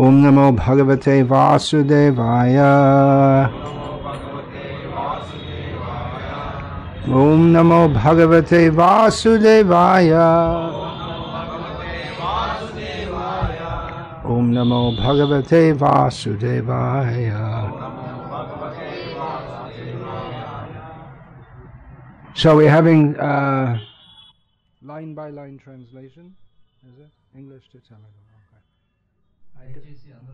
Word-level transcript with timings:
ॐ 0.00 0.16
नमो 0.22 0.50
भगवते 0.52 1.12
वासुदेवाय 1.28 2.56
ॐ 7.20 7.44
नमो 7.54 7.78
भगवते 7.94 8.60
वासुदेवाय 8.80 10.10
ॐ 14.34 14.52
नमो 14.56 14.82
भगवते 15.00 15.62
वासुदेवाय 15.82 17.32
So 22.34 22.54
we're 22.54 22.68
having 22.68 23.16
uh, 23.16 23.78
line 24.82 25.14
by 25.14 25.30
line 25.30 25.58
translation, 25.58 26.36
is 26.86 27.00
it? 27.00 27.10
English 27.34 27.64
to 27.72 27.78
Telugu. 27.88 28.19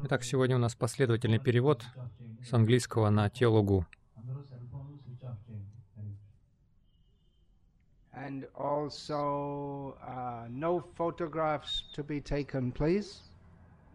Итак, 0.04 0.24
сегодня 0.24 0.56
у 0.56 0.60
нас 0.60 0.76
последовательный 0.76 1.40
перевод 1.40 1.84
с 2.44 2.54
английского 2.54 3.10
на 3.10 3.30
телугу. 3.30 3.86
And 8.14 8.50
also, 8.56 9.96
uh, 10.02 10.48
no 10.50 10.84
photographs 10.98 11.84
to 11.96 12.04
be 12.04 12.20
taken, 12.20 12.72
please, 12.72 13.22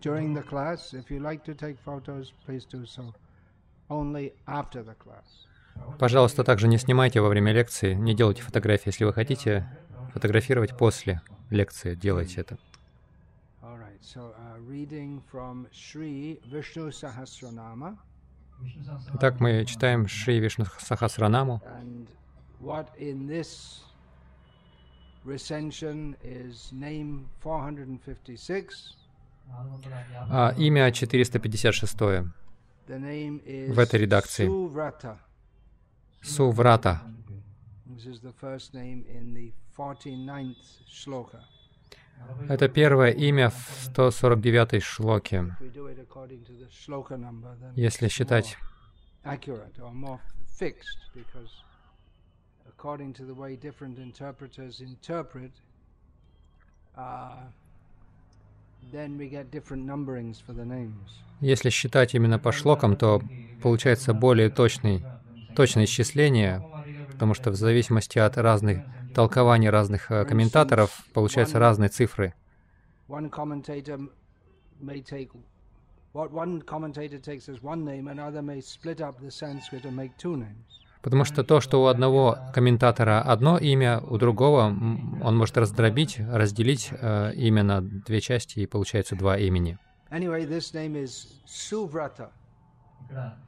during 0.00 0.32
the 0.32 0.42
class. 0.42 0.94
If 0.94 1.10
you 1.10 1.20
like 1.20 1.44
to 1.44 1.54
take 1.54 1.76
photos, 1.84 2.32
please 2.46 2.64
do 2.64 2.86
so. 2.86 3.12
Only 3.90 4.32
after 4.46 4.82
the 4.84 4.94
class. 4.94 5.46
Пожалуйста, 5.98 6.44
также 6.44 6.68
не 6.68 6.78
снимайте 6.78 7.20
во 7.20 7.28
время 7.28 7.52
лекции, 7.52 7.94
не 7.94 8.14
делайте 8.14 8.42
фотографии. 8.42 8.88
Если 8.88 9.04
вы 9.04 9.12
хотите 9.12 9.66
фотографировать 10.12 10.76
после 10.76 11.20
лекции, 11.50 11.94
делайте 11.94 12.40
это. 12.40 12.58
All 13.62 13.78
right. 13.78 14.00
So, 14.00 14.34
uh, 14.36 14.41
reading 14.72 15.20
from 15.30 15.68
Sri 15.70 16.40
Vishnu 16.50 16.90
Sahasranama, 16.90 17.98
Итак, 19.14 19.40
мы 19.40 19.64
читаем 19.66 20.08
Шри 20.08 20.40
Вишну 20.40 20.66
Сахасранаму. 20.78 21.60
and 21.80 22.06
what 22.60 22.88
in 22.96 23.26
this 23.26 23.80
recension 25.24 26.16
is 26.22 26.72
name 26.72 27.28
456. 27.40 28.96
А, 30.30 30.54
имя 30.56 30.90
456. 30.90 31.96
The 32.86 32.98
name 32.98 33.42
is 33.44 33.74
В 33.74 33.78
этой 33.78 34.00
редакции. 34.00 34.46
Суврата. 36.22 37.02
This 37.94 38.06
is 38.06 38.20
the 38.20 38.32
first 38.40 38.72
name 38.72 39.04
in 39.06 39.34
the 39.34 39.52
49th 39.76 40.80
shloka. 40.88 41.40
Это 42.48 42.68
первое 42.68 43.10
имя 43.10 43.50
в 43.50 43.88
149-й 43.88 44.80
шлоке. 44.80 45.56
Если 47.76 48.08
считать 48.08 48.56
more 49.24 49.34
accurate 49.34 49.78
or 49.78 49.92
more 49.92 50.18
fixed, 50.58 50.98
because 51.14 51.50
according 52.68 53.12
to 53.14 53.24
the 53.24 53.34
way 53.34 53.56
different 53.56 53.98
interpreters 53.98 54.80
interpret, 54.80 55.52
uh, 56.96 57.36
then 58.90 59.16
we 59.16 59.28
get 59.28 59.50
different 59.50 59.86
numberings 59.86 60.40
for 60.40 60.52
the 60.52 60.64
names. 60.64 61.22
Если 61.40 61.70
считать 61.70 62.14
именно 62.14 62.38
по 62.38 62.52
шлокам, 62.52 62.96
то 62.96 63.20
получается 63.62 64.14
более 64.14 64.48
точный, 64.48 65.02
точное 65.56 65.84
исчисление, 65.84 66.62
потому 67.12 67.34
что 67.34 67.50
в 67.50 67.56
зависимости 67.56 68.18
от 68.18 68.36
разных 68.38 68.84
толкований 69.14 69.70
разных 69.70 70.10
э, 70.10 70.24
комментаторов 70.24 71.04
получаются 71.12 71.58
разные 71.58 71.88
цифры. 71.88 72.34
Потому 81.02 81.24
что 81.24 81.42
то, 81.42 81.60
что 81.60 81.82
у 81.82 81.86
одного 81.86 82.38
комментатора 82.54 83.22
одно 83.22 83.58
имя, 83.58 84.00
у 84.00 84.18
другого 84.18 84.62
он 84.62 85.36
может 85.36 85.56
раздробить, 85.56 86.20
разделить 86.20 86.90
э, 86.92 87.32
имя 87.34 87.62
на 87.62 87.80
две 87.80 88.20
части, 88.20 88.60
и 88.60 88.66
получается 88.66 89.16
два 89.16 89.36
имени. 89.36 89.78
Anyway, 90.10 90.46
this 90.46 90.74
name 90.74 90.94
is 90.94 91.26
Suvrata. 91.46 92.30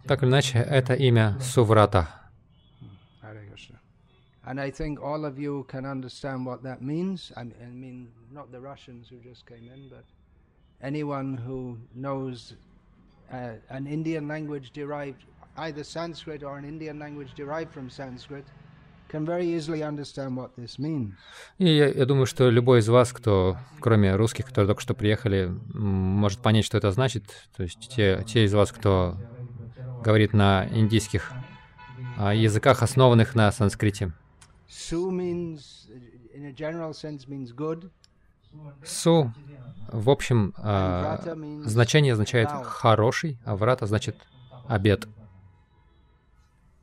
Так 0.07 0.23
или 0.23 0.31
иначе, 0.31 0.59
это 0.59 0.95
имя 0.95 1.39
Суврата. 1.41 2.09
And 4.47 4.61
I 4.61 4.71
think 4.71 5.01
all 5.03 5.25
of 5.25 5.39
you 5.39 5.65
can 5.69 5.87
understand 5.87 6.45
what 6.45 6.63
that 6.65 6.83
means. 6.83 7.33
I 7.37 7.45
mean, 7.45 7.55
I 7.63 7.67
mean, 7.67 8.09
not 8.31 8.53
the 8.53 8.61
Russians 8.61 9.09
who 9.09 9.17
just 9.19 9.47
came 9.47 9.71
in, 9.73 9.89
but 9.89 10.05
anyone 10.83 11.37
who 11.37 11.79
knows 11.95 12.55
uh, 13.33 13.55
an 13.71 13.87
Indian 13.87 14.29
language 14.29 14.71
derived, 14.73 15.25
either 15.57 15.83
Sanskrit 15.83 16.43
or 16.43 16.59
an 16.59 16.65
Indian 16.65 16.99
language 16.99 17.33
derived 17.35 17.73
from 17.73 17.89
Sanskrit, 17.89 18.45
can 19.09 19.25
very 19.25 19.47
easily 19.47 19.83
understand 19.83 20.37
what 20.37 20.51
this 20.57 20.79
means. 20.79 21.15
И 21.59 21.67
я, 21.67 21.89
я 21.89 22.05
думаю, 22.05 22.27
что 22.27 22.51
любой 22.51 22.81
из 22.81 22.89
вас, 22.89 23.13
кто, 23.13 23.57
кроме 23.81 24.15
русских, 24.17 24.47
которые 24.47 24.67
только 24.67 24.83
что 24.83 24.95
приехали, 24.95 25.51
может 25.73 26.41
понять, 26.41 26.65
что 26.65 26.77
это 26.77 26.91
значит. 26.91 27.25
То 27.57 27.63
есть 27.63 27.89
те, 27.89 28.23
те 28.27 28.45
из 28.45 28.53
вас, 28.53 28.73
кто 28.73 29.17
говорит 30.03 30.35
на 30.35 30.67
индийских 30.71 31.33
а, 32.19 32.35
языках, 32.35 32.83
основанных 32.83 33.35
на 33.35 33.51
санскрите. 33.53 34.13
Su 34.69 35.11
means, 35.11 35.89
in 36.35 36.47
a 36.47 36.53
general 36.53 36.93
sense, 36.93 37.29
means 37.29 37.53
good. 37.53 37.91
Су, 38.85 39.33
в 39.89 40.11
общем, 40.11 40.55
а, 40.59 41.19
значение 41.65 42.13
означает 42.13 42.49
«хороший», 42.65 43.39
а 43.45 43.57
врата 43.57 43.87
значит 43.87 44.17
«обед». 44.69 45.09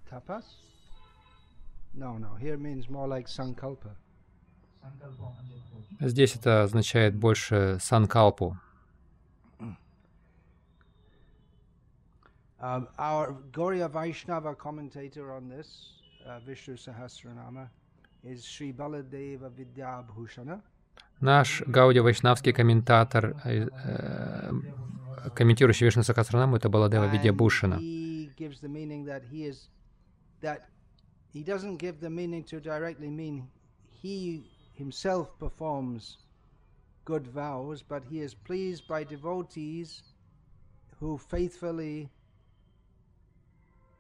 Tapas? 0.10 0.44
No, 1.94 2.18
no. 2.18 2.36
Here 2.38 2.58
means 2.58 2.90
more 2.90 3.08
like 3.08 3.28
sankalpa. 3.28 3.96
Здесь 6.00 6.36
это 6.36 6.64
означает 6.64 7.16
больше 7.16 7.78
«санкалпу». 7.80 8.58
Um, 12.60 12.88
our 13.00 13.36
Gauriya 13.52 13.90
Vaishnava 13.90 14.54
commentator 14.54 15.34
on 15.34 15.50
this, 15.50 15.68
uh, 15.68 16.01
Vishnu 16.45 16.77
Sahasranama, 16.77 17.69
is 18.25 18.45
Sri 18.45 18.73
Baladeva 18.73 19.51
Vidyabhushana. 19.51 20.61
Наш 21.21 21.63
Гауди 21.63 22.01
Вайшнавский 22.01 22.53
комментатор, 22.53 23.37
э, 23.45 23.69
э, 23.69 24.51
комментирующий 25.35 25.87
Вишну 25.87 26.03
Сахасранаму, 26.03 26.57
это 26.57 26.69
Баладева 26.69 27.05
And 27.05 27.13
Видьябушина. 27.13 27.79
he 27.79 28.31
gives 28.37 28.61
the 28.61 28.69
meaning 28.69 29.05
that 29.05 29.23
he 29.31 29.45
is, 29.47 29.69
that 30.43 30.69
he 31.33 31.43
doesn't 31.43 31.79
give 31.79 32.01
the 32.01 32.11
meaning 32.11 32.45
to 32.45 32.61
directly 32.61 33.09
mean 33.09 33.49
he 34.03 34.45
himself 34.75 35.39
performs 35.39 36.19
good 37.05 37.27
vows, 37.27 37.83
but 37.83 38.05
he 38.05 38.21
is 38.21 38.35
pleased 38.35 38.87
by 38.87 39.05
devotees 39.05 40.03
who 41.01 41.17
faithfully 41.17 42.11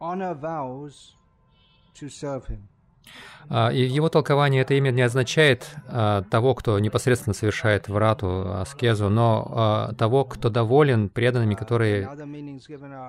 honor 0.00 0.34
vows 0.34 1.14
И 3.49 3.85
в 3.85 3.89
его 3.89 4.07
толковании 4.09 4.61
это 4.61 4.75
имя 4.75 4.91
не 4.91 5.01
означает 5.01 5.75
а, 5.87 6.21
того, 6.23 6.55
кто 6.55 6.79
непосредственно 6.79 7.33
совершает 7.33 7.89
врату, 7.89 8.53
аскезу, 8.53 9.09
но 9.09 9.51
а, 9.51 9.93
того, 9.93 10.23
кто 10.23 10.49
доволен 10.49 11.09
преданными, 11.09 11.55
которые 11.55 12.09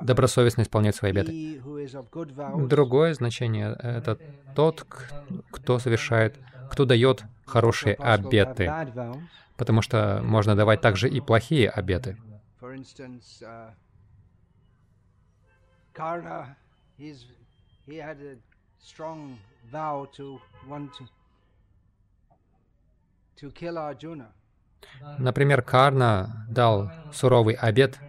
добросовестно 0.02 0.62
исполняют 0.62 0.96
свои 0.96 1.12
обеты. 1.12 1.62
Другое 2.56 3.14
значение— 3.14 3.76
это 3.82 4.18
тот, 4.56 4.84
кто 5.50 5.78
совершает, 5.78 6.38
кто 6.70 6.86
дает 6.86 7.22
хорошие 7.46 7.94
обеты, 7.94 8.72
потому 9.56 9.82
что 9.82 10.20
можно 10.24 10.56
давать 10.56 10.80
также 10.80 11.08
и 11.08 11.20
плохие 11.20 11.68
обеты. 11.68 12.16
Uh, 12.62 13.70
Karna, 15.92 16.56
he's, 18.81 18.93
he 18.93 19.03
had 19.03 19.11
a 19.17 19.29
strong 19.29 19.39
vow 19.71 20.07
to 20.15 20.41
want 20.67 20.93
to, 20.95 21.07
to 23.37 23.51
kill 23.51 23.77
Arjuna. 23.77 24.33
Например, 25.19 25.61
Карна 25.61 26.45
дал 26.49 26.91
суровый 27.13 27.55
обет 27.55 27.99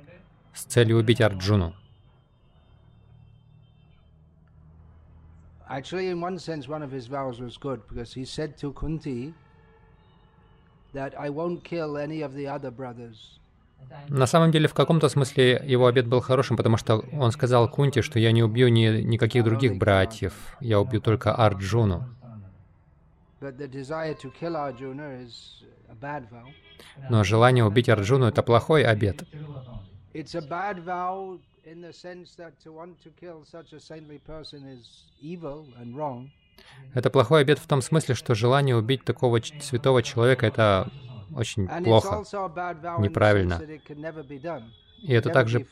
с 0.54 0.64
целью 0.64 0.98
убить 0.98 1.20
Арджуну. 1.20 1.74
Actually, 5.70 6.08
in 6.08 6.20
one 6.20 6.38
sense, 6.38 6.66
one 6.66 6.82
of 6.82 6.90
his 6.90 7.06
vows 7.08 7.40
was 7.40 7.58
good 7.58 7.86
because 7.88 8.14
he 8.14 8.24
said 8.24 8.56
to 8.56 8.72
Kunti 8.72 9.34
that 10.94 11.18
I 11.18 11.28
won't 11.28 11.62
kill 11.62 11.98
any 11.98 12.22
of 12.22 12.32
the 12.34 12.46
other 12.46 12.70
brothers. 12.70 13.38
На 14.09 14.27
самом 14.27 14.51
деле, 14.51 14.67
в 14.67 14.73
каком-то 14.73 15.09
смысле 15.09 15.61
его 15.65 15.87
обет 15.87 16.07
был 16.07 16.21
хорошим, 16.21 16.57
потому 16.57 16.77
что 16.77 16.97
он 17.13 17.31
сказал 17.31 17.69
Кунти, 17.69 18.01
что 18.01 18.19
я 18.19 18.31
не 18.31 18.43
убью 18.43 18.67
ни, 18.69 19.01
никаких 19.01 19.43
других 19.43 19.77
братьев, 19.77 20.33
я 20.59 20.79
убью 20.79 21.01
только 21.01 21.33
Арджуну. 21.33 22.05
Но 27.09 27.23
желание 27.23 27.65
убить 27.65 27.89
Арджуну— 27.89 28.25
это 28.27 28.43
плохой 28.43 28.83
wrong. 35.95 36.29
Это 36.93 37.09
плохой 37.09 37.41
обет 37.41 37.59
в 37.59 37.67
том 37.67 37.81
смысле, 37.81 38.15
что 38.15 38.35
желание 38.35 38.75
убить 38.75 39.03
такого 39.03 39.41
святого 39.41 40.03
человека— 40.03 40.45
это 40.47 40.91
очень 41.35 41.67
плохо. 41.83 42.23
неправильно. 42.99 43.61
И 45.03 45.11
это 45.11 45.29
также 45.29 45.67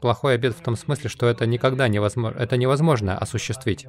плохой 0.00 0.34
обет 0.34 0.54
в 0.54 0.62
том 0.62 0.74
смысле, 0.74 1.10
что 1.10 1.26
это 1.26 1.46
никогда 1.46 1.86
невозможно, 1.86 2.38
это 2.38 2.56
невозможно 2.56 3.18
осуществить. 3.18 3.86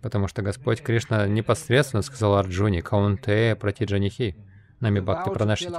Потому 0.00 0.28
что 0.28 0.42
Господь 0.42 0.80
Кришна 0.80 1.26
непосредственно 1.26 2.02
сказал 2.02 2.36
Арджуне 2.36 2.82
«Каунте 2.82 3.56
пратиджанихи, 3.56 4.36
нами 4.78 5.00
бхакти 5.00 5.30
пранашити». 5.30 5.74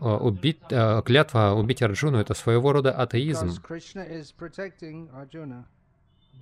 Убить, 0.00 0.60
э, 0.70 1.02
клятва 1.04 1.54
убить 1.54 1.82
Арджуну— 1.82 2.18
это 2.20 2.34
своего 2.34 2.72
рода 2.72 2.92
атеизм, 2.92 3.50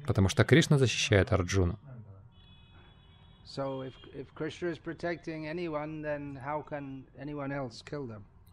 потому 0.07 0.29
что 0.29 0.45
Кришна 0.45 0.79
защищает 0.79 1.33
Арджуну. 1.33 1.79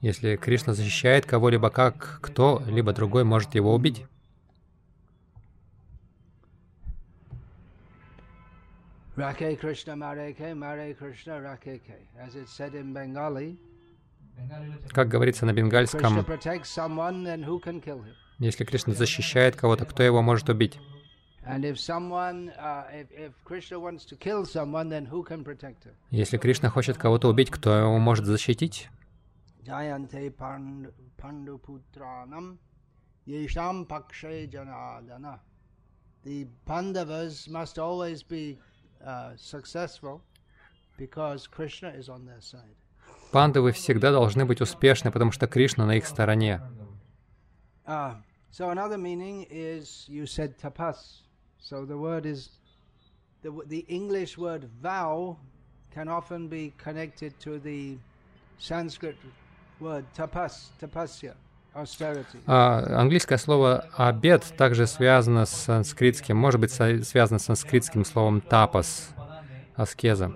Если 0.02 0.36
Кришна 0.38 0.74
защищает 0.74 1.26
кого-либо, 1.26 1.70
как 1.70 2.20
кто-либо 2.22 2.94
другой 2.94 3.24
может 3.24 3.56
его 3.56 3.74
убить? 3.74 4.06
Rake 9.16 9.60
Krishna 9.60 9.96
Mareke, 9.96 10.56
Mare 10.56 10.96
Krishna 10.96 11.40
Rakeke. 11.40 12.00
As 12.18 12.36
it's 12.36 12.52
said 12.52 12.74
in 12.74 12.94
Bengali, 12.94 13.60
Как 14.90 15.08
говорится 15.08 15.46
на 15.46 15.54
бенгальском, 15.54 16.26
если 18.40 18.64
Кришна 18.66 18.94
защищает 18.94 19.56
кого-то, 19.56 19.86
кто 19.86 20.04
его 20.04 20.22
может 20.22 20.50
убить? 20.50 20.80
Uh? 21.46 21.60
Если 26.12 26.38
Кришна 26.38 26.70
хочет 26.70 26.98
кого-то 26.98 27.30
убить, 27.30 27.52
кто 27.52 27.78
его 27.78 28.00
может 28.00 28.26
защитить? 28.26 28.90
The 36.24 36.48
Pandavas 36.66 37.50
must 37.50 37.78
always 37.78 38.24
be 38.24 38.58
uh, 39.06 39.36
successful 39.36 40.22
because 40.98 41.48
Krishna 41.48 41.90
is 41.90 42.08
on 42.08 42.26
their 42.26 42.40
side. 42.40 42.76
Пандавы 43.34 43.72
всегда 43.72 44.12
должны 44.12 44.46
быть 44.46 44.62
успешны, 44.62 45.12
потому 45.12 45.32
что 45.32 45.48
Кришна 45.48 45.88
на 45.88 45.96
их 45.98 46.06
стороне. 46.06 46.62
Uh, 47.86 48.14
so 48.52 48.70
another 48.70 48.98
meaning 48.98 49.48
is 49.50 50.08
you 50.08 50.26
said 50.26 50.56
tapas. 50.62 51.24
So 51.60 51.84
the 51.84 51.98
word 51.98 52.28
is 52.28 52.52
the 53.42 53.50
w- 53.50 53.68
the 53.68 53.86
English 53.90 54.38
word 54.38 54.70
vow 54.80 55.38
can 55.94 56.08
often 56.08 56.48
be 56.48 56.74
connected 56.78 57.34
to 57.40 57.60
the 57.60 57.98
Sanskrit 58.60 59.18
word 59.80 60.06
tapas, 60.16 60.70
tapasya, 60.80 61.34
austerity. 61.74 62.38
А 62.46 63.00
английское 63.02 63.40
слово 63.40 63.90
«обед» 63.98 64.54
также 64.56 64.86
связано 64.86 65.46
с 65.48 65.52
санскритским, 65.52 66.38
может 66.38 66.62
быть, 66.62 66.72
связано 66.72 67.40
с 67.40 67.46
санскритским 67.46 68.06
словом 68.06 68.42
«тапас», 68.42 69.10
аскеза. 69.76 70.36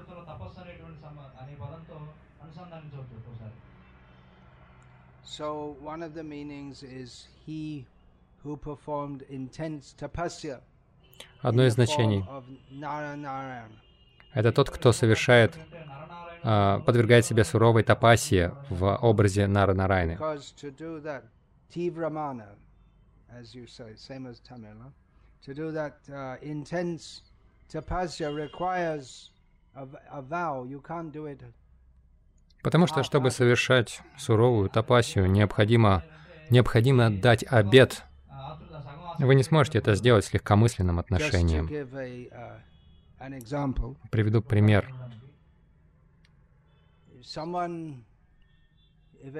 So 5.26 5.76
one 5.80 6.02
of 6.02 6.14
the 6.14 6.22
meanings 6.22 6.82
is 6.82 7.28
he 7.46 7.86
who 8.42 8.56
performed 8.56 9.24
intense 9.30 9.94
tapasya. 9.98 10.60
Одно 11.42 11.62
in 11.62 11.68
из 11.68 11.76
the 11.76 11.86
form 11.86 11.96
значений 11.96 12.24
of 12.28 12.44
Naranarayan. — 12.72 14.34
это 14.34 14.52
тот, 14.52 14.70
кто 14.70 14.92
совершает, 14.92 15.58
а, 16.42 16.80
подвергает 16.80 17.24
себя 17.24 17.44
суровой 17.44 17.82
тапасии 17.82 18.50
в 18.70 18.96
образе 18.96 19.46
Нара 19.46 19.74
Нарайны. 19.74 20.12
Because 20.16 20.52
to 20.56 20.70
do 20.70 21.00
that 21.02 21.24
tivramana, 21.70 22.48
as 23.30 23.54
you 23.54 23.66
say, 23.66 23.94
same 23.96 24.26
as 24.26 24.40
Tamil, 24.40 24.74
huh? 24.82 24.90
to 25.44 25.54
do 25.54 25.70
that 25.72 25.96
uh, 26.10 26.36
intense 26.42 27.22
tapasya 27.70 28.34
requires 28.34 29.30
a, 29.74 29.86
v- 29.86 29.96
a 30.10 30.22
vow. 30.22 30.64
You 30.64 30.80
can't 30.80 31.12
do 31.12 31.26
it. 31.26 31.40
Потому 32.63 32.87
что, 32.87 33.03
чтобы 33.03 33.31
совершать 33.31 34.01
суровую 34.17 34.69
тапасию, 34.69 35.29
необходимо, 35.29 36.03
необходимо 36.49 37.09
дать 37.09 37.43
обед. 37.47 38.03
Вы 39.19 39.35
не 39.35 39.43
сможете 39.43 39.79
это 39.79 39.95
сделать 39.95 40.25
с 40.25 40.33
легкомысленным 40.33 40.99
отношением. 40.99 41.67
Uh, 41.67 42.59
Приведу 44.11 44.41
пример. 44.41 44.93
E-, 49.23 49.33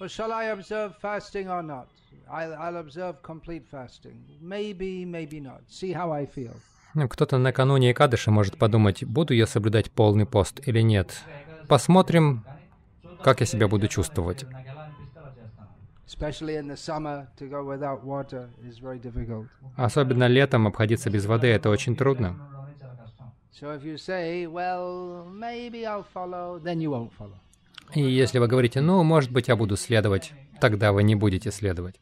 well, 0.00 0.08
shall 0.08 0.32
I 0.32 0.44
observe 0.46 0.96
fasting 1.02 1.48
or 1.48 1.62
not? 1.62 1.88
I'll 2.30 2.76
observe 2.76 3.22
complete 3.22 3.66
fasting. 3.66 4.24
Maybe, 4.40 5.04
maybe 5.04 5.40
not. 5.40 5.62
See 5.68 5.92
how 5.92 6.12
I 6.12 6.24
feel. 6.26 6.54
Кто-то 7.06 7.38
накануне 7.38 7.92
Экадыши 7.92 8.30
может 8.30 8.58
подумать, 8.58 9.04
буду 9.04 9.34
я 9.34 9.46
соблюдать 9.46 9.90
полный 9.90 10.26
пост 10.26 10.60
или 10.66 10.80
нет. 10.80 11.22
Посмотрим, 11.68 12.44
как 13.22 13.40
я 13.40 13.46
себя 13.46 13.68
буду 13.68 13.86
чувствовать. 13.88 14.46
Особенно 19.76 20.26
летом 20.26 20.66
обходиться 20.66 21.10
без 21.10 21.26
воды 21.26 21.48
это 21.48 21.68
очень 21.68 21.94
трудно. 21.94 22.36
И 27.94 28.02
если 28.02 28.38
вы 28.38 28.46
говорите, 28.48 28.80
ну, 28.80 29.02
может 29.02 29.32
быть, 29.32 29.48
я 29.48 29.56
буду 29.56 29.76
следовать, 29.76 30.32
тогда 30.60 30.92
вы 30.92 31.02
не 31.02 31.14
будете 31.14 31.50
следовать 31.50 31.96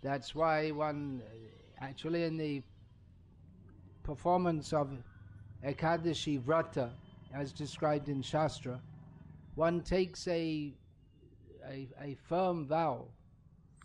performance 4.07 4.73
of 4.73 4.89
Ekadashi 5.65 6.41
Vrata, 6.41 6.91
as 7.35 7.53
described 7.53 8.09
in 8.09 8.23
Shastra, 8.23 8.81
one 9.57 9.81
takes 9.81 10.29
a, 10.29 10.73
a, 11.69 11.89
a 12.01 12.17
firm 12.29 12.67
vow 12.67 13.07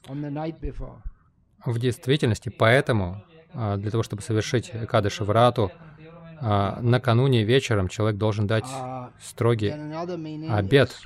on 0.10 0.22
the 0.22 0.30
night 0.30 0.60
before. 0.62 1.02
В 1.66 1.78
действительности, 1.80 2.50
поэтому, 2.50 3.24
а, 3.54 3.78
для 3.78 3.92
того, 3.92 4.04
чтобы 4.04 4.22
совершить 4.22 4.72
Экадыши 4.74 5.24
Врату, 5.24 5.72
а, 6.40 6.80
накануне 6.82 7.44
вечером 7.44 7.88
человек 7.88 8.18
должен 8.18 8.48
дать 8.48 8.66
Uh, 8.66 9.12
строгий 9.22 9.70
обед. 10.50 10.98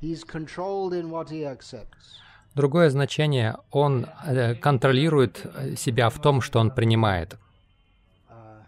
he's 0.00 0.24
controlled 0.24 0.92
in 0.92 1.10
what 1.10 1.30
he 1.30 1.44
accepts. 1.44 2.20
Другое 2.56 2.88
значение— 2.88 3.58
он 3.70 4.06
э, 4.24 4.54
контролирует 4.54 5.44
э, 5.44 5.76
себя 5.76 6.08
в 6.08 6.18
том, 6.22 6.40
что 6.40 6.58
он 6.58 6.70
принимает. 6.70 7.36
Uh, 8.30 8.62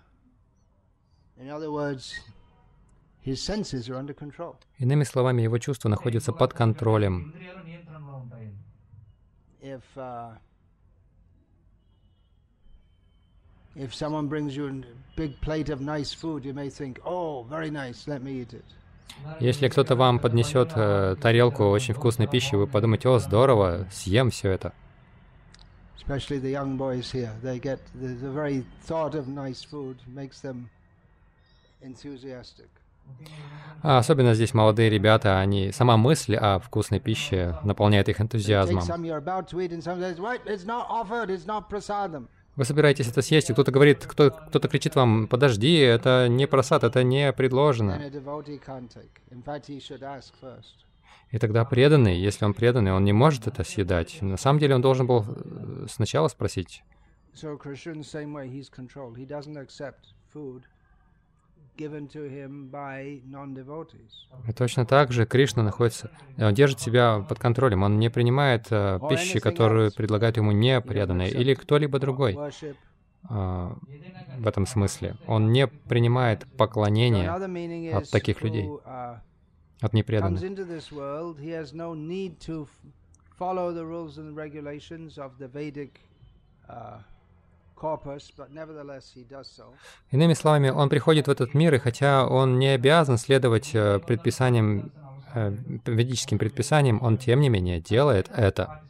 Иными 4.78 5.04
словами, 5.04 5.40
его 5.40 5.58
чувства 5.58 5.88
находятся 5.88 6.32
под 6.34 6.52
контролем. 6.52 7.32
Uh, 9.96 10.36
if 13.74 13.94
someone 13.94 14.28
brings 14.28 14.54
you 14.54 14.68
a 14.68 14.82
big 15.16 15.40
plate 15.40 15.70
of 15.70 15.80
nice 15.80 16.12
food, 16.12 16.44
you 16.44 16.52
may 16.52 16.68
think, 16.68 17.00
oh, 17.06 17.44
very 17.44 17.70
nice, 17.70 18.06
let 18.06 18.22
me 18.22 18.42
eat 18.42 18.52
it. 18.52 18.64
Если 19.40 19.68
кто-то 19.68 19.94
вам 19.96 20.18
поднесет 20.18 20.72
э, 20.74 21.16
тарелку 21.20 21.64
очень 21.64 21.94
вкусной 21.94 22.26
пищи, 22.26 22.54
вы 22.54 22.66
подумаете, 22.66 23.08
о, 23.08 23.18
здорово, 23.18 23.86
съем 23.90 24.30
все 24.30 24.50
это. 24.50 24.72
А 33.82 33.98
особенно 33.98 34.34
здесь 34.34 34.54
молодые 34.54 34.90
ребята, 34.90 35.38
они 35.38 35.72
сама 35.72 35.96
мысль 35.96 36.34
о 36.34 36.58
вкусной 36.58 37.00
пище 37.00 37.58
наполняет 37.62 38.08
их 38.08 38.20
энтузиазмом. 38.20 38.82
Вы 42.58 42.64
собираетесь 42.64 43.06
это 43.06 43.22
съесть, 43.22 43.50
и 43.50 43.52
кто-то 43.52 43.70
говорит, 43.70 44.04
кто, 44.04 44.32
кто-то 44.32 44.66
кричит 44.66 44.96
вам, 44.96 45.28
подожди, 45.28 45.76
это 45.76 46.26
не 46.28 46.48
просад, 46.48 46.82
это 46.82 47.04
не 47.04 47.32
предложено. 47.32 48.00
И 51.30 51.38
тогда 51.38 51.64
преданный, 51.64 52.18
если 52.18 52.44
он 52.44 52.54
преданный, 52.54 52.92
он 52.92 53.04
не 53.04 53.12
может 53.12 53.46
это 53.46 53.62
съедать. 53.62 54.20
На 54.22 54.36
самом 54.36 54.58
деле 54.58 54.74
он 54.74 54.82
должен 54.82 55.06
был 55.06 55.24
э, 55.24 55.86
сначала 55.88 56.26
спросить. 56.26 56.82
So 57.32 57.56
точно 64.52 64.84
так 64.86 65.12
же 65.12 65.26
Кришна 65.26 65.62
находится, 65.62 66.10
он 66.36 66.54
держит 66.54 66.80
себя 66.80 67.24
под 67.28 67.38
контролем, 67.38 67.82
он 67.82 67.98
не 67.98 68.10
принимает 68.10 68.66
э, 68.70 68.98
пищи, 69.08 69.40
которую 69.40 69.92
предлагают 69.92 70.36
ему 70.36 70.52
не 70.52 70.80
преданные 70.80 71.30
или 71.30 71.54
кто-либо 71.54 71.98
другой. 71.98 72.36
А, 73.24 73.76
в 74.38 74.46
этом 74.46 74.66
смысле. 74.66 75.16
Он 75.26 75.52
не 75.52 75.66
принимает 75.66 76.46
поклонения 76.56 77.30
от 77.94 78.10
таких 78.10 78.42
людей, 78.42 78.66
uh, 78.66 79.18
от 79.80 79.92
непреданных. 79.92 80.40
Иными 90.10 90.34
словами, 90.34 90.70
он 90.70 90.88
приходит 90.88 91.26
в 91.26 91.30
этот 91.30 91.54
мир, 91.54 91.74
и 91.74 91.78
хотя 91.78 92.26
он 92.26 92.58
не 92.58 92.68
обязан 92.68 93.18
следовать 93.18 93.74
э, 93.74 93.98
предписаниям, 94.00 94.90
э, 95.34 95.50
ведическим 95.86 96.38
предписаниям, 96.38 97.02
он 97.02 97.18
тем 97.18 97.40
не 97.40 97.48
менее 97.48 97.80
делает 97.80 98.30
это. 98.30 98.82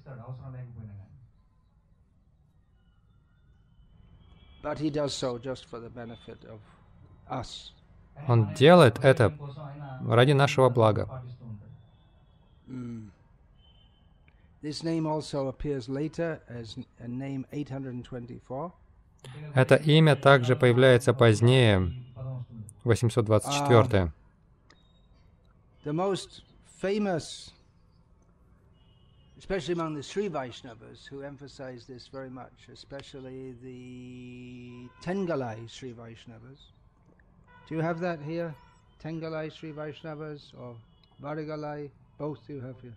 Он 8.27 8.55
делает 8.55 8.99
это 9.05 9.33
ради 10.07 10.33
нашего 10.33 10.69
блага. 10.69 11.23
Mm. 12.67 13.11
This 14.61 14.83
name 14.83 15.07
also 15.07 15.47
appears 15.47 15.89
later 15.89 16.41
as 16.49 16.77
name 17.07 17.47
824. 17.53 18.73
Это 19.55 19.77
имя 19.77 20.17
также 20.17 20.57
появляется 20.57 21.13
позднее, 21.13 21.93
824. 22.85 24.03
Um, 24.03 24.13
the 25.85 25.93
most 25.93 26.43
famous, 26.65 27.51
especially 29.39 29.75
among 29.75 29.95
the 29.95 30.03
Sri 30.03 30.29
Vaishnavas, 30.29 31.07
who 31.09 31.23
emphasize 31.23 31.87
this 31.87 32.09
very 32.09 32.31
much, 32.31 32.69
especially 32.73 33.55
the 33.63 34.89
Tengalai 35.03 35.69
Sri 35.71 35.93
Vaishnavas. 35.93 36.73
Do 37.69 37.75
you 37.75 37.81
have 37.81 38.01
that 38.01 38.21
here? 38.21 38.55
Tengalai 39.03 39.53
Sri 39.53 39.73
Vaishnavas 39.73 40.53
or 40.59 40.75
Varigalai? 41.23 41.91
Both 42.19 42.41
you 42.49 42.61
have 42.61 42.81
here. 42.81 42.97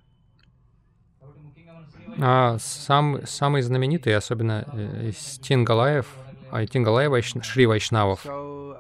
А 2.20 2.58
сам, 2.60 3.26
самый 3.26 3.62
знаменитый, 3.62 4.16
особенно 4.16 4.66
э, 4.74 5.10
из 5.10 5.40
Тингалаев, 5.40 6.08
а 6.52 6.66
Тингалай 6.66 7.08
Вайш... 7.08 7.34
Шри 7.42 7.66
Вайшнавов. 7.66 8.26
Uh. 8.26 8.78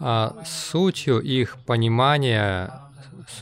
А 0.00 0.44
сутью 0.44 1.20
их 1.20 1.58
понимания 1.64 2.87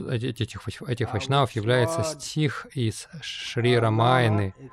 этих, 0.01 0.69
этих 0.89 1.13
вайшнавов 1.13 1.53
является 1.53 2.03
стих 2.03 2.67
из 2.75 3.09
Шри 3.21 3.79
Рамайны, 3.79 4.55
uh, 4.59 4.71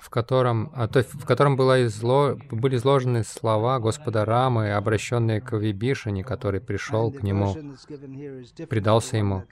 в 0.00 0.10
котором, 0.10 0.70
а, 0.74 0.88
то 0.88 1.00
есть 1.00 1.12
в 1.14 1.24
котором 1.24 1.56
было 1.56 1.84
изло, 1.84 2.38
были 2.50 2.76
изложены 2.76 3.24
слова 3.24 3.78
Господа 3.80 4.24
Рамы, 4.24 4.72
обращенные 4.72 5.40
к 5.40 5.56
Вибишине, 5.56 6.22
который 6.24 6.60
пришел 6.60 7.10
к 7.10 7.22
нему. 7.22 7.54
предался 8.68 9.16
ему. 9.16 9.44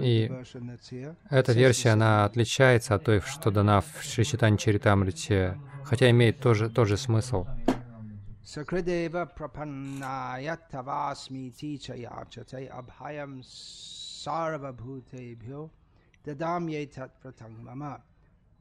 И. 0.00 0.30
Эта 1.30 1.52
версия, 1.52 1.90
она 1.90 2.24
отличается 2.24 2.94
от 2.94 3.04
той, 3.04 3.20
что 3.20 3.50
дана 3.50 3.80
в 3.80 4.02
Шри 4.02 4.24
Читане 4.24 4.58
Чаритамрите, 4.58 5.58
хотя 5.84 6.10
имеет 6.10 6.40
тоже, 6.40 6.68
тот 6.68 6.88
же 6.88 6.96
смысл. 6.96 7.46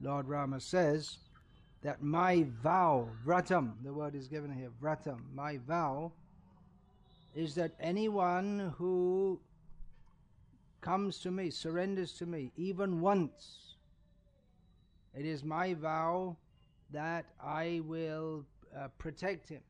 Lord 0.01 0.27
Rama 0.27 0.59
says 0.59 1.17
that 1.83 2.01
my 2.01 2.43
vow, 2.63 3.07
vratam, 3.23 3.73
the 3.83 3.93
word 3.93 4.15
is 4.15 4.27
given 4.27 4.51
here, 4.51 4.71
vratam, 4.81 5.19
my 5.35 5.59
vow 5.67 6.11
is 7.35 7.55
that 7.55 7.71
anyone 7.79 8.73
who 8.77 9.39
comes 10.81 11.19
to 11.19 11.31
me, 11.31 11.49
surrenders 11.51 12.11
to 12.13 12.25
me, 12.25 12.51
even 12.57 12.99
once, 13.01 13.75
it 15.13 15.25
is 15.25 15.43
my 15.43 15.73
vow 15.73 16.35
that 16.91 17.25
I 17.41 17.81
will 17.85 18.43
uh, 18.75 18.87
protect 18.97 19.49
him. 19.49 19.61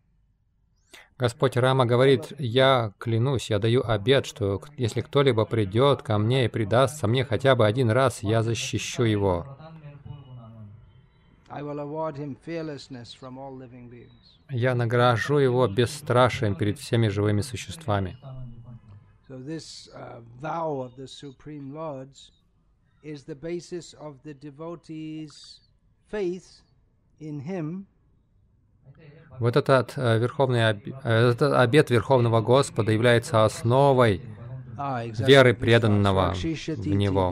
Господь 1.17 1.55
Рама 1.55 1.85
говорит, 1.85 2.33
я 2.39 2.93
клянусь, 2.97 3.49
я 3.49 3.59
даю 3.59 3.83
обет, 3.85 4.25
что 4.25 4.61
если 4.75 5.01
кто-либо 5.01 5.45
придет 5.45 6.01
ко 6.01 6.17
мне 6.17 6.45
и 6.45 6.47
предастся 6.47 7.07
мне 7.07 7.23
хотя 7.23 7.55
бы 7.55 7.65
один 7.65 7.91
раз, 7.91 8.23
я 8.23 8.41
защищу 8.41 9.03
его. 9.03 9.45
Я 14.49 14.75
награжу 14.75 15.37
его 15.37 15.67
бесстрашием 15.67 16.55
перед 16.55 16.79
всеми 16.79 17.07
живыми 17.07 17.41
существами. 17.41 18.17
So 19.31 19.37
this 19.37 19.87
uh, 19.95 20.19
vow 20.41 20.81
of 20.81 20.97
the 20.97 21.07
Supreme 21.07 21.73
Lords 21.73 22.31
is 23.01 23.23
the 23.23 23.33
basis 23.33 23.93
of 23.93 24.21
the 24.23 24.33
devotees' 24.33 25.61
faith 26.09 26.61
in 27.21 27.39
Him. 27.39 27.87
Вот 29.39 29.55
этот, 29.55 29.93
э, 29.95 30.19
верховный 30.19 30.67
об... 30.67 30.79
Э, 31.05 31.29
этот 31.31 31.53
обет 31.53 31.89
Верховного 31.89 32.41
Господа 32.41 32.91
является 32.91 33.45
основой 33.45 34.21
веры 35.19 35.53
преданного 35.53 36.33
в 36.33 36.87
Него. 36.87 37.31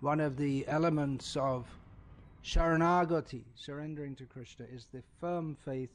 One 0.00 0.20
of 0.20 0.36
the 0.36 0.64
elements 0.68 1.36
of 1.36 1.66
sharanagati, 2.44 3.42
surrendering 3.56 4.14
to 4.14 4.24
Krishna, 4.24 4.66
is 4.72 4.86
the 4.92 5.02
firm 5.20 5.56
faith 5.64 5.90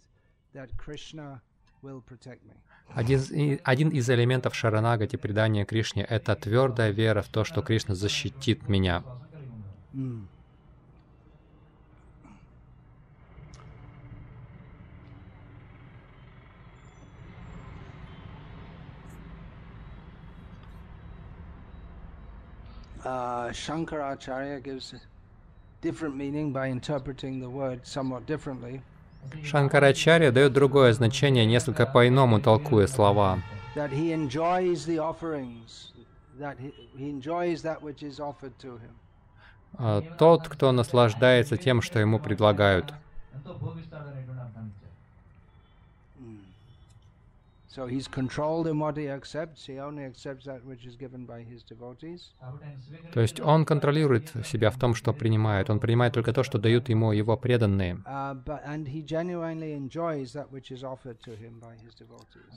that 0.54 0.76
Krishna 0.76 1.42
will 1.82 2.02
protect 2.02 2.44
me. 2.46 2.56
Один, 2.90 3.60
один 3.63 3.90
из 3.90 4.10
элементов 4.10 4.56
Шаранагати, 4.56 5.16
предания 5.16 5.66
Кришне, 5.66 6.04
это 6.04 6.36
твердая 6.36 6.92
вера 6.92 7.22
в 7.22 7.28
то, 7.28 7.44
что 7.44 7.62
Кришна 7.62 7.96
защитит 7.96 8.70
меня. 8.70 9.04
Uh, 23.06 23.50
Shankaracharya 23.52 24.63
gives 24.63 24.94
different 25.82 26.16
meaning 26.16 26.54
by 26.54 26.68
interpreting 26.68 27.42
the 27.42 27.50
word 27.50 27.86
somewhat 27.86 28.25
differently. 28.25 28.82
Шанкарачарья 29.44 30.32
дает 30.32 30.53
другое 30.53 30.94
значение, 30.94 31.46
несколько 31.46 31.86
по-иному 31.86 32.39
толкуя 32.39 32.88
слова. 32.88 33.39
А, 39.75 40.01
Тот, 40.18 40.48
кто 40.48 40.72
наслаждается 40.72 41.58
тем, 41.58 41.82
что 41.82 42.00
ему 42.00 42.20
предлагают. 42.20 42.94
So 47.75 47.88
he's 47.88 48.08
controlled 48.08 48.68
in 48.68 48.77
what 48.77 48.98
he 48.98 49.10
accepts. 49.10 49.65
He 49.65 49.80
only 49.80 50.03
accepts 50.06 50.46
that 50.46 50.63
which 50.63 50.86
is 50.86 50.96
given 50.96 51.25
by 51.25 51.42
his 51.42 51.63
devotees. 51.63 52.32
То 53.13 53.20
есть 53.20 53.39
он 53.39 53.65
контролирует 53.65 54.32
себя 54.46 54.70
в 54.70 54.77
том, 54.77 54.94
что 54.94 55.12
принимает. 55.12 55.72
Он 55.72 55.80
принимает 55.80 56.13
только 56.13 56.34
то, 56.34 56.44
что 56.44 56.60
дают 56.60 56.89
ему 56.89 57.13
его 57.13 57.36
преданные. 57.36 57.98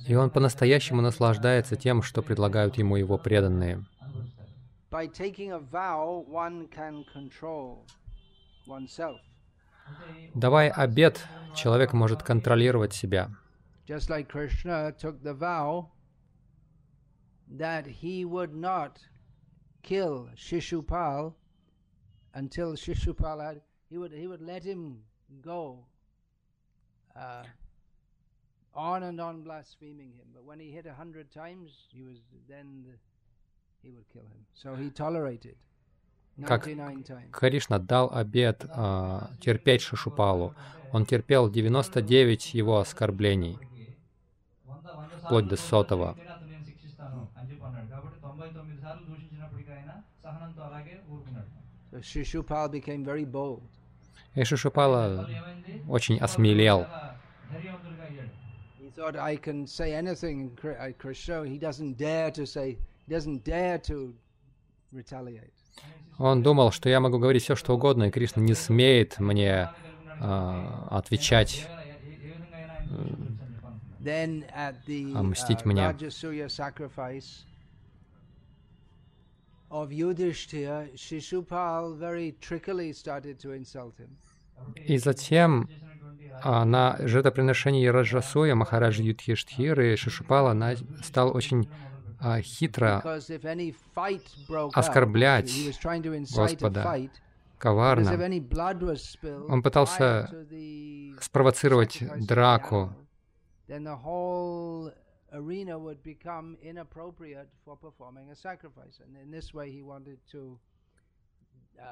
И 0.06 0.14
он 0.14 0.30
по-настоящему 0.30 1.00
наслаждается 1.00 1.76
тем, 1.76 2.02
что 2.02 2.20
предлагают 2.20 2.76
ему 2.76 2.96
его 2.96 3.16
преданные. 3.16 3.86
By 4.90 5.08
taking 5.08 5.52
a 5.52 5.58
vow, 5.58 6.26
one 6.28 6.68
can 6.68 7.04
control 7.14 7.86
oneself. 8.66 9.16
Давая 10.34 10.70
обет, 10.70 11.24
человек 11.54 11.94
может 11.94 12.22
контролировать 12.22 12.92
себя. 12.92 13.30
just 13.85 14.09
like 14.09 14.27
Krishna 14.27 14.93
took 14.97 15.23
the 15.23 15.33
vow 15.33 15.91
that 17.49 17.85
he 17.85 18.25
would 18.25 18.55
not 18.55 18.99
kill 19.83 20.29
Shishupal 20.35 21.33
until 22.33 22.73
Shishupal 22.73 23.43
had 23.43 23.61
he 23.89 23.97
would 23.97 24.13
he 24.13 24.27
would 24.27 24.41
let 24.41 24.63
him 24.63 24.99
go 25.41 25.85
uh, 27.15 27.43
on 28.73 29.03
and 29.03 29.19
on 29.19 29.41
blaspheming 29.41 30.11
him. 30.11 30.27
But 30.33 30.45
when 30.45 30.59
he 30.59 30.71
hit 30.71 30.85
a 30.85 30.93
hundred 30.93 31.31
times, 31.31 31.71
he 31.91 32.03
was 32.03 32.17
then 32.47 32.85
the, 32.85 32.93
he 33.81 33.91
would 33.91 34.07
kill 34.13 34.23
him. 34.23 34.45
So 34.53 34.75
he 34.75 34.89
tolerated 34.89 35.55
Как 36.45 36.65
99 36.65 37.03
times. 37.03 37.31
Кришна 37.31 37.79
дал 37.79 38.09
обет 38.13 38.65
а, 38.69 39.31
терпеть 39.41 39.81
Шишупалу. 39.81 40.53
Он 40.93 41.05
терпел 41.05 41.49
99 41.49 42.53
его 42.53 42.79
оскорблений. 42.79 43.57
вплоть 45.22 45.48
до 45.48 45.56
сотого. 45.56 46.16
И 54.34 54.44
Шишупала 54.44 55.28
очень 55.88 56.18
осмелел. 56.18 56.86
Он 66.18 66.42
думал, 66.42 66.70
что 66.72 66.88
я 66.88 67.00
могу 67.00 67.18
говорить 67.18 67.42
все, 67.42 67.56
что 67.56 67.74
угодно, 67.74 68.04
и 68.04 68.10
Кришна 68.10 68.42
не 68.42 68.54
смеет 68.54 69.18
мне 69.18 69.70
э, 70.18 70.86
отвечать 70.90 71.68
а 75.14 75.22
мне. 75.64 75.94
И 84.76 84.98
затем 84.98 85.68
а, 86.42 86.64
на 86.64 86.96
жертвоприношении 87.00 87.86
Раджасуя 87.86 88.54
Махарадж 88.54 89.00
Юдхиштхиры 89.00 89.96
Шишупала 89.96 90.52
она 90.52 90.74
стал 91.02 91.36
очень 91.36 91.68
а, 92.20 92.40
хитро 92.40 93.02
оскорблять 94.72 95.52
Господа 96.34 97.10
коварно. 97.58 98.12
Он 99.48 99.62
пытался 99.62 100.46
спровоцировать 101.20 102.02
драку, 102.26 102.94
then 103.68 103.84
the 103.84 103.96
whole 103.96 104.92
arena 105.32 105.78
would 105.78 106.02
become 106.02 106.56
inappropriate 106.62 107.48
for 107.64 107.76
performing 107.76 108.30
a 108.30 108.34
sacrifice. 108.34 109.00
And 109.04 109.16
in 109.16 109.30
this 109.30 109.52
way, 109.52 109.70
he 109.70 109.82
wanted 109.82 110.18
to, 110.32 110.58
uh, 111.80 111.84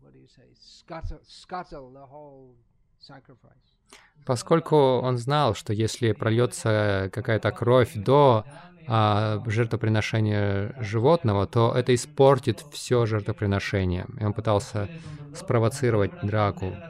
what 0.00 0.12
do 0.12 0.18
you 0.18 0.28
say, 0.28 0.48
scuttle, 0.54 1.20
scuttle 1.22 1.90
the 1.92 2.06
whole 2.06 2.54
sacrifice. 2.98 3.76
Поскольку 4.24 4.76
он 4.76 5.18
знал, 5.18 5.54
что 5.54 5.72
если 5.72 6.12
прольется 6.12 7.10
какая-то 7.12 7.52
кровь 7.52 7.92
до 7.94 8.46
а, 8.86 9.40
жертвоприношения 9.46 10.74
животного, 10.78 11.46
то 11.46 11.72
это 11.74 11.94
испортит 11.94 12.64
все 12.70 13.06
жертвоприношение. 13.06 14.06
И 14.18 14.24
он 14.24 14.32
пытался 14.32 14.90
спровоцировать 15.32 16.12
драку, 16.20 16.82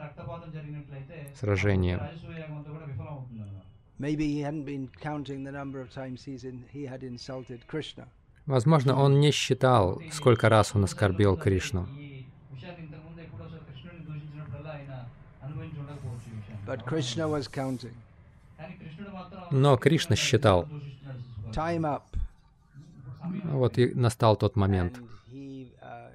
сражение. 1.33 1.99
Maybe 3.99 4.31
he 4.31 4.41
hadn't 4.41 4.63
been 4.63 4.89
counting 5.01 5.43
the 5.43 5.51
number 5.51 5.81
of 5.81 5.91
times 5.91 6.23
he's 6.23 6.43
in, 6.43 6.65
he 6.71 6.85
had 6.85 7.03
insulted 7.03 7.65
Krishna. 7.67 8.07
Возможно, 8.45 8.95
он 8.95 9.19
не 9.19 9.31
считал, 9.31 10.01
сколько 10.11 10.49
раз 10.49 10.75
он 10.75 10.83
оскорбил 10.83 11.35
Кришну. 11.35 11.87
But 16.65 16.85
Krishna 16.85 17.27
was 17.27 17.47
counting. 17.47 17.95
Но 19.51 19.77
Кришна 19.77 20.15
считал. 20.15 20.67
Time 21.51 21.85
up. 21.85 22.03
Вот 23.45 23.77
и 23.77 23.93
настал 23.93 24.35
тот 24.37 24.55
момент. 24.55 24.99
He, 25.31 25.71
uh, 25.81 26.11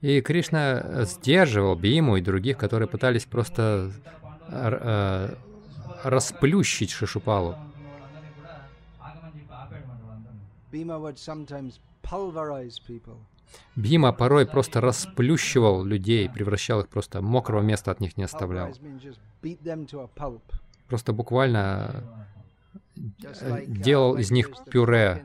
и 0.00 0.20
Кришна 0.20 1.04
сдерживал 1.04 1.76
Биму 1.76 2.16
и 2.16 2.22
других, 2.22 2.56
которые 2.56 2.88
пытались 2.88 3.24
просто 3.24 3.92
э, 4.48 5.34
расплющить 6.02 6.90
Шишупалу. 6.90 7.56
Бима 13.76 14.12
порой 14.12 14.46
просто 14.46 14.80
расплющивал 14.80 15.84
людей, 15.84 16.28
превращал 16.30 16.80
их 16.80 16.88
просто, 16.88 17.20
мокрого 17.20 17.62
места 17.62 17.90
от 17.90 18.00
них 18.00 18.16
не 18.16 18.24
оставлял. 18.24 18.72
Просто 20.86 21.12
буквально 21.12 22.04
э, 22.96 23.64
делал 23.66 24.16
из 24.16 24.30
них 24.30 24.50
пюре, 24.70 25.24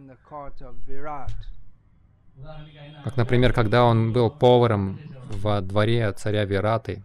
как, 3.03 3.15
например, 3.17 3.53
когда 3.53 3.85
он 3.85 4.11
был 4.11 4.29
поваром 4.29 4.99
во 5.29 5.61
дворе 5.61 6.11
царя 6.13 6.43
Вираты, 6.45 7.01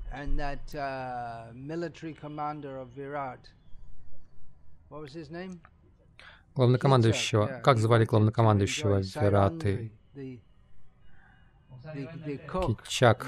главнокомандующего, 6.54 7.60
как 7.62 7.78
звали 7.78 8.04
главнокомандующего 8.04 8.98
Вираты? 8.98 9.92
Кичак. 12.84 13.26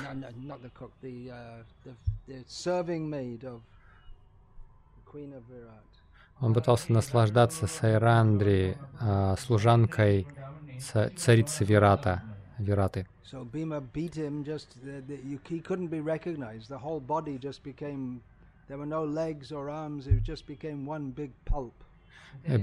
Queen. 5.12 5.34
Он 6.40 6.54
пытался 6.54 6.92
наслаждаться 6.92 7.66
Сайрандри, 7.66 8.76
а, 9.00 9.36
служанкой 9.36 10.26
ца- 10.80 11.10
царицы 11.16 11.64
Вирата, 11.64 12.22
Вираты. 12.58 13.06
Pulp. 21.46 21.72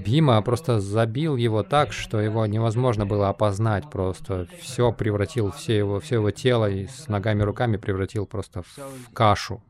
Бима 0.04 0.42
просто 0.42 0.80
забил 0.80 1.36
его 1.36 1.62
так, 1.62 1.92
что 1.92 2.20
его 2.20 2.44
невозможно 2.46 3.06
было 3.06 3.28
опознать 3.28 3.88
просто. 3.90 4.46
Все 4.60 4.92
превратил, 4.92 5.52
все 5.52 5.78
его, 5.78 6.00
все 6.00 6.16
его 6.16 6.30
тело 6.30 6.68
и 6.68 6.86
с 6.86 7.08
ногами 7.08 7.40
и 7.42 7.44
руками 7.44 7.76
превратил 7.76 8.26
просто 8.26 8.62
в, 8.62 8.78
кашу. 9.14 9.60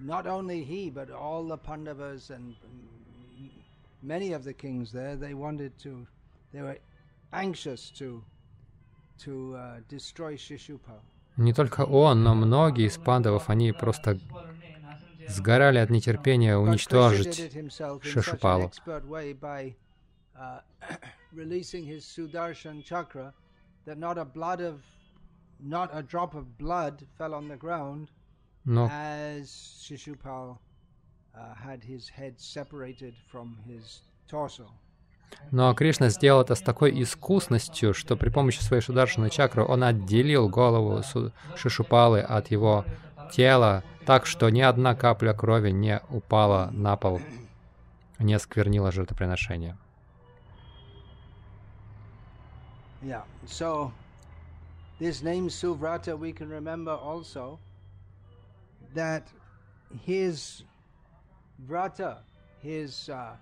Not 0.00 0.26
only 0.26 0.64
he, 0.64 0.92
but 0.92 1.10
all 1.10 1.44
the 1.48 1.58
Pandavas 1.58 2.30
and 2.30 2.54
m- 2.62 2.88
many 4.02 4.32
of 4.32 4.44
the 4.44 4.52
kings 4.52 4.92
there, 4.92 5.16
they 5.16 5.34
wanted 5.34 5.72
to, 5.80 6.06
they 6.52 6.62
were 6.62 6.78
anxious 7.32 7.90
to, 7.90 8.22
to 9.24 9.56
uh, 9.56 9.80
destroy 9.88 10.36
Shishupal. 10.36 11.00
Не 11.36 11.52
только 11.52 11.82
он, 11.82 12.24
но 12.24 12.34
многие 12.34 12.86
из 12.86 12.98
пандавов, 12.98 13.48
они 13.48 13.72
просто 13.72 14.18
сгорали 15.28 15.78
от 15.78 15.90
нетерпения 15.90 16.56
уничтожить 16.56 17.52
Шишупалу. 18.02 18.72
Но 28.64 28.90
Но 35.50 35.74
Кришна 35.74 36.08
сделал 36.08 36.42
это 36.42 36.54
с 36.54 36.60
такой 36.60 37.02
искусностью, 37.02 37.94
что 37.94 38.16
при 38.16 38.30
помощи 38.30 38.60
своей 38.60 38.82
шударшины 38.82 39.30
чакры 39.30 39.64
он 39.64 39.84
отделил 39.84 40.48
голову 40.48 41.02
Шишупалы 41.56 42.20
от 42.20 42.50
его 42.50 42.84
тела 43.32 43.84
так, 44.06 44.26
что 44.26 44.48
ни 44.48 44.60
одна 44.60 44.94
капля 44.94 45.34
крови 45.34 45.70
не 45.70 46.00
упала 46.08 46.70
на 46.72 46.96
пол, 46.96 47.20
не 48.18 48.34
осквернила 48.34 48.90
жертвоприношение. 48.90 49.76
Yeah. 53.02 53.22
So 53.46 53.92
this 54.98 55.22
name 55.22 55.48
Suvrata 55.48 56.18
we 56.18 56.32
can 56.32 56.48
remember 56.48 56.92
also 56.92 57.60
that 58.94 59.28
his 60.04 60.64
vrata, 61.66 62.18
his 62.62 63.08
uh, 63.08 63.36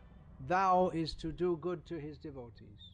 vow 0.48 0.90
is 0.94 1.14
to 1.14 1.32
do 1.32 1.56
good 1.60 1.84
to 1.86 1.98
his 1.98 2.18
devotees. 2.18 2.86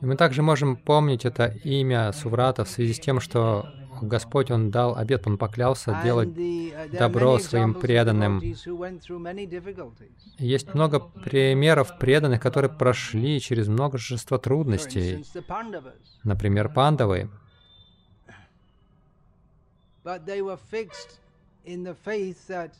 И 0.00 0.06
мы 0.06 0.16
также 0.16 0.42
можем 0.42 0.76
помнить 0.76 1.26
это 1.26 1.46
имя 1.64 2.12
Суврата 2.12 2.64
в 2.64 2.68
связи 2.68 2.94
с 2.94 3.00
тем, 3.00 3.20
что 3.20 3.66
Господь, 4.00 4.50
Он 4.50 4.70
дал 4.70 4.96
обет, 4.96 5.26
Он 5.26 5.36
поклялся 5.36 6.00
делать 6.02 6.28
uh, 6.28 6.96
добро 6.96 7.38
своим 7.38 7.74
преданным. 7.74 8.40
Есть 10.38 10.74
много 10.74 11.00
примеров 11.00 11.98
преданных, 11.98 12.40
которые 12.40 12.70
прошли 12.70 13.40
через 13.40 13.68
множество 13.68 14.38
трудностей. 14.38 15.24
Например, 16.24 16.72
пандавы. 16.72 17.28
But 20.02 20.24
they 20.24 20.40
were 20.40 20.58
fixed 20.72 21.20
in 21.66 21.84
the 21.84 21.94
faith 21.94 22.48
that 22.48 22.72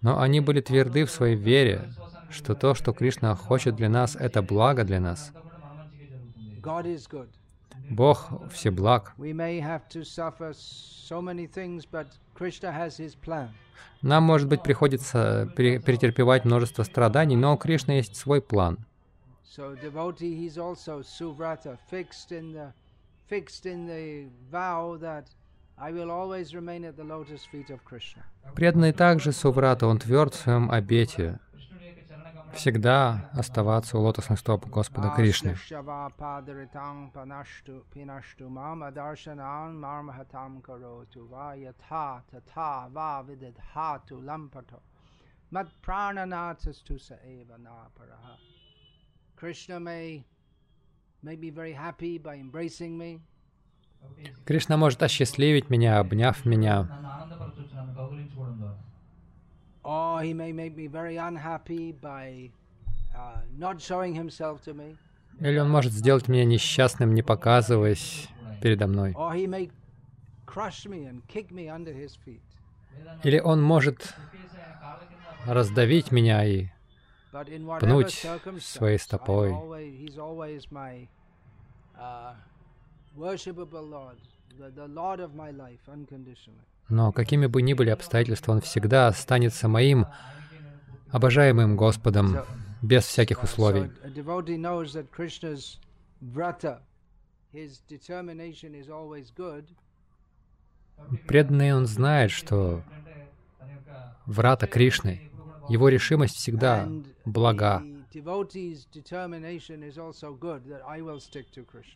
но 0.00 0.20
они 0.20 0.40
были 0.40 0.60
тверды 0.60 1.04
в 1.04 1.10
своей 1.10 1.36
вере, 1.36 1.92
что 2.30 2.54
то, 2.54 2.74
что 2.74 2.92
Кришна 2.92 3.34
хочет 3.36 3.76
для 3.76 3.88
нас, 3.88 4.16
это 4.16 4.42
благо 4.42 4.84
для 4.84 5.00
нас. 5.00 5.32
Бог 7.90 8.30
все 8.50 8.70
благ. 8.70 9.14
Нам, 14.02 14.22
может 14.24 14.48
быть, 14.48 14.62
приходится 14.62 15.52
перетерпевать 15.56 16.44
множество 16.44 16.82
страданий, 16.82 17.36
но 17.36 17.54
у 17.54 17.56
Кришны 17.56 17.92
есть 17.92 18.16
свой 18.16 18.40
план. 18.40 18.78
So 19.44 19.76
Преданный 28.54 28.92
также 28.92 29.32
Суврата, 29.32 29.86
он 29.86 29.98
тверд 29.98 30.34
в 30.34 30.38
своем 30.38 30.70
обете 30.70 31.40
всегда 32.54 33.30
оставаться 33.32 33.98
у 33.98 34.02
лотосных 34.02 34.38
стоп 34.38 34.66
Господа 34.66 35.10
Кришны. 35.10 35.54
Кришна 35.54 35.82
prananatas 45.82 46.80
tu 46.80 46.98
sa 46.98 47.16
may, 49.78 50.24
may 51.22 51.36
be 51.36 51.50
very 51.50 51.74
happy 51.74 52.16
by 52.16 52.36
embracing 52.36 52.96
me. 52.96 53.20
Кришна 54.44 54.76
может 54.76 55.02
осчастливить 55.02 55.70
меня, 55.70 55.98
обняв 55.98 56.44
меня. 56.44 56.88
Или 65.40 65.58
он 65.58 65.70
может 65.70 65.92
сделать 65.92 66.28
меня 66.28 66.44
несчастным, 66.44 67.14
не 67.14 67.22
показываясь 67.22 68.28
передо 68.60 68.86
мной. 68.86 69.14
Или 73.22 73.40
он 73.40 73.62
может 73.62 74.14
раздавить 75.46 76.12
меня 76.12 76.44
и 76.44 76.68
пнуть 77.80 78.26
своей 78.60 78.98
стопой. 78.98 79.52
Но 86.88 87.12
какими 87.12 87.46
бы 87.46 87.62
ни 87.62 87.74
были 87.74 87.90
обстоятельства, 87.90 88.52
он 88.52 88.60
всегда 88.60 89.08
останется 89.08 89.68
моим 89.68 90.06
обожаемым 91.10 91.76
Господом 91.76 92.38
без 92.82 93.04
всяких 93.04 93.42
условий. 93.42 93.90
Преданный 101.26 101.74
он 101.74 101.86
знает, 101.86 102.30
что 102.30 102.82
врата 104.26 104.66
Кришны, 104.66 105.30
его 105.68 105.88
решимость 105.88 106.36
всегда 106.36 106.88
блага, 107.24 107.82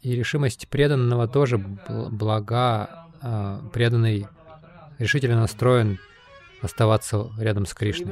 и 0.02 0.14
решимость 0.14 0.68
преданного 0.68 1.29
тоже 1.29 1.57
бл- 1.57 2.09
блага. 2.11 3.09
а, 3.20 3.61
Преданный 3.72 4.26
решительно 4.98 5.40
настроен 5.40 5.98
оставаться 6.62 7.31
рядом 7.38 7.66
с 7.66 7.74
Кришной. 7.74 8.07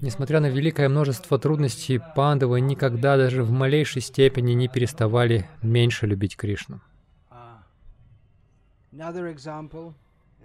Несмотря 0.00 0.40
на 0.40 0.46
великое 0.48 0.88
множество 0.88 1.38
трудностей, 1.38 2.00
пандавы 2.14 2.60
никогда 2.60 3.16
даже 3.16 3.42
в 3.42 3.50
малейшей 3.50 4.02
степени 4.02 4.52
не 4.52 4.68
переставали 4.68 5.48
меньше 5.62 6.06
любить 6.06 6.36
Кришну. 6.36 6.80
Uh, 8.92 8.96
another 8.96 9.28
example 9.28 9.94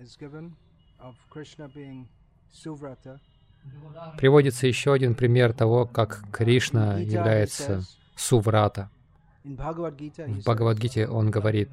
is 0.01 0.15
given 0.15 0.55
of 0.99 1.15
Krishna 1.29 1.67
being 1.67 2.07
Suvrata. 2.53 3.19
Приводится 4.17 4.67
еще 4.67 4.93
один 4.93 5.13
пример 5.13 5.51
того, 5.51 5.85
как 5.85 6.23
Кришна 6.31 6.99
является 6.99 7.83
суврата. 8.15 8.89
В 9.43 9.55
Бхагавадгите 10.39 11.07
он 11.07 11.31
говорит. 11.31 11.69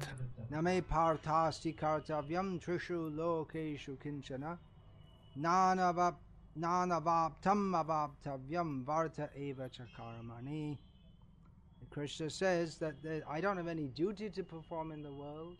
Krishna 11.91 12.29
says 12.29 12.77
that 12.79 12.95
I 13.29 13.39
don't 13.39 13.57
have 13.57 13.67
any 13.67 13.87
duty 13.87 14.29
to 14.29 14.43
perform 14.43 14.91
in 14.91 15.01
the 15.01 15.13
world. 15.13 15.55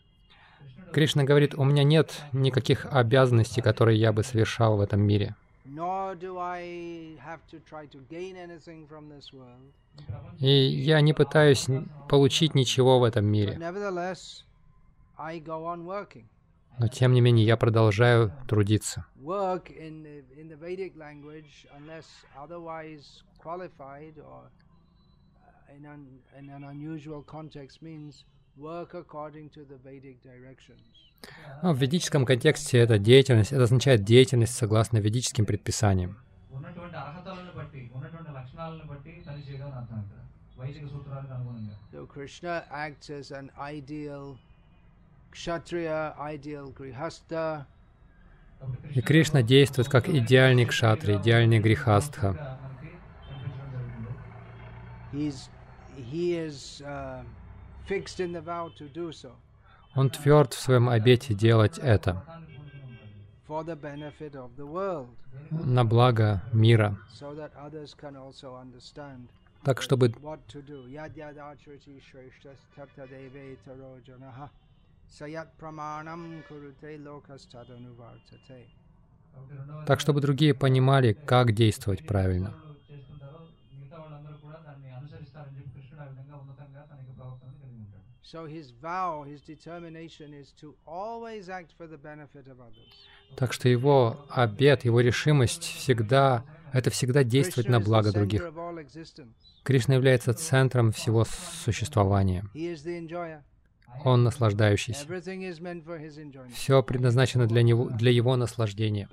Кришна 0.92 1.24
говорит, 1.26 1.56
у 1.56 1.64
меня 1.66 1.84
нет 1.84 2.22
никаких 2.32 2.86
обязанностей, 2.86 3.62
которые 3.62 4.00
я 4.00 4.14
бы 4.14 4.24
совершал 4.24 4.78
в 4.78 4.82
этом 4.82 5.02
мире. 5.02 5.36
И 10.40 10.48
я 10.48 11.02
не 11.02 11.14
пытаюсь 11.14 11.68
получить 12.08 12.56
ничего 12.56 13.00
в 13.00 13.04
этом 13.04 13.26
мире. 13.26 13.60
Но 16.78 16.88
тем 16.90 17.14
не 17.14 17.22
менее 17.22 17.46
я 17.46 17.58
продолжаю 17.58 18.32
трудиться. 18.48 19.06
In 25.68 25.86
uh, 25.86 25.90
un, 25.90 26.22
in 26.38 26.50
an 26.52 26.64
unusual 26.64 27.22
context, 27.24 27.82
means 27.82 28.24
но 31.62 31.70
ну, 31.70 31.74
в 31.74 31.78
ведическом 31.78 32.26
контексте 32.26 32.78
это 32.78 32.98
деятельность, 32.98 33.52
это 33.52 33.64
означает 33.64 34.04
деятельность 34.04 34.56
согласно 34.56 34.98
ведическим 34.98 35.46
предписаниям. 35.46 36.18
И 48.94 49.02
Кришна 49.02 49.42
действует 49.42 49.90
как 49.90 50.08
идеальный 50.08 50.66
кшатри, 50.66 51.16
идеальный 51.18 51.60
грихастха. 51.60 52.60
He 55.98 56.34
is, 56.34 56.82
uh, 56.82 57.24
он 59.96 60.10
тверд 60.10 60.54
в 60.54 60.60
своем 60.60 60.90
обете 60.90 61.34
делать 61.34 61.78
это. 61.78 62.24
На 65.52 65.86
благо 65.86 66.42
мира, 66.52 66.98
так 69.64 69.82
чтобы 69.82 70.14
так 79.86 80.00
чтобы 80.00 80.22
другие 80.22 80.54
понимали, 80.54 81.14
как 81.26 81.54
действовать 81.54 82.04
правильно. 82.06 82.56
Так 93.36 93.54
что 93.54 93.70
его 93.70 94.26
обет, 94.30 94.86
его 94.86 95.00
решимость 95.00 95.64
всегда 95.64 96.44
это 96.76 96.90
всегда 96.90 97.24
действовать 97.24 97.70
на 97.70 97.80
благо 97.80 98.12
других. 98.12 98.42
Кришна 99.64 99.96
является 99.96 100.34
центром 100.34 100.92
всего 100.92 101.24
существования. 101.64 102.44
Он 104.04 104.24
наслаждающийся. 104.24 105.06
Все 106.54 106.84
предназначено 106.84 107.48
для, 107.48 107.64
него, 107.64 107.90
для 107.90 108.12
его 108.12 108.36
наслаждения. 108.36 109.08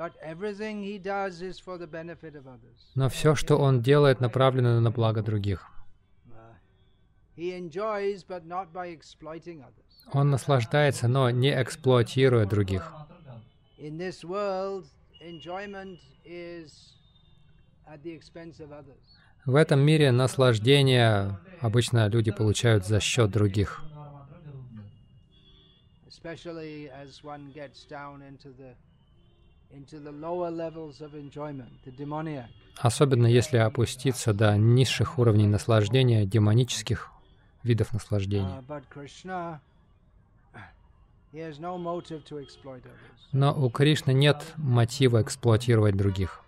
Но 2.97 3.09
все, 3.09 3.35
что 3.37 3.57
он 3.59 3.81
делает, 3.81 4.21
направлено 4.21 4.81
на 4.81 4.91
благо 4.91 5.23
других. 5.23 5.71
Он 10.13 10.31
наслаждается, 10.31 11.09
но 11.09 11.31
не 11.31 11.51
эксплуатируя 11.51 12.47
других. 12.47 12.93
В 19.45 19.55
этом 19.57 19.81
мире 19.81 20.13
наслаждение 20.13 21.39
обычно 21.61 22.09
люди 22.09 22.31
получают 22.31 22.87
за 22.87 23.01
счет 23.01 23.31
других. 23.31 23.83
Особенно 32.79 33.27
если 33.27 33.57
опуститься 33.57 34.33
до 34.33 34.57
низших 34.57 35.19
уровней 35.19 35.47
наслаждения, 35.47 36.25
демонических 36.25 37.12
видов 37.63 37.93
наслаждения. 37.93 38.63
Но 43.33 43.55
у 43.55 43.71
Кришны 43.71 44.13
нет 44.13 44.53
мотива 44.57 45.23
эксплуатировать 45.23 45.97
других. 45.97 46.43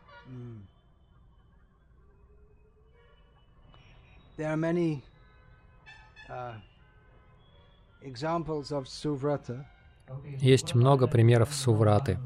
Есть 10.41 10.75
много 10.75 11.07
примеров 11.07 11.55
сувраты. 11.55 12.19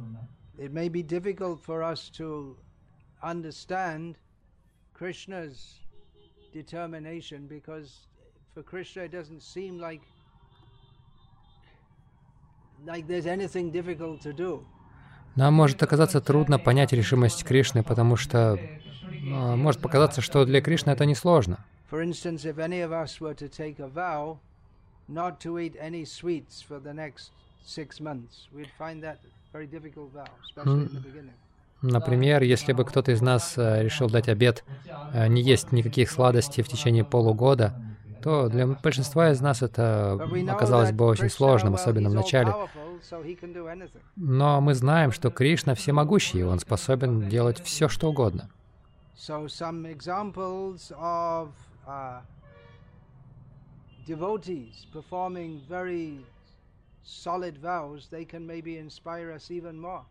Krishna's 4.99 5.79
determination 6.53 7.47
because 7.47 8.08
for 8.59 8.65
Krishna 8.65 9.03
it 9.03 9.13
doesn't 9.13 9.43
seem 9.43 9.79
like 9.79 10.01
like 12.87 13.07
there's 13.07 13.27
anything 13.27 13.71
difficult 13.71 14.21
to 14.23 14.33
do. 14.33 14.65
Нам 15.37 15.55
может 15.55 15.83
оказаться 15.83 16.21
трудно 16.21 16.59
понять 16.59 16.93
решимость 16.93 17.45
Кришны, 17.45 17.85
потому 17.85 18.17
что 18.17 18.59
э, 18.59 19.57
может 19.57 19.81
показаться, 19.81 20.21
что 20.21 20.45
для 20.45 20.61
Кришны 20.61 20.91
это 20.91 21.07
несложно. 21.07 21.65
Например, 31.83 32.43
если 32.43 32.73
бы 32.73 32.85
кто-то 32.85 33.13
из 33.13 33.23
нас 33.23 33.57
э, 33.57 33.85
решил 33.85 34.11
дать 34.11 34.29
обед 34.29 34.65
э, 35.13 35.29
не 35.29 35.43
есть 35.43 35.71
никаких 35.71 36.11
сладостей 36.11 36.65
в 36.65 36.69
течение 36.69 37.05
полугода, 37.05 37.81
то 38.29 38.49
для 38.51 38.67
большинства 38.67 39.31
из 39.31 39.41
нас 39.41 39.63
это 39.63 40.21
оказалось 40.51 40.93
бы 40.93 41.07
очень 41.07 41.31
сложным, 41.31 41.75
особенно 41.75 42.11
в 42.11 42.15
начале. 42.15 42.53
Но 44.17 44.61
мы 44.61 44.75
знаем, 44.75 45.13
что 45.13 45.31
Кришна 45.31 45.75
всемогущий, 45.75 46.41
и 46.41 46.43
Он 46.43 46.59
способен 46.59 47.29
делать 47.31 47.59
все, 47.65 47.89
что 47.89 48.11
угодно. 48.11 48.51
solid 57.27 57.57
vows, 57.57 58.09
they 58.11 58.23
can 58.23 58.47
maybe 58.47 58.77
inspire 58.77 59.33
us 59.33 59.51
even 59.51 59.79
more. 59.79 60.05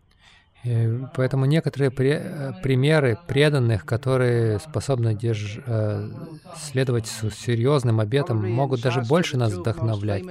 И 0.64 1.06
поэтому 1.14 1.46
некоторые 1.46 1.92
при, 1.92 2.12
э, 2.12 2.54
примеры 2.62 3.18
преданных, 3.28 3.86
которые 3.86 4.60
способны 4.60 5.14
держ, 5.14 5.60
э, 5.66 6.10
следовать 6.56 7.08
серьезным 7.08 8.00
обетом, 8.00 8.50
могут 8.52 8.82
даже 8.82 9.02
больше 9.02 9.38
нас 9.38 9.54
вдохновлять. 9.54 10.24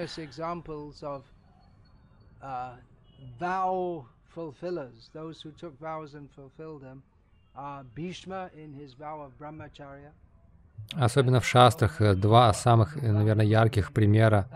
Особенно 10.92 11.40
в 11.40 11.46
шастрах 11.46 12.00
э, 12.00 12.14
два 12.14 12.52
самых, 12.52 12.96
наверное, 12.96 13.46
ярких 13.46 13.92
примера 13.92 14.48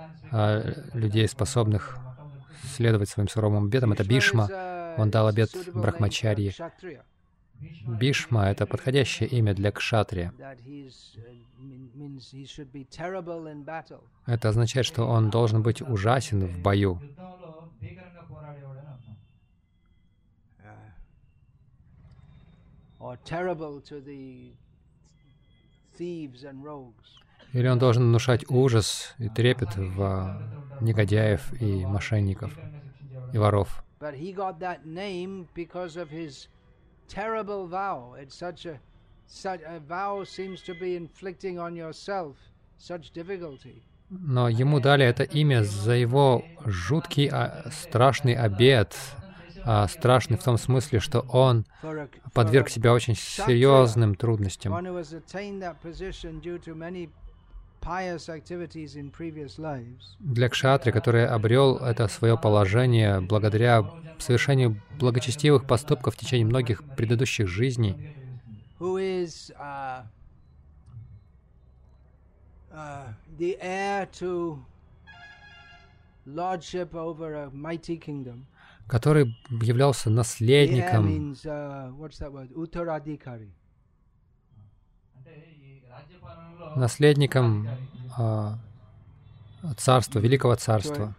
людей, 0.92 1.26
способных 1.26 1.98
следовать 2.76 3.08
своим 3.08 3.28
суровым 3.28 3.64
обетам, 3.64 3.92
это 3.92 4.04
Бишма 4.04 4.48
он 4.96 5.10
дал 5.10 5.26
обет 5.26 5.50
Брахмачарьи. 5.74 6.54
Бишма— 7.86 8.46
это 8.50 8.66
подходящее 8.66 9.28
имя 9.28 9.54
для 9.54 9.70
кшатрия. 9.70 10.32
Это 14.26 14.48
означает, 14.48 14.86
что 14.86 15.04
он 15.04 15.30
должен 15.30 15.62
быть 15.62 15.82
ужасен 15.82 16.46
в 16.46 16.62
бою. 16.62 17.00
Или 27.52 27.66
он 27.68 27.78
должен 27.78 28.04
внушать 28.04 28.48
ужас 28.48 29.14
и 29.18 29.28
трепет 29.28 29.76
в 29.76 30.78
негодяев 30.80 31.60
и 31.60 31.84
мошенников 31.84 32.56
и 33.32 33.38
воров. 33.38 33.84
But 34.00 34.14
he 34.14 34.32
got 34.32 34.60
that 34.60 34.86
name 34.86 35.46
because 35.54 35.98
of 35.98 36.08
his 36.08 36.48
terrible 37.06 37.66
vow. 37.66 38.14
It's 38.18 38.34
such 38.34 38.64
a 38.64 38.80
such 39.26 39.60
a 39.60 39.78
vow 39.78 40.24
seems 40.24 40.62
to 40.62 40.74
be 40.74 40.96
inflicting 40.96 41.58
on 41.58 41.76
yourself 41.76 42.34
such 42.78 43.12
difficulty. 43.12 43.82
Но 44.08 44.48
ему 44.48 44.80
дали 44.80 45.04
это 45.04 45.24
имя 45.24 45.64
за 45.64 45.92
его 45.92 46.42
жуткий, 46.64 47.28
а, 47.30 47.70
страшный 47.70 48.32
обед, 48.32 48.96
а, 49.66 49.86
страшный 49.86 50.38
в 50.38 50.42
том 50.42 50.56
смысле, 50.56 50.98
что 51.00 51.20
он 51.28 51.66
подверг 52.32 52.70
себя 52.70 52.94
очень 52.94 53.14
серьезным 53.14 54.14
трудностям. 54.14 54.72
Для 60.20 60.48
кшатри, 60.48 60.92
который 60.92 61.26
обрел 61.26 61.76
это 61.76 62.08
свое 62.08 62.36
положение 62.36 63.20
благодаря 63.20 63.84
совершению 64.18 64.80
благочестивых 64.98 65.66
поступков 65.66 66.14
в 66.14 66.18
течение 66.18 66.46
многих 66.46 66.82
предыдущих 66.96 67.48
жизней, 67.48 67.96
uh, 68.78 70.04
uh, 72.72 73.14
который 78.86 79.36
являлся 79.50 80.10
наследником 80.10 81.34
наследником 86.76 87.68
а, 88.16 88.58
царства, 89.76 90.18
великого 90.18 90.56
царства. 90.56 91.14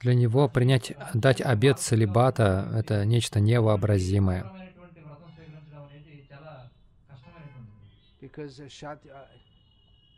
Для 0.00 0.14
него 0.14 0.48
принять, 0.48 0.92
дать 1.14 1.40
обет 1.40 1.78
целебата— 1.78 2.68
это 2.74 3.04
нечто 3.06 3.40
невообразимое. 3.40 4.44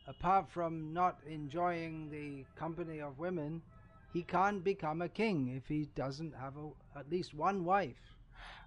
apart 0.07 0.47
from 0.51 0.93
not 0.93 1.17
enjoying 1.27 2.11
the 2.11 2.45
company 2.57 3.01
of 3.01 3.19
women, 3.19 3.63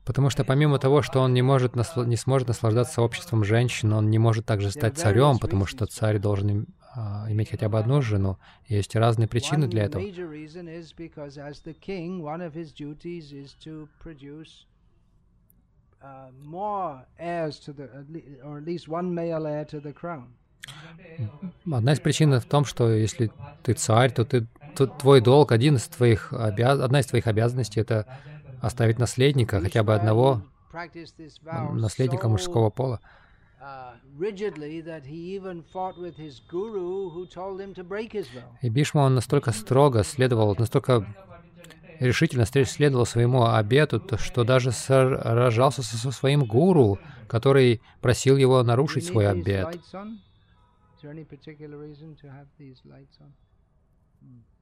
Потому 0.06 0.30
что 0.30 0.46
помимо 0.46 0.80
того, 0.80 1.02
что 1.02 1.20
он 1.20 1.34
не, 1.34 1.42
может 1.42 1.76
насл... 1.76 2.04
не 2.04 2.16
сможет 2.16 2.48
наслаждаться 2.48 3.02
обществом 3.02 3.44
женщин, 3.44 3.92
он 3.92 4.10
не 4.10 4.20
может 4.20 4.46
также 4.46 4.72
стать 4.72 4.98
царем, 4.98 5.38
потому 5.38 5.66
что 5.66 5.86
царь 5.86 6.18
должен 6.18 6.68
а, 6.96 7.26
иметь 7.30 7.50
хотя 7.50 7.68
бы 7.68 7.78
одну 7.78 8.02
жену. 8.02 8.38
Есть 8.68 8.96
разные 8.96 9.28
причины 9.28 9.68
для 9.68 9.84
этого. 9.84 10.02
Одна 21.72 21.94
из 21.94 22.00
причин 22.00 22.40
в 22.40 22.46
том, 22.46 22.66
что 22.66 22.92
если 22.92 23.32
ты 23.64 23.74
царь, 23.74 24.12
то 24.12 24.26
ты 24.26 24.48
твой 24.86 25.22
долг, 25.22 25.52
один 25.52 25.78
из 25.78 25.88
твоих 25.88 26.32
обяз... 26.32 26.80
одна 26.80 27.00
из 27.00 27.08
твоих 27.08 27.26
обязанностей 27.26 27.80
это 27.80 28.06
оставить 28.62 29.00
наследника, 29.00 29.60
хотя 29.62 29.84
бы 29.84 29.96
одного 29.96 30.44
наследника 31.74 32.28
мужского 32.30 32.70
пола. 32.70 33.00
uh. 33.60 33.94
И 38.62 38.70
Бишма, 38.70 39.00
он 39.00 39.16
настолько 39.16 39.52
строго 39.52 40.04
следовал, 40.04 40.56
настолько 40.58 41.16
решительно 42.00 42.46
следовал 42.46 43.06
своему 43.06 43.46
обету, 43.46 44.00
то 44.00 44.18
что 44.18 44.44
даже 44.44 44.72
сражался 44.72 45.82
со 45.84 46.12
своим 46.12 46.46
гуру, 46.46 47.00
который 47.28 47.82
просил 48.02 48.38
его 48.38 48.62
нарушить 48.64 49.06
свой 49.06 49.28
обет. 49.30 49.80
Is 50.98 51.04
there 51.04 51.12
any 51.12 51.26
particular 51.26 51.78
reason 51.78 52.16
to 52.16 52.28
have 52.28 52.48
these 52.58 52.82
lights 52.84 53.20
on? 53.22 53.32
Hmm. 54.20 54.57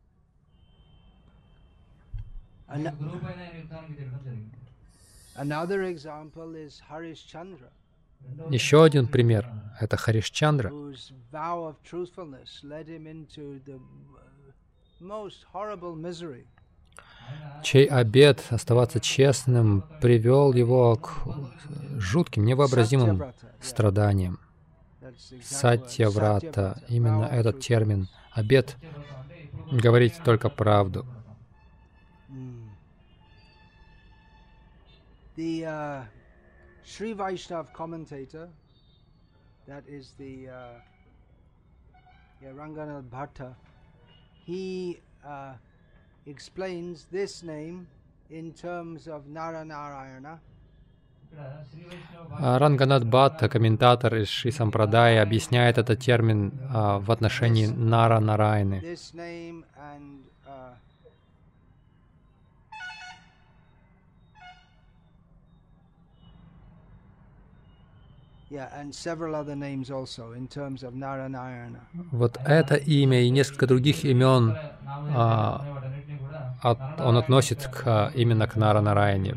Еще 8.50 8.84
один 8.84 9.08
пример— 9.08 9.48
это 9.80 9.98
Харишчандра, 9.98 10.72
uh, 10.72 10.96
чей 17.64 17.86
обет 17.86 18.44
оставаться 18.50 19.00
честным 19.00 19.84
привел 20.02 20.54
его 20.54 20.96
к 20.96 21.12
жутким, 21.98 22.46
невообразимым 22.46 23.34
страданиям. 23.62 24.40
Сатьяврата, 25.44 26.82
именно 26.90 27.26
этот 27.26 27.60
термин, 27.60 28.08
обет 28.32 28.76
говорить 29.72 30.16
только 30.24 30.50
правду. 30.50 31.06
The 35.36 35.66
uh, 35.66 36.02
Sri 36.84 37.14
Vaishnav 37.14 37.74
commentator, 37.74 38.48
that 39.68 39.84
is 39.88 40.14
the 40.18 40.50
uh, 40.50 40.54
yeah, 42.42 42.50
Ranganath 42.50 43.10
Bhatta, 43.10 43.56
he 44.46 45.00
uh, 45.28 45.54
explains 46.26 47.08
this 47.12 47.44
name 47.44 47.88
in 48.30 48.54
terms 48.54 49.08
of 49.08 49.26
Naranarayana. 49.26 50.40
Ранганат 52.40 53.04
Бхатта, 53.04 53.50
комментатор 53.50 54.16
из 54.16 54.30
Шри 54.30 54.52
Сампрадая, 54.52 55.22
объясняет 55.22 55.78
этот 55.78 56.00
термин 56.00 56.54
uh, 56.72 57.00
в 57.00 57.12
отношении 57.12 57.66
Нара 57.66 58.20
Нарайны. 58.22 58.80
This 58.80 59.14
name 59.14 59.66
and, 59.78 60.24
uh, 60.48 60.76
Вот 72.12 72.38
это 72.46 72.76
имя 72.76 73.22
и 73.22 73.30
несколько 73.30 73.68
других 73.68 74.06
имен 74.06 74.56
а, 74.86 75.66
от, 76.62 77.02
он 77.02 77.18
относит 77.18 77.68
к, 77.68 77.84
а, 77.86 78.12
именно 78.14 78.48
к 78.48 78.56
Наранарайне. 78.56 79.36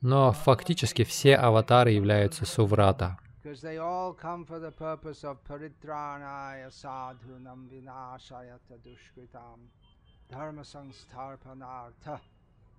Но 0.00 0.32
фактически 0.32 1.04
все 1.04 1.36
аватары 1.36 1.90
являются 1.90 2.46
суврата. 2.46 3.18
Dharma 10.28 10.64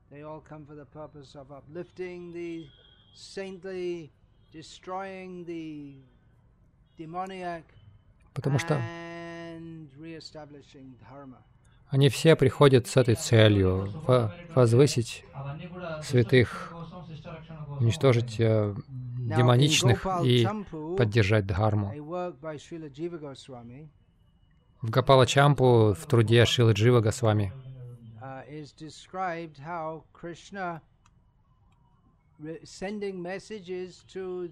They 0.09 0.23
all 0.23 0.41
come 0.41 0.65
for 0.65 0.75
the 0.75 0.85
purpose 0.85 1.35
of 1.35 1.51
uplifting 1.51 2.31
the 2.31 2.65
saintly, 3.13 4.09
destroying 4.53 5.45
the 5.45 5.97
demoniac, 6.97 7.63
потому 8.33 8.57
что 8.59 8.81
они 11.89 12.09
все 12.09 12.35
приходят 12.35 12.87
с 12.87 12.97
этой 12.97 13.15
целью— 13.15 13.91
возвысить 14.55 15.25
святых, 16.03 16.73
уничтожить 17.79 18.39
э, 18.39 18.75
демоничных 18.87 20.05
и 20.23 20.47
поддержать 20.97 21.45
дхарму. 21.47 21.93
В 24.81 24.89
Гапала 24.89 25.25
Чампу 25.25 25.95
в 25.97 26.05
труде 26.05 26.45
Шила 26.45 26.71
Джива 26.71 27.01
Госвами 27.01 27.51
uh, 28.37 28.43
is 28.49 28.71
described 28.71 29.57
how 29.57 30.03
Krishna 30.13 30.81
sending 32.63 33.21
messages 33.21 34.03
to 34.13 34.49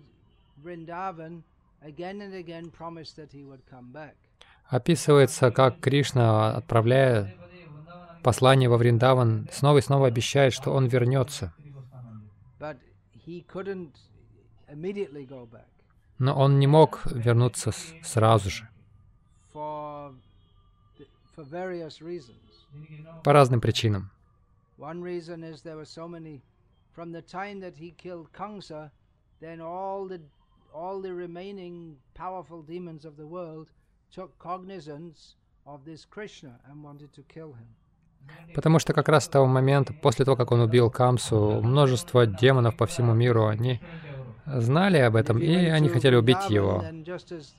Vrindavan 0.64 1.44
again 1.84 2.22
and 2.22 2.34
again 2.34 2.70
promised 2.70 3.16
that 3.18 3.32
he 3.32 3.44
would 3.44 3.62
come 3.70 3.92
back. 3.92 4.16
описывается, 4.70 5.52
как 5.52 5.80
Кришна, 5.80 6.56
отправляя 6.56 7.36
послание 8.24 8.68
во 8.68 8.78
Вриндаван, 8.78 9.48
снова 9.52 9.78
и 9.78 9.82
снова 9.82 10.08
обещает, 10.08 10.54
что 10.54 10.72
он 10.72 10.88
вернется. 10.88 11.54
But 12.60 12.78
he 13.14 13.46
couldn't 13.46 13.94
immediately 14.68 15.28
go 15.28 15.46
back 15.46 15.68
Но 16.18 16.36
он 16.36 16.60
не 16.60 16.68
мог 16.68 17.06
вернуться 17.06 17.72
сразу 18.02 18.50
же, 18.50 18.68
по 23.24 23.34
разным 23.34 23.62
причинам. 23.62 24.12
One 24.78 25.02
reason 25.02 25.44
is 25.44 25.62
there 25.64 25.78
were 25.78 25.86
so 25.86 26.08
many 26.08 26.42
from 26.96 27.12
the 27.12 27.22
time 27.22 27.60
that 27.62 27.78
he 27.78 27.92
killed 27.92 28.32
Kamsa, 28.32 28.92
then 29.40 29.62
all 29.62 30.08
the 30.08 30.22
all 30.74 31.02
the 31.02 31.14
remaining 31.14 31.98
powerful 32.14 32.62
demons 32.62 33.06
of 33.06 33.16
the 33.16 33.26
world 33.26 33.68
took 34.12 34.38
cognizance 34.38 35.36
of 35.66 35.86
this 35.86 36.06
Krishna 36.06 36.60
and 36.70 36.84
wanted 36.84 37.14
to 37.14 37.24
kill 37.24 37.54
him. 37.54 37.68
Потому 38.54 38.80
что 38.80 38.94
как 38.94 39.08
раз 39.08 39.26
с 39.26 39.28
того 39.28 39.46
момента, 39.46 39.94
после 39.94 40.26
того, 40.26 40.36
как 40.36 40.52
он 40.52 40.60
убил 40.62 40.90
Камсу, 40.90 41.62
множество 41.62 42.26
демонов 42.26 42.76
по 42.76 42.86
всему 42.88 43.14
миру, 43.14 43.48
они 43.48 43.80
знали 44.48 44.98
об 44.98 45.16
этом, 45.16 45.40
и 45.40 45.54
они 45.54 45.90
хотели 45.90 46.16
убить 46.16 46.50
его. 46.50 46.82
then 46.82 47.04
just 47.04 47.32
as 47.32 47.54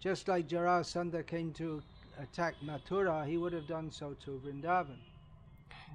just 0.00 0.28
like 0.28 0.46
Jarasandha 0.46 1.26
came 1.26 1.52
to 1.54 1.82
attack 2.20 2.54
Mathura, 2.62 3.26
he 3.26 3.36
would 3.36 3.52
have 3.52 3.66
done 3.66 3.90
so 3.90 4.14
to 4.24 4.40
Vrindavan. 4.44 4.98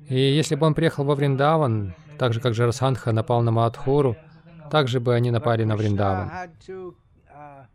И 0.10 0.16
если 0.16 0.56
бы 0.56 0.66
он 0.66 0.74
приехал 0.74 1.04
во 1.04 1.16
Вриндаван, 1.16 1.94
так 2.18 2.34
же, 2.34 2.40
как 2.40 2.54
Джарасандха 2.54 3.12
напал 3.12 3.42
на 3.44 3.52
Мадхуру, 3.52 4.16
также 4.72 5.00
бы 5.00 5.14
они 5.14 5.32
напали 5.32 5.64
на 5.64 5.76
Вриндаван. 5.76 6.30
uh, 6.30 6.50
uh. 7.30 7.66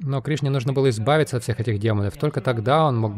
Но 0.00 0.20
Кришне 0.20 0.50
нужно 0.50 0.72
было 0.72 0.90
избавиться 0.90 1.36
от 1.36 1.42
всех 1.42 1.60
этих 1.60 1.78
демонов. 1.78 2.16
Только 2.16 2.40
тогда 2.40 2.86
он 2.86 2.98
мог 2.98 3.12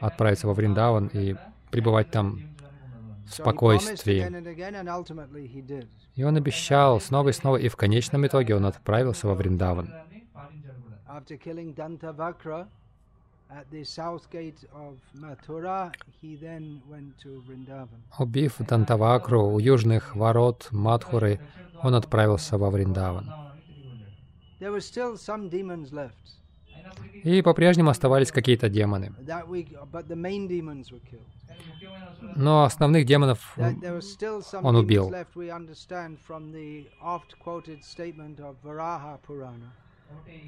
отправиться 0.00 0.46
во 0.46 0.54
Вриндаван 0.54 1.08
и 1.08 1.36
пребывать 1.70 2.10
там 2.10 2.38
в 2.38 2.40
So 2.40 2.48
he 2.48 2.48
promised 2.48 3.19
спокойствии. 3.30 4.20
И 6.14 6.24
он 6.24 6.36
обещал 6.36 7.00
снова 7.00 7.28
и 7.30 7.32
снова, 7.32 7.56
и 7.56 7.68
в 7.68 7.76
конечном 7.76 8.26
итоге 8.26 8.56
он 8.56 8.66
отправился 8.66 9.26
во 9.26 9.34
Вриндаван. 9.34 9.92
Убив 18.18 18.58
Дантавакру 18.58 19.42
у 19.42 19.58
южных 19.58 20.16
ворот 20.16 20.68
Мадхуры, 20.70 21.40
он 21.82 21.94
отправился 21.94 22.58
во 22.58 22.70
Вриндаван. 22.70 23.30
There 24.60 24.72
were 24.72 24.80
still 24.80 25.16
some 25.16 25.48
demons 25.48 25.90
left. 25.90 26.39
И 27.24 27.42
по-прежнему 27.42 27.90
оставались 27.90 28.32
какие-то 28.32 28.68
демоны. 28.68 29.12
Но 32.36 32.64
основных 32.64 33.06
демонов 33.06 33.56
Он 34.62 34.76
убил. 34.76 35.12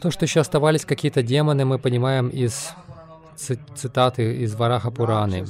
То, 0.00 0.10
что 0.10 0.24
еще 0.24 0.40
оставались 0.40 0.84
какие-то 0.84 1.22
демоны, 1.22 1.64
мы 1.64 1.78
понимаем 1.78 2.28
из 2.28 2.72
ци- 3.36 3.58
цитаты 3.74 4.36
из 4.38 4.54
Вараха 4.54 4.90
Пураны. 4.90 5.44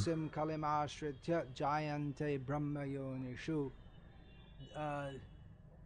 Uh, 4.74 5.10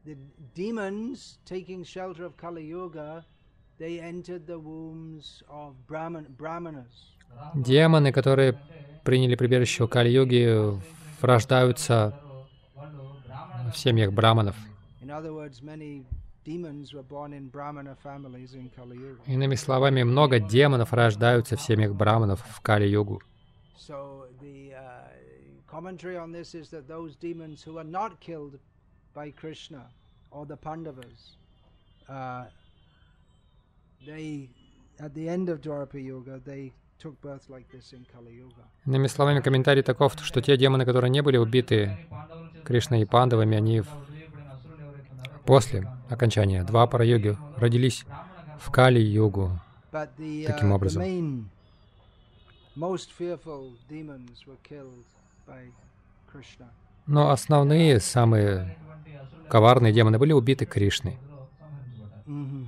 the 0.05 0.17
demons 0.55 1.39
taking 1.45 1.83
shelter 1.83 2.25
of 2.25 2.37
Kali 2.37 2.63
Yuga, 2.65 3.25
they 3.79 4.01
entered 4.01 4.47
the 4.47 4.59
wombs 4.59 5.43
of 5.49 5.74
Brahman, 5.87 6.27
Brahmanas. 6.37 7.16
демоны, 7.55 8.12
которые 8.12 8.59
приняли 9.05 9.35
прибежище 9.35 9.85
у 9.85 9.89
Кали-йоги, 9.89 10.81
рождаются 11.20 12.18
в 13.72 13.77
семьях 13.77 14.12
браманов. 14.12 14.57
Иными 19.27 19.55
словами, 19.55 20.03
много 20.03 20.39
демонов 20.41 20.93
рождаются 20.93 21.57
в 21.57 21.61
семьях 21.61 21.95
браманов 21.95 22.41
в 22.41 22.61
Кали-югу. 22.61 23.22
Uh, 32.09 32.47
they 34.05 34.49
at 34.99 35.14
the 35.14 35.28
end 35.28 35.49
of 35.49 35.61
Dwapara 35.61 36.01
Yuga 36.03 36.40
they 36.44 36.72
took 36.99 37.20
birth 37.20 37.49
like 37.49 37.66
this 37.70 37.92
in 37.92 38.05
Kali 38.12 38.34
Yuga. 38.34 38.64
Иными 38.86 39.07
словами, 39.09 39.40
комментарий 39.40 39.82
таков, 39.82 40.14
что 40.22 40.40
те 40.40 40.57
демоны, 40.57 40.84
которые 40.84 41.11
не 41.11 41.22
были 41.22 41.36
убиты 41.36 41.97
Кришной 42.64 43.03
и 43.03 43.05
Пандавами, 43.05 43.57
они 43.57 43.80
в- 43.80 43.88
после 45.44 45.88
окончания 46.09 46.64
Двапара 46.64 47.05
йоги 47.05 47.36
родились 47.57 48.05
в 48.59 48.70
Таким 50.47 50.72
uh, 50.72 50.72
the 50.72 50.74
образом. 50.74 51.03
Но 57.07 57.30
основные, 57.30 58.01
самые 58.01 58.76
коварные 59.49 59.92
демоны 59.92 60.18
были 60.18 60.32
убиты 60.32 60.66
Кришной. 60.66 61.18
hmm 62.26 62.66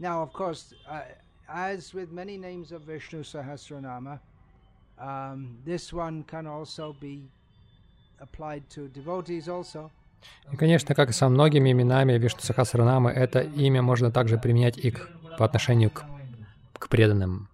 Now, 0.00 0.22
of 0.22 0.32
course, 0.32 0.72
uh, 0.88 1.02
as 1.46 1.92
with 1.92 2.10
many 2.10 2.38
names 2.38 2.72
of 2.72 2.82
Vishnu 2.82 3.22
Sahasranama, 3.22 4.18
um, 4.98 5.58
this 5.64 5.92
one 5.92 6.24
can 6.24 6.46
also 6.46 6.96
be 7.00 7.28
applied 8.18 8.62
to 8.70 8.88
devotees 8.88 9.46
also. 9.48 9.90
И, 10.52 10.56
конечно, 10.56 10.94
как 10.94 11.10
и 11.10 11.12
со 11.12 11.28
многими 11.28 11.72
именами 11.72 12.18
Вишну 12.18 12.40
Сахасранамы, 12.40 13.10
это 13.10 13.40
имя 13.40 13.82
можно 13.82 14.10
также 14.10 14.38
применять 14.38 14.78
и 14.78 14.90
к- 14.90 15.08
по 15.38 15.44
отношению 15.44 15.90
к, 15.90 16.04
к 16.78 16.88
преданным. 16.88 17.48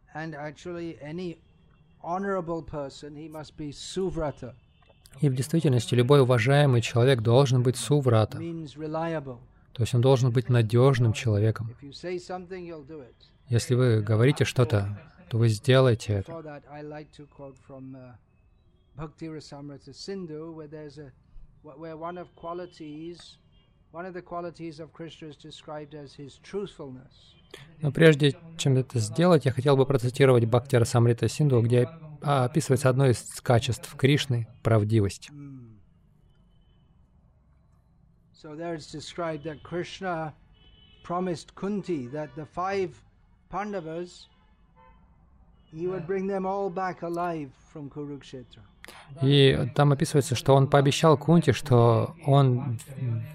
И 5.21 5.29
в 5.29 5.35
действительности 5.35 5.95
любой 5.95 6.21
уважаемый 6.23 6.81
человек 6.81 7.21
должен 7.23 7.63
быть 7.63 7.77
суврата. 7.77 8.39
То 9.77 9.83
есть 9.83 9.95
он 9.95 10.01
должен 10.01 10.33
быть 10.33 10.49
надежным 10.49 11.13
человеком. 11.13 11.71
Если 13.49 13.75
вы 13.75 14.01
говорите 14.01 14.47
что-то, 14.47 14.99
то 15.29 15.37
вы 15.37 15.49
сделаете 15.49 16.15
это. 16.15 16.33
Но 27.83 27.93
прежде 27.93 28.35
чем 28.57 28.79
это 28.79 28.99
сделать, 28.99 29.45
я 29.45 29.53
хотел 29.53 29.77
бы 29.77 29.85
процитировать 29.85 30.47
Бхактира 30.47 30.85
Самрита 30.85 31.29
Синду, 31.29 31.61
где 31.61 31.87
описывается 32.23 32.89
одно 32.89 33.09
из 33.09 33.19
качеств 33.43 33.95
Кришны— 33.95 34.49
правдивость. 34.63 35.31
Mm. 38.47 38.51
So 38.51 38.55
there 38.55 38.75
it's 38.75 38.91
described 38.91 39.45
that 39.45 39.63
Krishna 39.63 40.33
promised 41.03 41.55
Kunti 41.55 42.07
that 42.09 42.35
the 42.37 42.47
five 42.47 42.91
Pandavas, 43.51 44.29
he 45.65 45.87
would 45.87 46.07
bring 46.07 46.27
them 46.27 46.47
all 46.47 46.71
back 46.71 47.03
alive 47.03 47.51
from 47.73 47.91
Kurukshetra. 47.91 48.63
И 49.23 49.69
там 49.75 49.93
описывается, 49.93 50.37
что 50.37 50.55
он 50.55 50.69
пообещал 50.69 51.19
Кунти, 51.19 51.53
что 51.53 52.15
он 52.25 52.79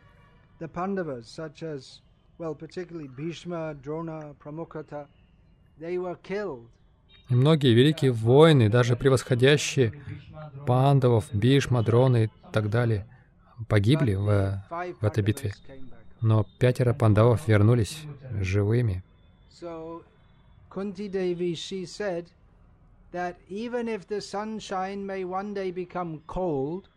the 0.60 0.68
Pandavas, 0.68 1.28
such 1.28 1.62
as, 1.62 2.02
well, 2.40 2.56
particularly 2.56 3.08
Bhishma, 3.08 3.76
Drona, 3.76 4.34
Pramukhata, 4.40 5.06
they 5.80 5.98
were 5.98 6.16
killed. 6.24 6.68
И 7.30 7.36
многие 7.36 7.74
великие 7.74 8.12
воины, 8.12 8.70
даже 8.70 8.96
превосходящие 8.96 9.94
пандавов, 10.66 11.32
Бишма, 11.32 11.84
Дроны 11.84 12.26
и 12.26 12.30
так 12.52 12.70
далее, 12.70 13.06
погибли 13.68 14.16
в, 14.16 14.64
в 15.02 15.06
этой 15.06 15.24
битве. 15.24 15.54
Но 16.22 16.46
пятеро 16.60 16.94
пандавов 16.94 17.48
вернулись 17.48 18.02
живыми. 18.42 19.04
So 19.62 20.04
Kunti 20.70 21.08
Devi, 21.10 21.56
she 21.56 21.86
said 21.86 22.26
that 23.14 23.36
even 23.50 23.88
if 23.88 24.08
the 24.08 24.20
sunshine 24.20 25.06
may 25.06 25.24
one 25.24 25.54
day 25.54 25.72
become 25.72 26.22
cold, 26.28 26.90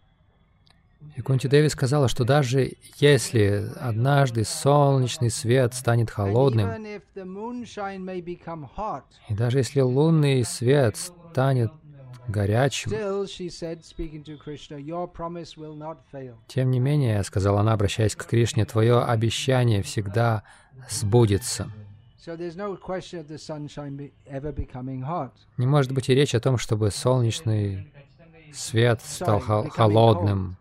И 1.17 1.21
Кунти 1.21 1.49
Деви 1.49 1.69
сказала, 1.69 2.09
что 2.09 2.25
даже 2.25 2.73
если 2.97 3.71
однажды 3.77 4.45
солнечный 4.45 5.31
свет 5.31 5.75
станет 5.75 6.11
холодным, 6.11 6.69
и 9.29 9.35
даже 9.35 9.59
если 9.59 9.81
лунный 9.81 10.45
свет 10.45 10.97
станет 10.97 11.73
горячим. 12.29 12.91
Тем 16.47 16.71
не 16.71 16.81
менее, 16.81 17.23
сказала 17.25 17.61
она, 17.61 17.73
обращаясь 17.73 18.15
к 18.15 18.27
Кришне, 18.27 18.65
твое 18.65 19.03
обещание 19.03 19.83
всегда 19.83 20.43
сбудется. 20.89 21.71
Не 25.57 25.67
может 25.67 25.93
быть 25.93 26.09
и 26.09 26.15
речь 26.15 26.35
о 26.35 26.41
том, 26.41 26.59
чтобы 26.59 26.91
солнечный 26.91 27.91
свет 28.53 29.01
стал 29.03 29.41
холодным. 29.41 30.57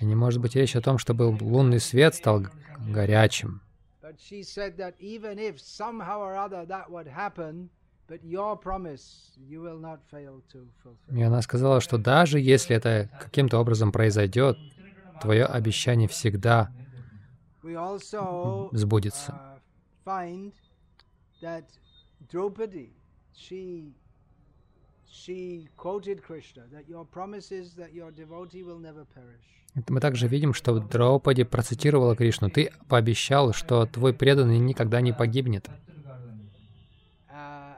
И 0.00 0.04
не 0.04 0.14
может 0.14 0.40
быть 0.40 0.56
речь 0.56 0.76
о 0.76 0.80
том, 0.80 0.98
чтобы 0.98 1.22
лунный 1.40 1.80
свет 1.80 2.14
стал 2.14 2.46
горячим. 2.78 3.60
But 4.02 4.18
she 4.18 4.42
said 4.42 4.76
that 4.78 4.94
even 4.98 5.38
if 5.38 5.60
somehow 5.60 6.18
or 6.20 6.36
other 6.36 6.66
that 6.66 6.90
would 6.90 7.06
happen, 7.06 7.70
but 8.08 8.24
your 8.24 8.56
promise 8.56 9.30
you 9.48 9.60
will 9.60 9.78
not 9.78 10.00
fail 10.10 10.42
to 10.52 10.66
fulfill. 10.82 11.16
И 11.16 11.22
она 11.22 11.40
сказала, 11.40 11.80
что 11.80 11.98
даже 11.98 12.40
если 12.40 12.74
это 12.74 13.08
каким-то 13.20 13.58
образом 13.58 13.92
произойдет, 13.92 14.58
твое 15.20 15.44
обещание 15.44 16.08
всегда 16.08 16.72
сбудется. 18.72 19.60
uh, 20.04 20.32
she 23.34 23.94
Мы 29.88 30.00
также 30.00 30.28
видим, 30.28 30.54
что 30.54 30.78
Драупади 30.80 31.44
процитировала 31.44 32.16
Кришну. 32.16 32.50
Ты 32.50 32.72
пообещал, 32.88 33.52
что 33.52 33.86
твой 33.86 34.14
преданный 34.14 34.58
никогда 34.58 35.00
не 35.00 35.12
погибнет. 35.12 35.68
Uh, 37.28 37.76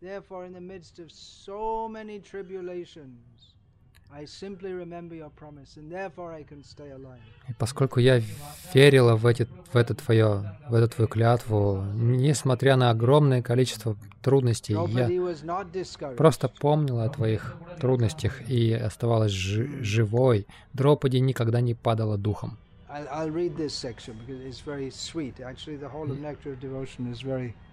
therefore, 0.00 0.46
in 0.46 0.52
the 0.52 0.60
midst 0.60 0.98
of 0.98 1.10
so 1.10 1.88
many 1.88 2.20
tribulations, 2.20 3.56
И 7.48 7.52
поскольку 7.58 8.00
я 8.00 8.22
верила 8.74 9.16
в, 9.16 9.26
эти, 9.26 9.46
в, 9.72 9.76
это 9.76 9.94
твое, 9.94 10.56
в 10.68 10.74
эту 10.74 10.88
твою 10.88 11.08
клятву, 11.08 11.84
несмотря 11.94 12.76
на 12.76 12.90
огромное 12.90 13.42
количество 13.42 13.96
трудностей, 14.22 14.74
я 14.74 15.06
просто 16.16 16.48
помнила 16.48 17.04
о 17.04 17.08
твоих 17.10 17.56
трудностях 17.80 18.48
и 18.50 18.72
оставалась 18.72 19.32
жи- 19.32 19.82
живой. 19.82 20.46
Дропади 20.72 21.20
никогда 21.20 21.60
не 21.60 21.74
падала 21.74 22.16
духом. 22.18 22.56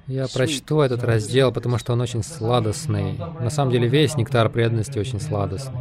Я 0.07 0.27
прочту 0.27 0.81
этот 0.81 1.03
раздел, 1.03 1.51
потому 1.51 1.77
что 1.79 1.93
он 1.93 2.01
очень 2.01 2.21
сладостный. 2.21 3.17
На 3.17 3.49
самом 3.49 3.71
деле 3.71 3.87
весь 3.87 4.15
нектар 4.17 4.49
преданности 4.49 4.99
очень 4.99 5.19
сладостный. 5.19 5.79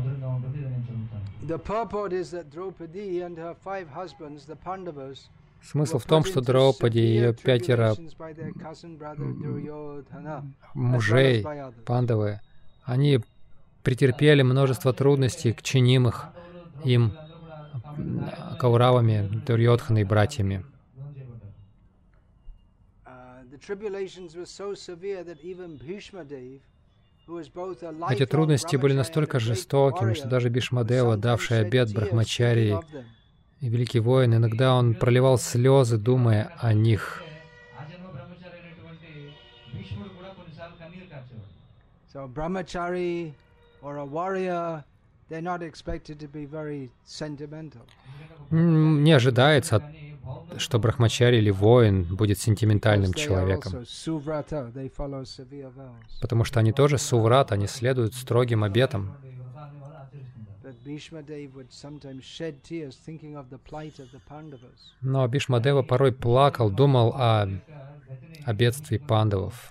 The 1.46 1.58
purport 1.58 2.14
is 2.14 2.30
that 2.30 2.50
Draupadi 2.50 3.20
and 3.20 3.36
her 3.36 3.54
five 3.54 3.88
husbands, 3.90 4.46
the 4.46 4.56
Pandavas, 4.56 5.28
Смысл 5.62 5.98
в 5.98 6.04
том, 6.04 6.24
что 6.24 6.42
Драупади 6.42 6.98
и 6.98 7.06
ее 7.06 7.32
пятеро 7.34 7.94
мужей, 10.74 11.44
пандавы, 11.86 12.40
они 12.84 13.20
претерпели 13.82 14.42
множество 14.42 14.92
трудностей 14.92 15.52
к 15.52 15.62
чинимых 15.62 16.28
им 16.84 17.12
кауравами, 18.58 19.42
Дурьодханой 19.46 20.02
и 20.02 20.04
братьями. 20.04 20.64
Uh, 23.06 23.42
the 23.50 23.58
tribulations 23.58 24.34
were 24.34 24.46
so 24.46 24.74
severe 24.74 25.22
that 25.24 25.38
even 25.42 25.76
Bhishma 25.76 26.24
Dev, 26.24 26.60
эти 28.10 28.26
трудности 28.26 28.76
были 28.76 28.92
настолько 28.92 29.38
жестокими, 29.40 30.12
что 30.14 30.28
даже 30.28 30.50
Бишмадева, 30.50 31.16
давший 31.16 31.60
обед 31.60 31.92
Брахмачарии, 31.92 32.78
и 33.60 33.68
великий 33.68 34.00
воин, 34.00 34.34
иногда 34.34 34.74
он 34.74 34.94
проливал 34.94 35.38
слезы, 35.38 35.96
думая 35.96 36.52
о 36.58 36.74
них. 36.74 37.22
Не 48.50 49.12
ожидается 49.12 49.76
от 49.76 49.84
что 50.58 50.78
брахмачари 50.78 51.36
или 51.36 51.50
воин 51.50 52.04
будет 52.04 52.38
сентиментальным 52.38 53.12
человеком. 53.12 53.84
Потому 56.20 56.44
что 56.44 56.60
они 56.60 56.72
тоже 56.72 56.98
суврат, 56.98 57.52
они 57.52 57.66
следуют 57.66 58.14
строгим 58.14 58.64
обетам. 58.64 59.16
Но 65.00 65.28
Бишмадева 65.28 65.82
порой 65.82 66.12
плакал, 66.12 66.70
думал 66.70 67.14
о, 67.16 67.48
о 68.44 68.52
бедствии 68.52 68.98
пандавов. 68.98 69.70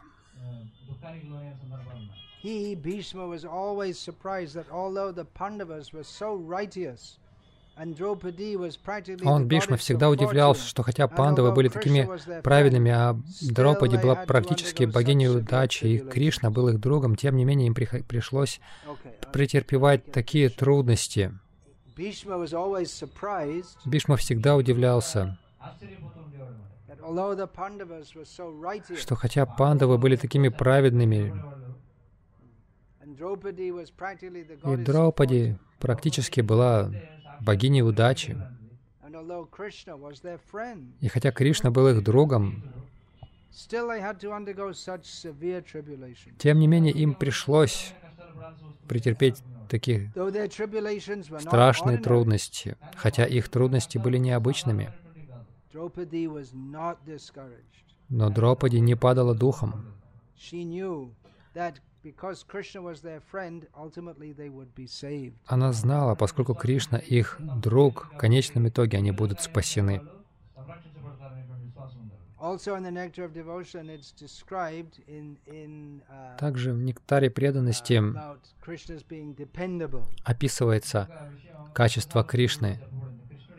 He, 2.43 2.75
Bhishma, 2.75 3.25
was 3.25 3.45
always 3.45 3.97
surprised 3.97 4.53
that 4.55 4.69
although 4.69 5.13
the 5.13 5.23
Pandavas 5.23 5.93
were 5.93 6.03
so 6.03 6.35
righteous, 6.35 7.17
он, 7.75 9.47
Бишма, 9.47 9.77
всегда 9.77 10.09
удивлялся, 10.09 10.67
что 10.67 10.83
хотя 10.83 11.07
пандавы 11.07 11.53
были 11.53 11.69
такими 11.69 12.07
праведными, 12.41 12.91
а 12.91 13.19
Дропади 13.41 13.97
была 13.97 14.15
практически 14.15 14.83
богиней 14.83 15.27
удачи, 15.27 15.85
и 15.85 15.97
Кришна 15.97 16.51
был 16.51 16.69
их 16.69 16.79
другом, 16.79 17.15
тем 17.15 17.35
не 17.35 17.45
менее 17.45 17.67
им 17.67 17.73
пришлось 17.73 18.59
претерпевать 19.31 20.11
такие 20.11 20.49
трудности. 20.49 21.33
Бишма 23.85 24.17
всегда 24.17 24.55
удивлялся, 24.55 25.37
что 28.97 29.15
хотя 29.15 29.45
пандавы 29.47 29.97
были 29.97 30.15
такими 30.15 30.49
праведными, 30.49 31.33
и 34.65 34.75
Дропади 34.77 35.57
практически 35.79 36.41
была 36.41 36.91
богиней 37.41 37.81
удачи, 37.81 38.37
и 40.99 41.07
хотя 41.07 41.31
Кришна 41.31 41.71
был 41.71 41.87
их 41.87 42.03
другом, 42.03 42.63
тем 46.37 46.59
не 46.59 46.67
менее 46.67 46.93
им 46.93 47.13
пришлось 47.13 47.93
претерпеть 48.87 49.43
такие 49.69 50.11
страшные 51.39 51.97
трудности, 51.97 52.77
хотя 52.95 53.25
их 53.25 53.49
трудности 53.49 53.97
были 53.97 54.17
необычными. 54.17 54.91
Но 58.09 58.29
Дропади 58.29 58.77
не 58.77 58.95
падала 58.95 59.33
духом. 59.35 59.85
Она 65.45 65.71
знала, 65.73 66.15
поскольку 66.15 66.53
Кришна 66.53 66.97
их 66.97 67.39
друг, 67.39 68.09
в 68.13 68.17
конечном 68.17 68.67
итоге 68.67 68.97
они 68.97 69.11
будут 69.11 69.41
спасены. 69.41 70.01
Также 76.37 76.73
в 76.73 76.77
нектаре 76.83 77.29
преданности 77.29 78.01
описывается 80.25 81.31
качество 81.73 82.23
Кришны, 82.25 82.79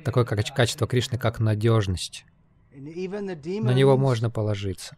такое 0.05 0.27
качество 0.27 0.87
Кришны, 0.87 1.17
как 1.17 1.41
надежность. 1.41 2.27
На 3.73 3.75
него 3.75 3.97
можно 3.97 4.31
положиться. 4.31 4.97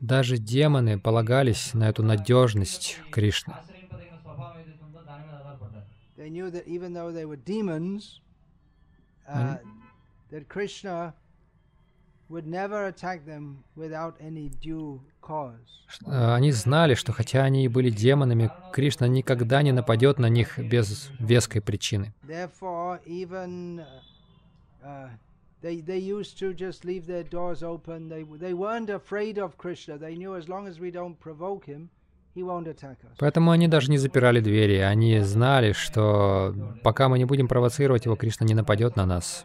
Даже 0.00 0.36
демоны 0.38 0.98
полагались 0.98 1.74
на 1.74 1.88
эту 1.88 2.02
надежность 2.02 2.98
Кришны. 3.10 3.54
Э, 16.06 16.34
они 16.34 16.52
знали, 16.52 16.94
что 16.94 17.12
хотя 17.12 17.42
они 17.42 17.64
и 17.64 17.68
были 17.68 17.90
демонами, 17.90 18.50
Кришна 18.72 19.08
никогда 19.08 19.62
не 19.62 19.72
нападет 19.72 20.18
на 20.18 20.28
них 20.28 20.58
без 20.58 21.10
веской 21.18 21.60
причины. 21.60 22.14
Uh, 24.84 25.08
they, 25.62 25.80
they 25.80 25.98
used 25.98 26.38
to 26.38 26.52
just 26.52 26.84
leave 26.84 27.06
their 27.06 27.22
doors 27.22 27.62
open. 27.62 28.08
They, 28.08 28.24
they 28.24 28.52
weren't 28.54 28.90
afraid 28.90 29.38
of 29.38 29.56
Krishna. 29.56 29.96
They 29.96 30.16
knew 30.16 30.34
as 30.34 30.48
long 30.48 30.66
as 30.66 30.80
we 30.80 30.90
don't 30.90 31.18
provoke 31.20 31.66
him, 31.66 31.90
Поэтому 33.18 33.50
они 33.50 33.68
даже 33.68 33.90
не 33.90 33.98
запирали 33.98 34.40
двери. 34.40 34.76
Они 34.76 35.20
знали, 35.20 35.72
что 35.72 36.54
пока 36.82 37.08
мы 37.08 37.18
не 37.18 37.26
будем 37.26 37.46
провоцировать 37.46 38.06
его, 38.06 38.16
Кришна 38.16 38.46
не 38.46 38.54
нападет 38.54 38.96
на 38.96 39.04
нас. 39.04 39.44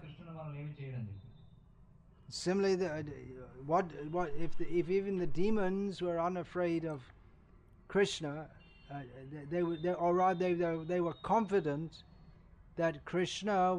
Krishna, 13.05 13.73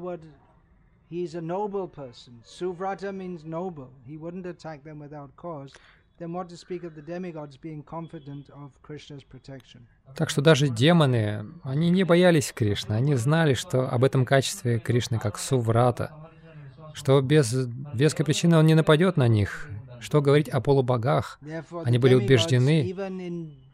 He's 1.10 1.34
a 1.34 1.40
noble 1.40 1.88
person. 1.88 2.42
Suvrata 2.44 3.12
means 3.14 3.44
noble. 3.44 3.88
He 4.06 4.18
wouldn't 4.18 4.46
attack 4.46 4.84
them 4.84 4.98
without 4.98 5.30
cause. 5.36 5.72
Then 6.18 6.32
what 6.32 6.48
to 6.50 6.56
speak 6.56 6.82
of 6.84 6.94
the 6.94 7.02
demigods 7.02 7.56
being 7.56 7.82
confident 7.82 8.50
of 8.50 8.72
Krishna's 8.82 9.22
protection? 9.22 9.86
Так 10.16 10.28
что 10.28 10.42
даже 10.42 10.68
демоны, 10.68 11.46
они 11.62 11.90
не 11.90 12.04
боялись 12.04 12.52
Кришны. 12.52 12.94
Они 12.94 13.14
знали, 13.14 13.54
что 13.54 13.88
об 13.88 14.04
этом 14.04 14.26
качестве 14.26 14.80
Кришны 14.80 15.18
как 15.18 15.38
суврата, 15.38 16.12
что 16.92 17.22
без 17.22 17.54
веской 17.94 18.26
причины 18.26 18.58
он 18.58 18.66
не 18.66 18.74
нападет 18.74 19.16
на 19.16 19.28
них. 19.28 19.70
Что 20.00 20.20
говорить 20.20 20.48
о 20.48 20.60
полубогах? 20.60 21.38
Они 21.84 21.98
были 21.98 22.14
убеждены 22.14 22.92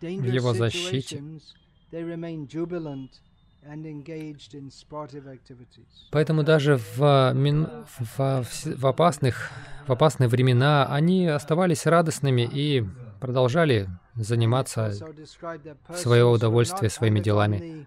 в 0.00 0.24
его 0.24 0.52
защите. 0.52 1.22
Поэтому 6.10 6.42
даже 6.42 6.76
в, 6.76 7.32
мин- 7.34 7.68
в, 7.86 8.18
в- 8.18 8.66
в 8.76 8.86
опасных, 8.86 9.50
в 9.86 9.92
опасные 9.92 10.28
времена 10.28 10.86
они 10.86 11.26
оставались 11.26 11.86
радостными 11.86 12.48
и 12.50 12.84
продолжали 13.20 13.88
заниматься 14.16 14.92
в 15.88 15.96
свое 15.96 16.24
удовольствие 16.24 16.90
своими 16.90 17.20
делами. 17.20 17.86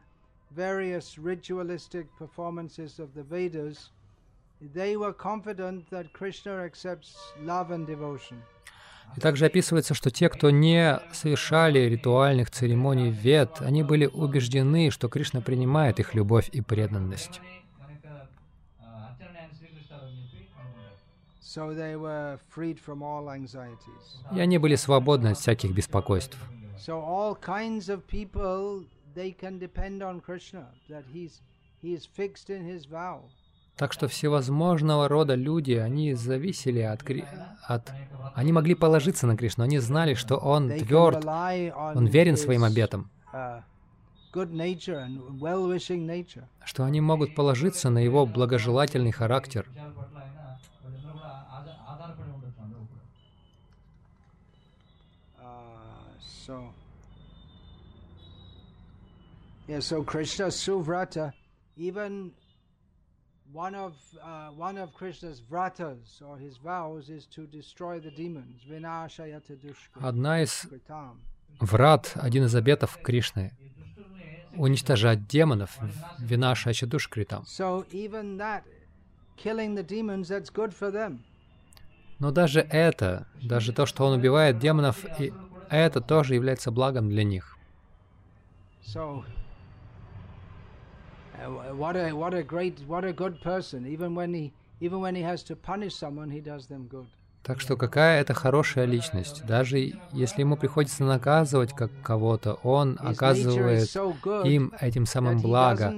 they 4.74 4.96
were 4.98 5.14
confident 5.14 5.88
that 5.92 6.12
Krishna 6.14 6.64
accepts 6.66 7.16
love 7.46 7.70
and 7.72 7.86
devotion. 7.86 8.38
И 9.16 9.20
также 9.20 9.46
описывается, 9.46 9.94
что 9.94 10.12
те, 10.12 10.30
кто 10.30 10.50
не 10.52 11.00
совершали 11.12 11.80
ритуальных 11.80 12.52
церемоний 12.52 13.10
вед, 13.10 13.62
они 13.62 13.82
были 13.84 14.06
убеждены, 14.06 14.92
что 14.92 15.08
Кришна 15.08 15.42
принимает 15.42 16.00
их 16.00 16.14
любовь 16.14 16.50
и 16.52 16.62
преданность. 16.62 17.42
И 24.36 24.40
они 24.40 24.58
были 24.60 24.76
свободны 24.76 25.30
от 25.30 25.38
всяких 25.40 25.72
беспокойств. 25.74 26.38
Так 33.78 33.94
что 33.94 34.08
всевозможного 34.08 35.08
рода 35.08 35.36
люди, 35.36 35.74
они 35.74 36.16
зависели 36.16 36.80
от, 36.80 37.04
Кри... 37.04 37.26
от... 37.62 37.94
Они 38.34 38.52
могли 38.52 38.74
положиться 38.74 39.28
на 39.28 39.38
Кришну, 39.38 39.64
они 39.66 39.78
знали, 39.78 40.16
что 40.16 40.38
Он 40.38 40.70
тверд, 40.70 41.24
Он 41.24 42.08
верен 42.08 42.38
своим 42.38 42.64
обетам, 42.64 43.12
что 46.66 46.84
они 46.84 47.02
могут 47.02 47.36
положиться 47.36 47.92
на 47.92 48.00
Его 48.00 48.26
благожелательный 48.26 49.12
характер. 49.12 49.68
So, 56.48 56.74
yeah, 59.68 59.82
so 59.82 60.02
one 63.54 63.76
of 63.76 63.94
uh, 64.22 64.50
one 64.52 64.78
of 64.78 64.94
Krishna's 64.94 65.42
vratas 65.42 66.22
or 66.22 66.38
his 66.38 66.58
vows 66.58 67.10
is 67.10 67.26
to 67.28 67.48
destroy 67.48 68.00
the 68.00 68.12
demons. 68.12 68.62
Одна 70.02 70.42
из 70.44 70.68
врат, 71.60 72.12
один 72.16 72.46
из 72.46 72.56
обетов 72.56 72.98
Кришны 73.02 73.54
уничтожать 74.58 75.28
демонов, 75.28 75.78
винаша 76.20 76.72
ачадушкритам. 76.72 77.46
Но 82.20 82.32
даже 82.32 82.62
это, 82.62 83.28
даже 83.44 83.74
то, 83.74 83.86
что 83.86 84.06
он 84.06 84.18
убивает 84.18 84.58
демонов, 84.58 85.06
и 85.20 85.32
это 85.70 86.02
тоже 86.02 86.34
является 86.34 86.72
благом 86.72 87.10
для 87.10 87.24
них. 87.24 87.56
So, 88.84 89.24
uh, 91.46 91.76
what 91.76 91.96
a 91.96 92.12
what 92.14 92.34
a 92.34 92.44
great 92.44 92.80
what 92.88 93.04
a 93.04 93.14
good 93.14 93.42
person. 93.42 93.86
Even 93.86 94.16
when 94.16 94.34
he 94.34 94.52
even 94.80 95.00
when 95.02 95.16
he 95.16 95.24
has 95.24 95.44
to 95.44 95.56
punish 95.56 95.96
someone, 95.96 96.30
he 96.30 96.42
does 96.42 96.68
them 96.68 96.88
good. 96.88 97.08
Так 97.44 97.62
что 97.62 97.78
какая 97.78 98.20
это 98.20 98.34
хорошая 98.34 98.86
личность. 98.86 99.46
Даже 99.46 99.94
если 100.12 100.42
ему 100.42 100.58
приходится 100.58 101.06
наказывать 101.06 101.74
как 101.74 101.92
кого-то, 102.04 102.56
он 102.56 102.98
оказывает 103.00 103.90
им 104.46 104.74
этим 104.82 105.06
самым 105.06 105.40
благо. 105.40 105.94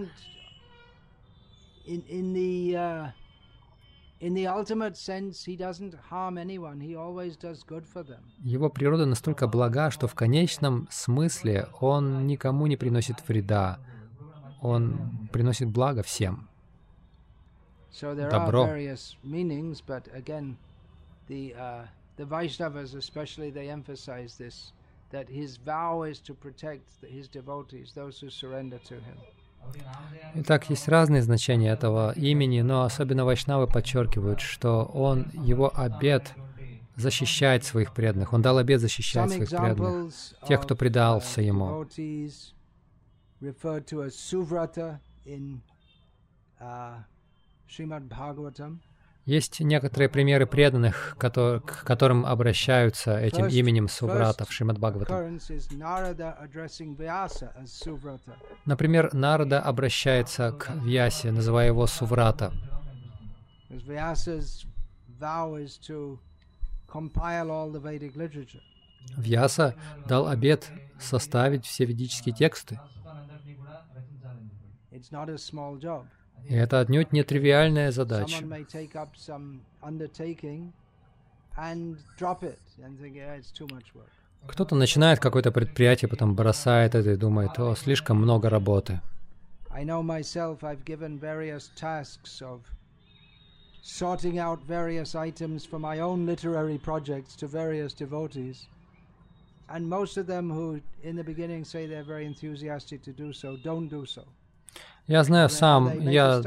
uh. 2.76 3.12
Его 8.44 8.70
природа 8.70 9.06
настолько 9.06 9.48
блага, 9.48 9.92
что 9.92 10.08
в 10.08 10.14
конечном 10.14 10.88
смысле 10.92 11.68
он 11.80 12.28
никому 12.28 12.68
не 12.68 12.78
приносит 12.78 13.28
вреда 13.28 13.80
он 14.62 15.28
приносит 15.32 15.70
благо 15.70 16.04
всем, 16.04 16.50
добро. 18.30 18.66
Итак, 30.36 30.70
есть 30.70 30.88
разные 30.88 31.22
значения 31.22 31.72
этого 31.72 32.14
имени, 32.14 32.62
но 32.62 32.84
особенно 32.84 33.26
вайшнавы 33.26 33.68
подчеркивают, 33.68 34.40
что 34.40 34.86
он, 34.86 35.30
его 35.34 35.72
обет 35.76 36.34
защищает 36.96 37.64
своих 37.64 37.94
преданных. 37.94 38.34
Он 38.34 38.42
дал 38.42 38.58
обет 38.58 38.82
защищать 38.82 39.32
своих 39.32 39.50
преданных, 39.50 40.14
тех, 40.48 40.62
кто 40.62 40.76
предался 40.76 41.42
ему 41.42 41.86
referred 43.42 43.88
to 43.88 44.04
as 44.04 44.16
Suvrata 44.16 45.00
in 45.26 45.62
uh, 46.62 47.00
Srimad 47.70 48.08
Bhagavatam. 48.08 48.80
Есть 49.26 49.60
некоторые 49.60 50.10
примеры 50.10 50.48
преданных, 50.48 51.16
к 51.20 51.84
которым 51.86 52.26
обращаются 52.26 53.16
этим 53.20 53.46
именем 53.46 53.88
Суврата 53.88 54.44
в 54.44 54.52
Шримад 54.52 54.80
Бхагаватам. 54.80 55.40
Например, 58.66 59.14
Нарада 59.14 59.60
обращается 59.60 60.52
к 60.52 60.72
Вьясе, 60.84 61.32
называя 61.32 61.68
его 61.68 61.86
Суврата. 61.86 62.52
Вьяса 69.18 69.76
дал 70.08 70.28
обет 70.28 70.72
составить 71.00 71.66
все 71.68 71.86
ведические 71.86 72.34
тексты. 72.34 72.80
И 76.46 76.56
это 76.56 76.80
отнюдь 76.80 77.12
не 77.12 77.24
тривиальная 77.24 77.92
задача. 77.92 78.38
Кто-то 84.48 84.76
начинает 84.76 85.20
какое-то 85.20 85.52
предприятие, 85.52 86.10
потом 86.10 86.36
бросает 86.36 86.96
это 86.96 87.12
и 87.12 87.16
думает, 87.18 87.60
о, 87.60 87.76
слишком 87.76 88.18
много 88.18 88.50
работы. 88.50 89.02
I 89.72 89.84
know 89.84 90.02
myself, 90.02 90.64
I've 90.64 90.84
given 90.84 91.20
various 91.20 91.70
tasks 91.76 92.42
of 92.42 92.62
sorting 93.84 94.40
out 94.40 94.60
various 94.64 95.16
items 95.16 95.66
for 95.66 95.80
my 95.80 96.00
own 96.00 96.26
literary 96.26 96.78
projects 96.80 97.36
to 97.38 97.48
various 97.48 97.94
devotees. 97.94 98.68
And 99.70 99.88
most 99.88 100.18
of 100.18 100.26
them 100.26 100.50
who, 100.50 100.82
in 101.04 101.16
the 101.16 101.24
beginning, 101.24 101.64
say 101.64 101.86
they're 101.86 102.04
very 102.04 102.26
enthusiastic 102.26 103.04
to 103.04 103.12
do 103.12 103.32
so, 103.32 103.58
don't 103.58 103.88
do 103.88 104.06
so. 104.06 104.24
Я 105.08 105.24
знаю 105.24 105.50
сам, 105.50 106.00
я 106.02 106.42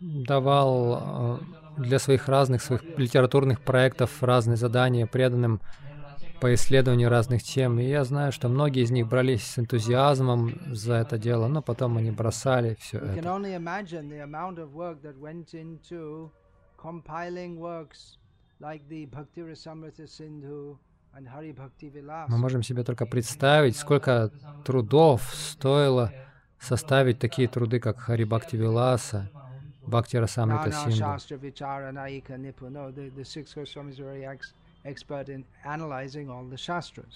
давал 0.00 1.38
э, 1.78 1.82
для 1.82 1.98
своих 1.98 2.28
разных 2.28 2.62
своих 2.62 2.82
литературных 2.98 3.60
проектов 3.60 4.22
разные 4.22 4.56
задания 4.56 5.06
преданным 5.06 5.60
по 6.40 6.52
исследованию 6.54 7.08
разных 7.08 7.42
тем. 7.42 7.78
И 7.78 7.84
я 7.84 8.04
знаю, 8.04 8.32
что 8.32 8.48
многие 8.48 8.82
из 8.82 8.90
них 8.90 9.08
брались 9.08 9.44
с 9.46 9.58
энтузиазмом 9.58 10.74
за 10.74 10.94
это 10.94 11.16
дело, 11.18 11.46
но 11.48 11.62
потом 11.62 11.96
они 11.96 12.10
бросали 12.10 12.76
все 12.80 12.98
это. 12.98 13.12
Мы 22.28 22.38
можем 22.38 22.62
себе 22.62 22.84
только 22.84 23.06
представить, 23.06 23.76
сколько 23.76 24.30
трудов 24.64 25.22
стоило 25.34 26.12
составить 26.64 27.18
такие 27.18 27.48
труды, 27.48 27.78
как 27.78 27.98
Харибакти 27.98 28.56
Виласа, 28.56 29.30
Бхакти 29.86 30.16
Расамрита 30.16 30.70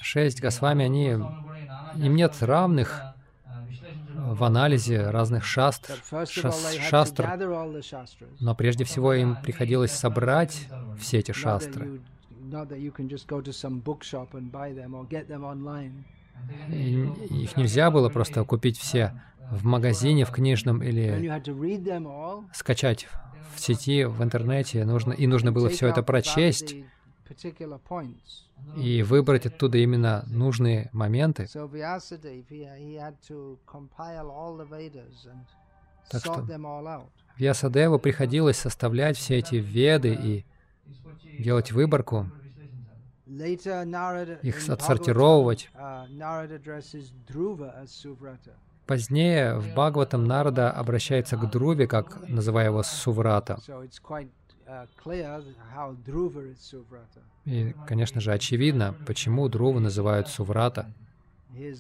Шесть 0.01 0.41
Госвами, 0.41 0.85
они, 0.85 1.07
им 1.09 2.17
нет 2.17 2.35
равных 2.43 3.03
в 4.15 4.45
анализе 4.45 5.11
разных 5.11 5.45
шастр, 5.45 5.95
шас, 6.27 6.75
шастр, 6.89 7.27
но 8.41 8.55
прежде 8.55 8.85
всего 8.85 9.13
им 9.15 9.37
приходилось 9.43 9.93
собрать 9.93 10.69
все 10.99 11.19
эти 11.19 11.33
шастры 11.33 12.01
их 16.69 17.57
нельзя 17.57 17.91
было 17.91 18.09
просто 18.09 18.45
купить 18.45 18.79
все 18.79 19.21
в 19.51 19.65
магазине, 19.65 20.25
в 20.25 20.31
книжном 20.31 20.83
или 20.83 21.43
скачать 22.55 23.09
в 23.55 23.61
сети, 23.61 24.05
в 24.05 24.23
интернете. 24.23 24.85
Нужно, 24.85 25.13
и 25.13 25.27
нужно 25.27 25.53
было 25.53 25.69
все 25.69 25.89
это 25.89 26.03
прочесть 26.03 26.77
и 28.77 29.03
выбрать 29.03 29.47
оттуда 29.47 29.79
именно 29.79 30.25
нужные 30.29 30.91
моменты. 30.93 31.47
Так 36.11 36.21
что-. 36.23 36.47
Вьясадеву 37.37 37.99
приходилось 37.99 38.57
составлять 38.57 39.17
все 39.17 39.37
эти 39.37 39.57
веды 39.57 40.15
и 40.15 40.45
делать 41.39 41.71
выборку, 41.71 42.31
их 44.43 44.69
отсортировывать. 44.69 45.71
Uh. 45.75 46.07
Позднее 48.87 49.59
в 49.59 49.73
Бхагаватам 49.75 50.25
Нарада 50.25 50.71
обращается 50.71 51.37
к 51.37 51.51
Друве, 51.51 51.87
как 51.87 52.27
называя 52.29 52.67
его 52.67 52.83
Суврата. 52.83 53.59
Uh. 53.67 54.29
И, 57.45 57.75
конечно 57.87 58.21
же, 58.21 58.33
очевидно, 58.33 58.95
почему 59.07 59.49
Друву 59.49 59.79
называют 59.79 60.29
Суврата. 60.29 60.91
Uh. 61.55 61.79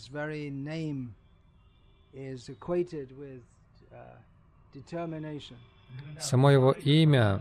Само 6.20 6.51
его 6.51 6.72
имя 6.72 7.40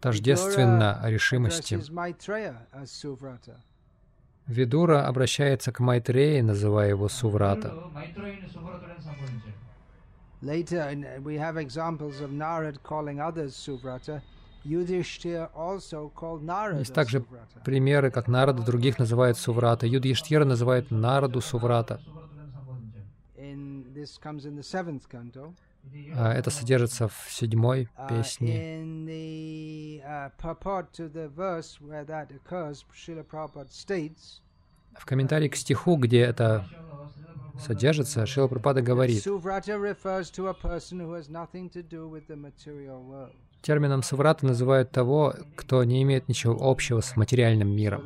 тождественно 0.00 1.00
решимости. 1.04 1.78
Видура 4.46 5.06
обращается 5.06 5.70
к 5.70 5.80
Майтрея, 5.80 6.42
называя 6.42 6.88
его 6.88 7.08
Суврата. 7.08 7.72
Есть 16.78 16.94
также 16.94 17.24
примеры, 17.64 18.10
как 18.10 18.28
Нарада 18.28 18.62
других 18.62 18.98
называет 18.98 19.36
Суврата. 19.36 19.86
Юдиштхира 19.86 20.44
называет 20.44 20.90
Нараду 20.90 21.40
Суврата. 21.40 22.00
А, 26.16 26.32
это 26.32 26.50
содержится 26.50 27.08
в 27.08 27.26
седьмой 27.30 27.88
песне. 28.08 28.82
В 34.96 35.06
комментарии 35.06 35.48
к 35.48 35.56
стиху, 35.56 35.96
где 35.96 36.20
это 36.20 36.66
содержится, 37.58 38.26
Шила 38.26 38.48
Прабхупада 38.48 38.82
говорит, 38.82 39.22
термином 43.62 44.02
суврата 44.02 44.46
называют 44.46 44.90
того, 44.90 45.34
кто 45.56 45.84
не 45.84 46.02
имеет 46.02 46.28
ничего 46.28 46.56
общего 46.60 47.00
с 47.00 47.16
материальным 47.16 47.68
миром. 47.68 48.02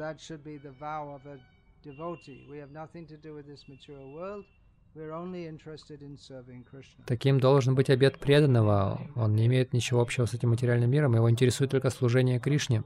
Таким 7.07 7.41
должен 7.41 7.75
быть 7.75 7.91
обед 7.91 8.19
преданного. 8.19 9.01
Он 9.17 9.35
не 9.35 9.47
имеет 9.47 9.73
ничего 9.73 10.01
общего 10.01 10.27
с 10.27 10.35
этим 10.35 10.51
материальным 10.51 10.91
миром, 10.91 11.15
его 11.15 11.29
интересует 11.29 11.71
только 11.71 11.91
служение 11.91 12.39
Кришне. 12.39 12.85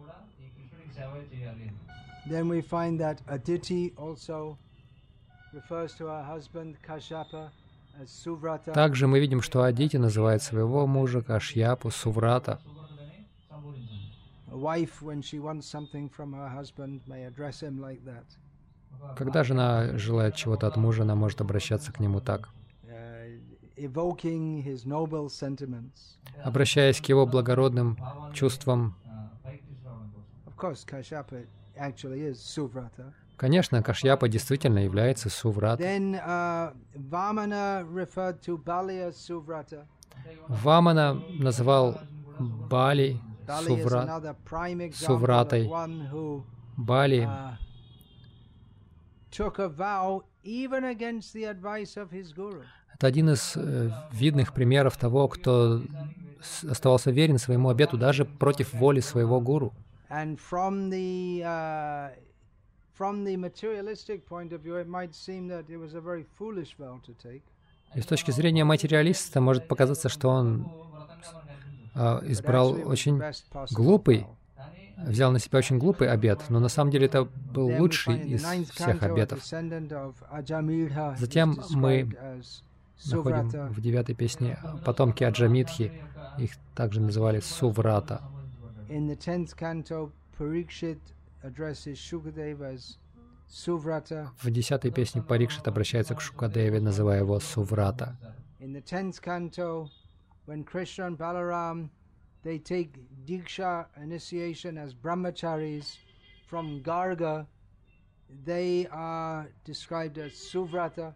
Также 8.75 9.07
мы 9.07 9.21
видим, 9.21 9.43
что 9.43 9.63
Адити 9.63 9.97
называет 9.97 10.43
своего 10.43 10.87
мужа 10.87 11.21
Кашьяпу 11.23 11.91
Суврата. 11.91 12.61
A 14.51 14.57
wife, 14.57 15.03
when 15.03 15.21
she 15.21 15.39
wants 15.39 15.67
something 15.67 16.09
from 16.09 16.33
her 16.33 16.49
husband, 16.49 17.03
may 17.07 17.25
address 17.27 17.61
him 17.61 17.79
like 17.79 18.03
that. 18.05 18.25
Когда 19.17 19.43
жена 19.45 19.97
желает 19.99 20.37
чего-то 20.37 20.67
от 20.67 20.77
мужа, 20.77 21.03
она 21.03 21.15
может 21.15 21.41
обращаться 21.41 21.93
к 21.93 22.01
нему 22.01 22.21
так, 22.21 22.49
обращаясь 26.45 27.01
к 27.01 27.07
его 27.07 27.27
благородным 27.27 27.99
чувствам. 28.33 28.95
Конечно, 33.37 33.83
Кашьяпа 33.83 34.29
действительно 34.29 34.81
является 34.81 35.31
Сувратой. 35.31 36.21
Вамана 40.49 41.23
назвал 41.39 42.01
Бали 42.39 43.21
сувра... 43.65 44.35
сувратой. 44.93 45.71
Бали 46.77 47.29
это 52.95 53.07
один 53.07 53.31
из 53.31 53.57
э, 53.57 53.91
видных 54.13 54.53
примеров 54.53 54.97
того, 54.97 55.29
кто 55.29 55.81
оставался 56.69 57.11
верен 57.11 57.39
своему 57.39 57.69
обету 57.69 57.97
даже 57.97 58.25
против 58.25 58.73
воли 58.75 59.01
своего 59.01 59.41
гуру. 59.41 59.73
И 67.95 68.01
с 68.01 68.07
точки 68.07 68.31
зрения 68.33 68.65
материалиста 68.65 69.41
может 69.41 69.69
показаться, 69.69 70.09
что 70.09 70.29
он 70.29 70.67
а, 71.95 72.21
избрал 72.25 72.73
очень 72.89 73.21
глупый. 73.71 74.27
Взял 75.07 75.33
на 75.33 75.39
себя 75.39 75.59
очень 75.59 75.79
глупый 75.79 76.09
обет, 76.09 76.43
но 76.49 76.61
на 76.61 76.69
самом 76.69 76.91
деле 76.91 77.07
это 77.07 77.25
был 77.25 77.69
лучший 77.79 78.19
из 78.21 78.43
всех 78.71 79.03
обетов. 79.03 79.45
Затем 81.17 81.61
мы 81.71 82.09
Находим 83.07 83.49
в 83.69 83.81
девятой 83.81 84.15
песне 84.15 84.59
потомки 84.85 85.23
Аджамитхи, 85.25 85.93
их 86.39 86.51
также 86.75 87.01
называли 87.01 87.41
Суврата. 87.41 88.23
В 94.43 94.51
десятой 94.51 94.91
песне 94.91 95.23
Парикшит 95.23 95.69
обращается 95.69 96.15
к 96.15 96.21
Шукадеве, 96.21 96.81
называя 96.81 97.21
его 97.21 97.41
Суврата. 97.41 98.17
In 98.61 98.75
they 102.45 102.59
take 102.59 102.91
Diksha 103.27 103.87
initiation 104.03 104.79
as 104.79 104.95
brahmacharis 104.95 105.97
from 106.47 106.81
Garga, 106.83 107.47
they 108.45 108.87
are 108.91 109.49
described 109.65 110.19
as 110.19 110.33
Suvrata. 110.33 111.15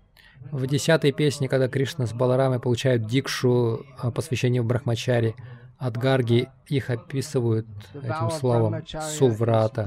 В 0.51 0.67
десятой 0.67 1.13
песне, 1.13 1.49
когда 1.49 1.69
Кришна 1.69 2.07
с 2.07 2.13
Баларамой 2.13 2.59
получают 2.61 3.07
дикшу 3.07 3.87
а, 3.99 4.11
посвящение 4.11 4.61
в 4.61 4.67
Брахмачари, 4.67 5.35
Адгарги 5.83 6.49
их 6.69 6.91
описывают 6.91 7.67
этим 7.93 8.31
словом 8.31 8.87
«суврата». 8.87 9.83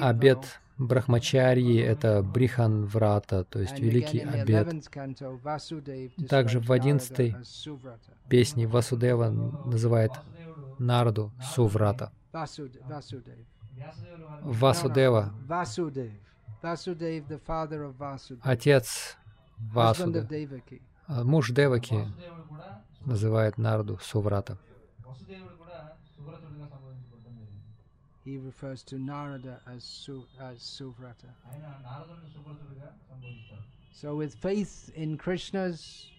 Обед 0.00 0.60
Брахмачарьи— 0.78 1.76
это 1.78 2.22
Брихан 2.22 2.86
Врата, 2.86 3.44
то 3.44 3.58
есть 3.58 3.78
Великий 3.78 4.20
Обед. 4.20 4.88
Также 6.26 6.60
в 6.60 6.72
11 6.72 7.36
песне 8.30 8.66
Васудева 8.66 9.28
называет 9.66 10.12
Нарду 10.78 11.32
Суврата. 11.54 12.10
Васудева. 14.42 15.34
Отец 18.42 19.18
Васуда. 19.58 20.28
Муж 21.08 21.50
Деваки 21.50 22.06
называет 23.04 23.58
Нарду 23.58 23.98
Суврата. 24.00 24.56
He 28.24 28.36
refers 28.36 28.82
to 28.84 28.98
Narada 28.98 29.60
as, 29.66 29.82
Su, 29.84 30.24
as 30.38 30.58
Suvrata. 30.58 31.30
So 33.92 34.14
with 34.14 34.34
faith 34.34 34.90
in 34.94 35.16
Krishna's 35.16 36.10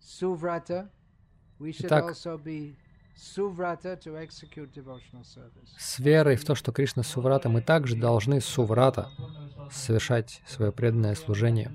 Suvrata, 0.00 0.88
we 1.58 1.72
should 1.72 1.86
Итак, 1.86 2.04
also 2.04 2.38
be 2.38 2.76
Suvrata 3.16 4.00
to 4.00 4.16
execute 4.16 4.72
devotional 4.72 5.24
service. 5.24 5.74
С 5.76 5.98
верой 5.98 6.36
в 6.36 6.44
то, 6.44 6.54
что 6.54 6.72
Кришна 6.72 7.02
Суврата, 7.02 7.48
мы 7.48 7.60
также 7.60 7.96
должны 7.96 8.40
Суврата 8.40 9.08
совершать 9.70 10.40
свое 10.46 10.72
преданное 10.72 11.14
служение. 11.14 11.70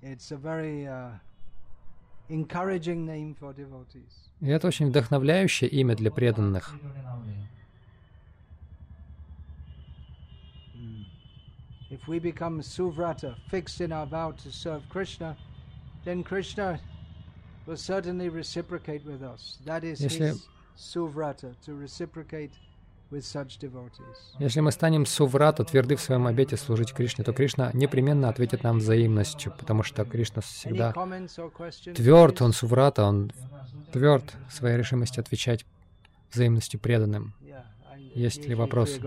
It's 0.00 0.30
a 0.30 0.36
very 0.36 0.86
uh, 0.86 1.18
И 2.28 2.42
это 4.48 4.66
очень 4.66 4.88
вдохновляющее 4.88 5.68
имя 5.70 5.94
для 5.94 6.10
преданных. 6.10 6.74
If 11.90 12.08
we 12.08 12.18
become 12.18 12.60
suvrata, 12.60 13.36
fixed 13.50 13.80
in 13.80 13.92
our 13.92 14.06
vow 14.06 14.32
to 14.32 14.50
serve 14.50 14.82
Krishna, 14.88 15.36
then 16.04 16.24
Krishna 16.24 16.80
will 17.66 17.76
certainly 17.76 18.28
reciprocate 18.28 19.04
with 19.04 19.22
us. 19.22 19.58
That 19.64 19.84
is 19.84 20.00
his 20.00 20.48
suvrata, 20.76 21.54
to 21.64 21.74
reciprocate 21.74 22.52
Если 24.38 24.60
мы 24.60 24.72
станем 24.72 25.06
Суврата, 25.06 25.64
тверды 25.64 25.96
в 25.96 26.00
своем 26.00 26.26
обете 26.26 26.56
служить 26.56 26.92
Кришне, 26.92 27.24
то 27.24 27.32
Кришна 27.32 27.70
непременно 27.72 28.28
ответит 28.28 28.62
нам 28.62 28.78
взаимностью, 28.78 29.52
потому 29.58 29.82
что 29.82 30.04
Кришна 30.04 30.42
всегда 30.42 30.92
тверд, 31.94 32.42
он 32.42 32.52
Суврата, 32.52 33.04
он 33.04 33.32
тверд 33.92 34.34
в 34.48 34.54
своей 34.54 34.76
решимости 34.76 35.20
отвечать 35.20 35.64
взаимностью 36.32 36.80
преданным. 36.80 37.34
Есть 38.14 38.46
ли 38.46 38.54
вопросы? 38.54 39.00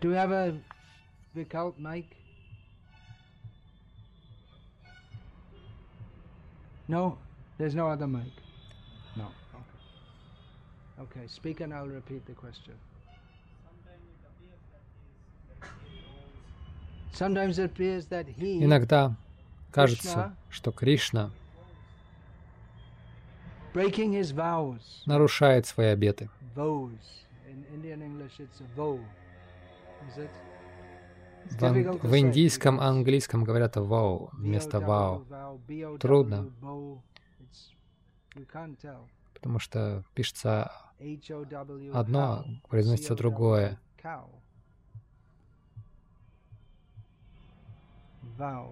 Do 0.00 0.10
we 0.10 0.16
have 0.16 0.32
a 0.32 0.60
mic? 1.78 2.04
No, 6.86 7.16
there's 7.56 7.74
no 7.74 7.88
other 7.88 8.06
mic. 8.06 8.43
Okay. 10.98 11.26
Speak 11.26 11.60
and 11.60 11.72
I'll 11.74 11.88
repeat 11.88 12.24
the 12.26 12.34
question. 12.34 12.74
Иногда 18.40 19.14
кажется, 19.70 20.36
что 20.50 20.72
Кришна 20.72 21.30
нарушает 25.06 25.66
свои 25.66 25.88
обеты. 25.88 26.28
В, 31.60 31.68
в 32.02 32.18
индийском, 32.18 32.80
английском 32.80 33.44
говорят 33.44 33.76
«воу» 33.76 34.30
вместо 34.32 34.80
«вау», 34.80 35.24
Трудно. 36.00 36.50
потому 39.34 39.58
что 39.58 40.02
пишется 40.14 40.72
одно, 42.01 42.25
cow, 42.45 42.69
произносится 42.69 43.13
COW, 43.13 43.17
другое. 43.23 43.67
cow. 44.03 44.25
vow. 48.39 48.65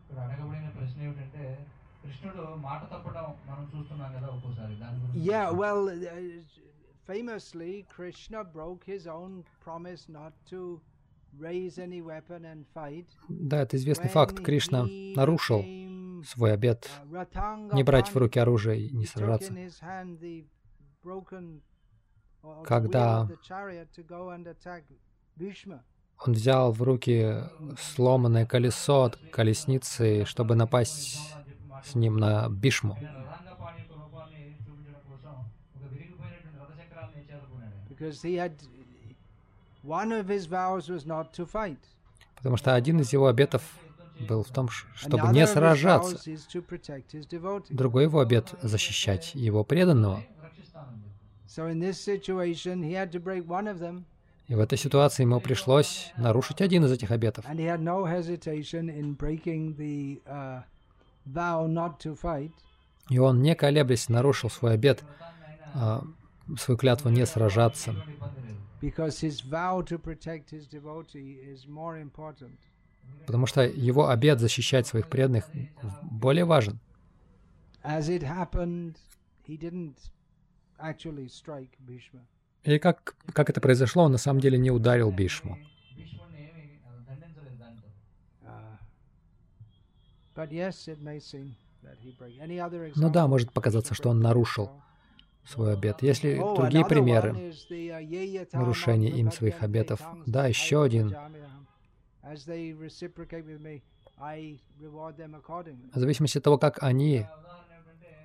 ఇప్పుడు 0.00 0.20
అడగబడిన 0.24 0.68
ప్రశ్న 0.78 0.98
ఏమిటంటే 1.06 1.44
కృష్ణుడు 2.02 2.42
మాట 2.66 2.80
తప్పడం 2.92 3.26
మనం 3.48 3.64
చూస్తున్నాం 3.72 4.10
కదా 4.16 4.28
ఒక్కోసారి 4.36 4.74
దాని 4.82 4.98
గురించి 5.02 5.22
Yeah, 5.30 5.46
well, 5.62 5.82
uh, 5.90 6.18
famously, 7.10 7.72
Krishna 7.94 8.40
broke 8.56 8.82
his 8.94 9.04
own 9.18 9.32
promise 9.64 10.02
not 10.18 10.34
to 10.52 10.60
raise 11.46 11.74
any 11.86 12.00
weapon 12.10 12.40
and 12.52 12.60
fight. 12.76 13.08
Да, 13.50 13.56
это 13.64 13.74
известный 13.80 14.10
when 14.10 14.16
факт. 14.18 14.36
Кришна 14.48 14.80
he 14.90 15.00
нарушил 15.20 15.62
became, 15.62 16.22
свой 16.32 16.50
обет 16.58 16.82
uh, 16.90 17.12
Ratanga 17.18 17.74
не 17.78 17.84
брать 17.90 18.08
в 18.08 18.14
Pandit. 18.16 18.22
руки 18.24 18.38
оружие 18.44 18.78
и 18.86 18.90
не 19.00 19.04
He 19.04 19.08
took 19.08 19.12
сражаться. 19.14 19.52
когда 22.65 23.27
он 26.25 26.33
взял 26.33 26.71
в 26.71 26.81
руки 26.81 27.43
сломанное 27.79 28.45
колесо 28.45 29.03
от 29.03 29.15
колесницы, 29.31 30.25
чтобы 30.25 30.55
напасть 30.55 31.19
с 31.85 31.95
ним 31.95 32.17
на 32.17 32.49
Бишму. 32.49 32.97
Потому 42.35 42.57
что 42.57 42.75
один 42.75 42.99
из 43.01 43.13
его 43.13 43.27
обетов 43.27 43.63
был 44.27 44.43
в 44.43 44.49
том, 44.49 44.69
чтобы 44.93 45.29
не 45.29 45.47
сражаться. 45.47 46.19
Другой 47.69 48.03
его 48.03 48.19
обет— 48.19 48.53
защищать 48.61 49.35
его 49.35 49.63
преданного. 49.63 50.23
И 54.47 54.55
в 54.55 54.59
этой 54.59 54.77
ситуации 54.77 55.23
ему 55.23 55.39
пришлось 55.39 56.11
нарушить 56.15 56.61
один 56.61 56.85
из 56.85 56.91
этих 56.91 57.09
обетов. 57.09 57.45
И 63.09 63.17
он, 63.17 63.41
не 63.41 63.55
колеблясь, 63.55 64.09
нарушил 64.09 64.49
свой 64.51 64.73
обет, 64.73 65.03
а, 65.73 66.03
свою 66.59 66.77
клятву 66.77 67.09
не 67.09 67.25
сражаться. 67.25 67.95
Потому 73.25 73.45
что 73.47 73.61
его 73.63 74.09
обет 74.09 74.39
защищать 74.39 74.85
своих 74.87 75.07
преданных 75.07 75.49
более 76.03 76.45
важен. 76.45 76.79
As 77.83 78.09
it 78.09 78.21
happened, 78.21 78.97
he 79.47 79.57
didn't 79.57 79.95
и 82.63 82.79
как, 82.79 83.15
как 83.33 83.49
это 83.49 83.61
произошло, 83.61 84.03
он 84.03 84.11
на 84.11 84.17
самом 84.17 84.39
деле 84.39 84.57
не 84.57 84.71
ударил 84.71 85.11
Бишму. 85.11 85.57
Ну 92.95 93.09
да, 93.09 93.27
может 93.27 93.51
показаться, 93.51 93.93
что 93.93 94.09
он 94.09 94.19
нарушил 94.19 94.71
свой 95.45 95.73
обет. 95.73 96.01
Есть 96.01 96.23
ли 96.23 96.35
другие 96.37 96.85
примеры 96.85 97.53
нарушения 98.53 99.09
им 99.09 99.31
своих 99.31 99.63
обетов? 99.63 100.01
Да, 100.25 100.47
еще 100.47 100.83
один. 100.83 101.15
В 105.93 105.99
зависимости 105.99 106.37
от 106.37 106.43
того, 106.43 106.57
как 106.57 106.83
они 106.83 107.25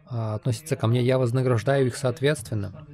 а, 0.07 0.35
относятся 0.35 0.77
ко 0.77 0.87
мне, 0.87 1.03
я 1.03 1.19
вознаграждаю 1.19 1.87
их 1.87 1.97
соответственно. 1.97 2.87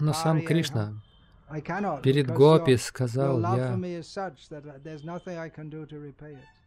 Но 0.00 0.12
сам 0.12 0.42
Кришна 0.42 1.02
перед 2.02 2.30
гопи 2.30 2.76
сказал, 2.76 3.40
я, 3.40 3.74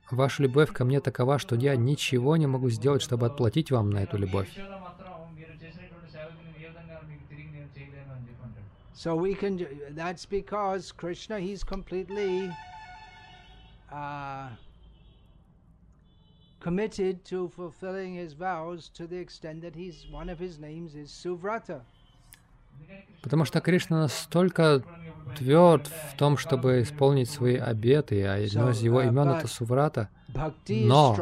ваша 0.10 0.44
любовь 0.44 0.72
ко 0.72 0.86
мне 0.86 1.00
такова, 1.00 1.40
что 1.40 1.56
я 1.56 1.76
ничего 1.76 2.36
не 2.38 2.48
могу 2.48 2.70
сделать, 2.70 3.02
чтобы 3.02 3.28
отплатить 3.28 3.72
вам 3.72 3.90
на 3.90 4.04
эту 4.04 4.18
любовь. 4.18 4.50
So 9.04 9.16
we 9.16 9.34
can, 9.34 9.68
that's 9.96 10.28
because 10.28 10.92
Krishna, 10.92 11.40
he's 11.40 11.64
completely 11.64 12.52
uh, 13.92 14.50
committed 16.60 17.26
to 17.26 17.50
fulfilling 17.50 18.14
his 18.14 18.34
vows 18.34 18.92
to 18.94 19.08
the 19.08 19.18
extent 19.18 19.64
that 19.64 19.74
he's, 19.74 20.06
one 20.12 20.30
of 20.30 20.38
his 20.38 20.60
names 20.60 20.94
is 20.94 21.10
Suvrata. 21.10 21.82
Потому 23.24 23.46
что 23.46 23.60
Кришна 23.60 24.02
настолько 24.02 24.84
тверд 25.36 25.88
в 25.88 26.16
том, 26.16 26.38
чтобы 26.38 26.84
исполнить 26.84 27.30
свои 27.32 27.56
обеты, 27.56 28.24
а 28.24 28.36
одно 28.36 28.70
из 28.70 28.84
его 28.84 29.02
имен 29.02 29.30
это 29.30 29.48
Суврата. 29.48 30.10
Но 30.70 31.16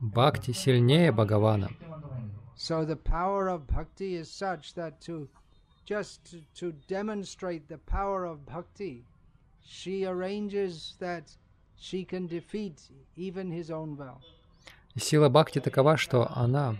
Бхакти 0.00 0.52
сильнее 0.52 1.12
Бхагавана. 1.12 1.70
So 2.56 2.84
the 2.84 2.96
power 2.96 3.48
of 3.48 3.66
bhakti 3.66 4.16
is 4.16 4.30
such 4.30 4.74
that 4.74 5.00
to 5.06 5.28
just 5.84 6.36
to, 6.54 6.72
demonstrate 6.88 7.68
the 7.68 7.78
power 7.78 8.24
of 8.24 8.46
bhakti, 8.46 9.04
she 9.64 10.04
arranges 10.04 10.94
that 10.98 11.36
she 11.76 12.04
can 12.04 12.26
defeat 12.26 12.80
even 13.16 13.50
his 13.50 13.70
own 13.70 13.96
vow. 13.96 14.18
Сила 14.96 15.28
Бхакти 15.28 15.60
такова, 15.60 15.96
что 15.96 16.30
она, 16.36 16.76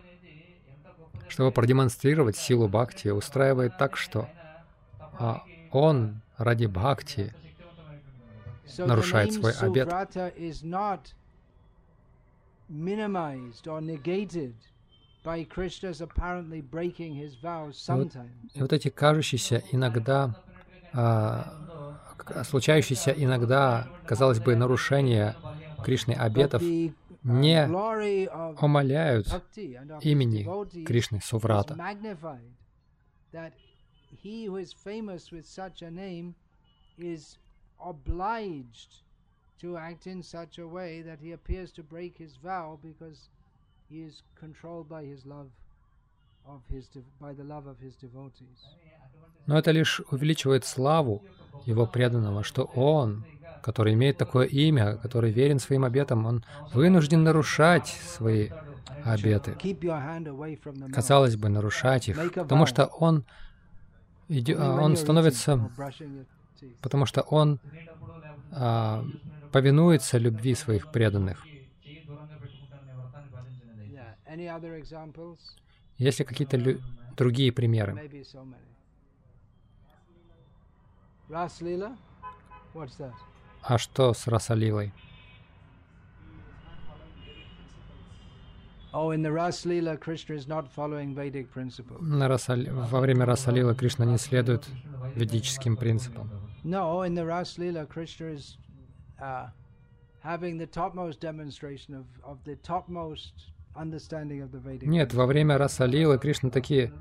чтобы 1.29 1.51
продемонстрировать 1.51 2.37
силу 2.37 2.69
Бхакти, 2.69 3.09
устраивает 3.09 3.77
так, 3.77 3.97
что 3.97 4.29
а, 5.19 5.43
он 5.73 6.21
ради 6.39 6.67
Бхакти 6.67 7.35
нарушает 8.79 9.33
свой 9.33 9.53
обет. 9.53 9.89
И 18.55 18.61
вот 18.61 18.73
эти 18.73 18.89
кажущиеся 18.91 19.63
иногда, 19.73 20.37
а, 20.93 22.45
случающиеся 22.45 23.11
иногда, 23.13 23.89
казалось 24.07 24.41
бы, 24.41 24.55
нарушения 24.55 25.35
Кришны 25.83 26.13
обетов 26.13 26.63
uh, 26.63 26.95
не 27.25 27.67
his 28.57 29.27
имени 30.03 30.45
Кришны 30.85 31.21
Суврата. 31.23 31.75
obliged 37.81 39.03
to 39.61 39.77
act 39.77 40.07
in 40.07 40.23
such 40.23 40.59
a 40.59 40.67
way 40.67 41.03
that 41.03 41.19
he 41.21 41.33
appears 41.33 41.71
to 41.73 41.83
break 41.83 42.17
his 42.17 42.37
vow 42.37 42.79
because 42.83 43.29
he 43.91 44.07
is 44.09 44.23
controlled 44.41 44.89
by 44.89 45.05
his 45.05 45.25
love 45.25 45.49
of 46.47 46.61
his 46.71 46.89
dev- 46.95 47.05
by 47.21 47.33
the 47.35 47.45
love 47.45 47.67
of 47.67 47.77
his 47.81 47.95
devotees. 48.01 48.59
Но 49.47 49.59
это 49.59 49.71
лишь 49.73 50.01
увеличивает 50.11 50.65
славу 50.65 51.23
его 51.67 51.87
преданного, 51.87 52.43
что 52.45 52.65
он, 52.65 53.25
который 53.63 53.93
имеет 53.95 54.17
такое 54.17 54.47
имя, 54.47 54.97
который 54.97 55.33
верен 55.33 55.59
своим 55.59 55.85
обетам, 55.85 56.25
он 56.27 56.45
вынужден 56.73 57.23
нарушать 57.23 57.89
свои 57.89 58.49
обеты. 59.05 59.57
Казалось 60.93 61.37
бы, 61.37 61.49
нарушать 61.49 62.09
их, 62.09 62.33
потому 62.35 62.67
что 62.67 62.87
он, 62.87 63.25
а, 64.57 64.81
он 64.81 64.97
становится, 64.97 65.71
потому 66.81 67.05
что 67.07 67.21
он 67.23 67.61
а, 68.51 69.05
повинуется 69.53 70.17
любви 70.19 70.55
своих 70.55 70.91
преданных. 70.91 71.45
Есть 75.99 76.19
ли 76.19 76.25
какие-то 76.25 76.57
лю- 76.57 76.81
другие 77.17 77.53
примеры? 77.53 77.93
А 83.63 83.79
что 83.79 84.13
с 84.13 84.27
Расалилой? 84.27 84.93
Oh. 88.93 89.13
На 92.01 92.29
Расали- 92.29 92.71
Во 92.71 93.01
время 93.01 93.25
Расалила 93.27 93.75
Кришна 93.75 94.05
не 94.05 94.19
следует 94.19 94.69
ведическим 95.17 95.77
принципам. 95.77 96.31
Uh, 99.21 99.49
having 100.25 100.59
the 100.59 100.67
topmost 100.67 101.21
demonstration 101.21 101.95
of, 101.95 102.05
of 102.25 102.39
the 102.45 102.57
topmost 102.63 103.33
нет, 104.83 105.15
во 105.15 105.27
время 105.27 105.59
раса 105.59 105.87
Лилы 105.87 106.19
Кришна 106.19 106.51
такие 106.51 106.93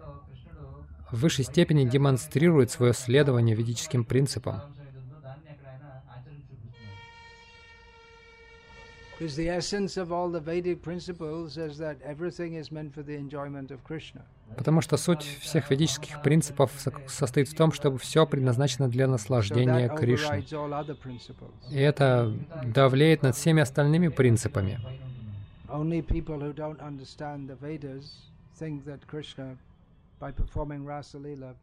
в 1.11 1.19
высшей 1.19 1.45
степени 1.45 1.87
демонстрирует 1.87 2.71
свое 2.71 2.93
следование 2.93 3.55
ведическим 3.55 4.03
принципам. 4.03 4.61
Потому 14.57 14.81
что 14.81 14.97
суть 14.97 15.21
всех 15.21 15.69
ведических 15.69 16.21
принципов 16.21 16.71
состоит 17.07 17.47
в 17.47 17.55
том, 17.55 17.71
чтобы 17.71 17.99
все 17.99 18.25
предназначено 18.25 18.89
для 18.89 19.07
наслаждения 19.07 19.87
Кришны. 19.89 20.43
И 21.69 21.77
это 21.77 22.33
давлеет 22.65 23.21
над 23.21 23.35
всеми 23.35 23.61
остальными 23.61 24.07
принципами. 24.07 24.79
Only 25.73 26.03
people 26.03 26.39
who 26.39 26.53
don't 26.53 26.79
understand 26.81 27.49
the 27.49 27.55
Vedas 27.55 28.05
think 28.59 28.85
that 28.85 29.07
Krishna, 29.07 29.57
by 30.19 30.31
performing 30.31 30.85
Rasa 30.85 31.17
Leela, 31.17 31.55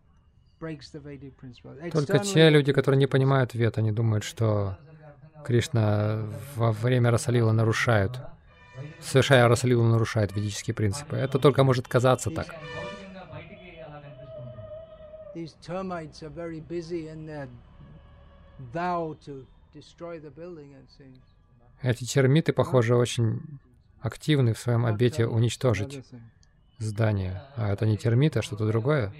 breaks 0.58 0.90
the 0.90 0.98
Vedic 0.98 1.36
principle. 1.36 1.76
Только 1.92 2.18
те 2.18 2.50
люди, 2.50 2.72
которые 2.72 2.98
не 2.98 3.06
понимают 3.06 3.54
Вед, 3.54 3.78
они 3.78 3.92
думают, 3.92 4.24
что 4.24 4.76
Кришна 5.44 6.26
во 6.56 6.72
время 6.72 7.12
Расалила 7.12 7.52
нарушает, 7.52 8.18
совершая 8.98 9.46
Расалилу, 9.46 9.84
нарушает 9.84 10.34
ведические 10.34 10.74
принципы. 10.74 11.16
Это 11.16 11.38
только 11.38 11.62
может 11.62 11.86
казаться 11.86 12.30
так. 12.32 12.52
Эти 21.82 22.04
термиты, 22.04 22.52
похоже, 22.52 22.96
очень 22.96 23.40
активны 24.00 24.54
в 24.54 24.58
своем 24.58 24.86
обете 24.86 25.26
уничтожить 25.26 26.04
здание. 26.78 27.42
А 27.56 27.72
это 27.72 27.86
не 27.86 27.96
термит, 27.96 28.36
а 28.36 28.42
что-то 28.42 28.66
другое. 28.66 29.12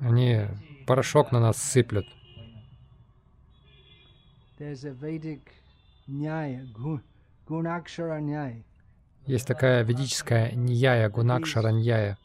Они 0.00 0.46
порошок 0.86 1.32
на 1.32 1.40
нас 1.40 1.56
сыплют. 1.56 2.06
Есть 9.26 9.46
такая 9.46 9.82
ведическая 9.82 10.52
ньяя, 10.52 11.08
гунакшара 11.08 11.68
ньяя 11.68 12.18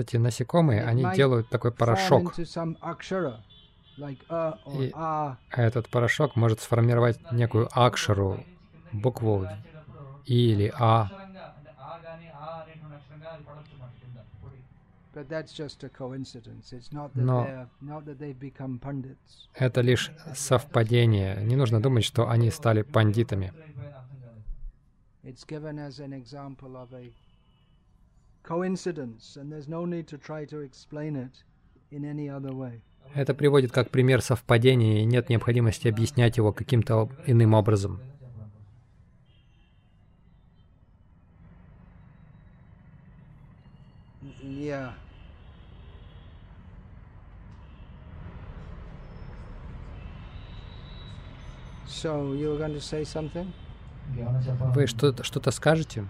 эти 0.00 0.16
насекомые, 0.16 0.84
они 0.84 1.04
делают 1.14 1.48
такой 1.48 1.72
порошок. 1.72 2.34
И 3.98 4.92
этот 5.50 5.88
порошок 5.88 6.36
может 6.36 6.60
сформировать 6.60 7.18
некую 7.32 7.68
акшару, 7.72 8.44
букву 8.92 9.46
И 10.26 10.52
или 10.52 10.72
А. 10.78 11.10
Но 17.14 17.46
это 19.54 19.80
лишь 19.80 20.10
совпадение. 20.34 21.36
Не 21.44 21.56
нужно 21.56 21.80
думать, 21.80 22.04
что 22.04 22.28
они 22.28 22.50
стали 22.50 22.82
пандитами. 22.82 23.52
Это 33.14 33.34
приводит 33.34 33.72
как 33.72 33.90
пример 33.90 34.20
совпадения, 34.20 35.00
и 35.00 35.04
нет 35.04 35.28
необходимости 35.28 35.88
объяснять 35.88 36.36
его 36.36 36.52
каким-то 36.52 37.08
иным 37.26 37.54
образом. 37.54 38.00
Yeah. 44.42 44.92
So, 51.86 52.34
you 52.34 52.58
going 52.58 52.74
to 52.74 52.80
say 52.80 53.04
something? 53.04 53.52
Вы 54.74 54.86
что-то 54.86 55.24
что 55.24 55.50
скажете? 55.50 56.04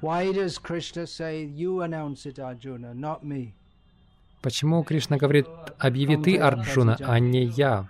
Why 0.00 0.32
does 0.32 0.58
Krishna 0.58 1.06
say, 1.06 1.44
you 1.44 1.82
announce 1.82 2.24
it, 2.24 2.38
Arjuna, 2.38 2.94
not 2.94 3.24
me? 3.24 3.54
Почему 4.42 4.84
Кришна 4.84 5.16
говорит, 5.16 5.46
объяви 5.78 6.16
ты, 6.16 6.38
Арджуна, 6.38 6.96
а 7.00 7.18
не 7.18 7.44
я? 7.44 7.88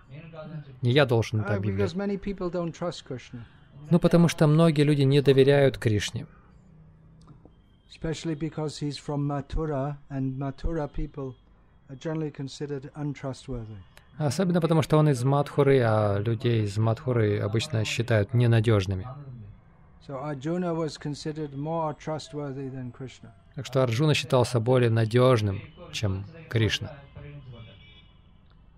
Не 0.81 0.93
я 0.93 1.05
должен 1.05 1.41
это 1.41 1.53
uh, 1.53 1.57
объявить. 1.57 1.95
Ну, 3.91 3.99
потому 3.99 4.29
что 4.29 4.47
многие 4.47 4.83
люди 4.83 5.03
не 5.03 5.21
доверяют 5.21 5.77
Кришне. 5.77 6.27
Особенно 14.19 14.61
потому, 14.61 14.83
что 14.83 14.99
он 14.99 15.09
из 15.09 15.25
Мадхуры, 15.25 15.81
а 15.81 16.19
людей 16.19 16.65
из 16.65 16.79
Мадхуры 16.79 17.39
обычно 17.39 17.85
считают 17.85 18.35
ненадежными. 18.35 19.07
Так 23.55 23.67
что 23.67 23.83
Арджуна 23.83 24.15
считался 24.15 24.61
более 24.61 24.91
надежным, 24.91 25.61
чем 25.93 26.25
Кришна. 26.49 26.93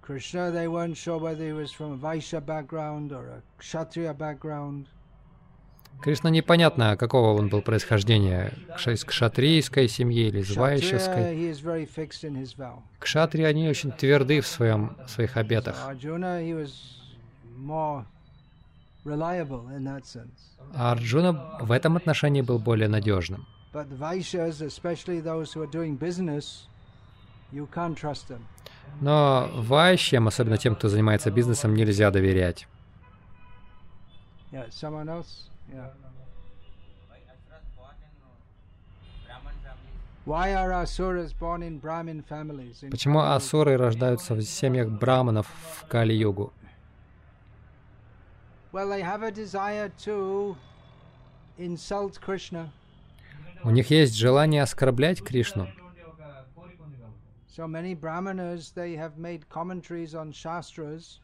Krishna, 0.03 0.51
they 0.53 0.67
weren't. 0.67 0.97
Кришна 6.03 6.31
непонятно, 6.31 6.97
какого 6.97 7.39
он 7.39 7.49
был 7.49 7.61
происхождения, 7.61 8.55
из 8.87 9.05
кшатрийской 9.05 9.87
семьи 9.87 10.29
или 10.29 10.41
из 10.41 10.57
вайшевской. 10.57 11.53
Кшатри, 12.99 13.45
они 13.45 13.69
очень 13.69 13.93
тверды 13.93 14.41
в 14.41 14.47
своем, 14.47 14.97
в 15.07 15.11
своих 15.11 15.37
обетах. 15.37 15.77
А 20.75 20.93
Арджуна 20.93 21.59
в 21.61 21.73
этом 21.73 21.97
отношении 21.97 22.43
был 22.43 22.59
более 22.59 22.89
надежным. 22.89 23.47
Но 29.01 29.49
вайщам, 29.55 30.29
особенно 30.29 30.59
тем, 30.59 30.75
кто 30.75 30.89
занимается 30.89 31.31
бизнесом, 31.31 31.75
нельзя 31.75 32.11
доверять. 32.11 32.67
Почему 42.91 43.21
асуры 43.21 43.77
рождаются 43.77 44.35
в 44.35 44.43
семьях 44.43 44.91
браманов 44.91 45.47
в 45.47 45.87
Кали-югу? 45.87 46.53
Well, 48.73 48.93
I 48.93 49.03
have 49.03 49.25
a 49.25 49.33
desire 49.33 49.91
to 50.05 50.57
insult 51.59 52.21
Krishna. 52.21 52.71
У 53.65 53.71
них 53.71 53.91
есть 53.91 54.15
желание 54.15 54.63
оскорблять 54.63 55.23
Кришну. 55.23 55.67
So 57.49 57.67
many 57.67 57.95
brahmanas, 57.95 58.73
they 58.75 58.95
have 58.97 59.19
made 59.19 59.49
commentaries 59.49 60.15
on 60.15 60.33
shastras, 60.33 61.19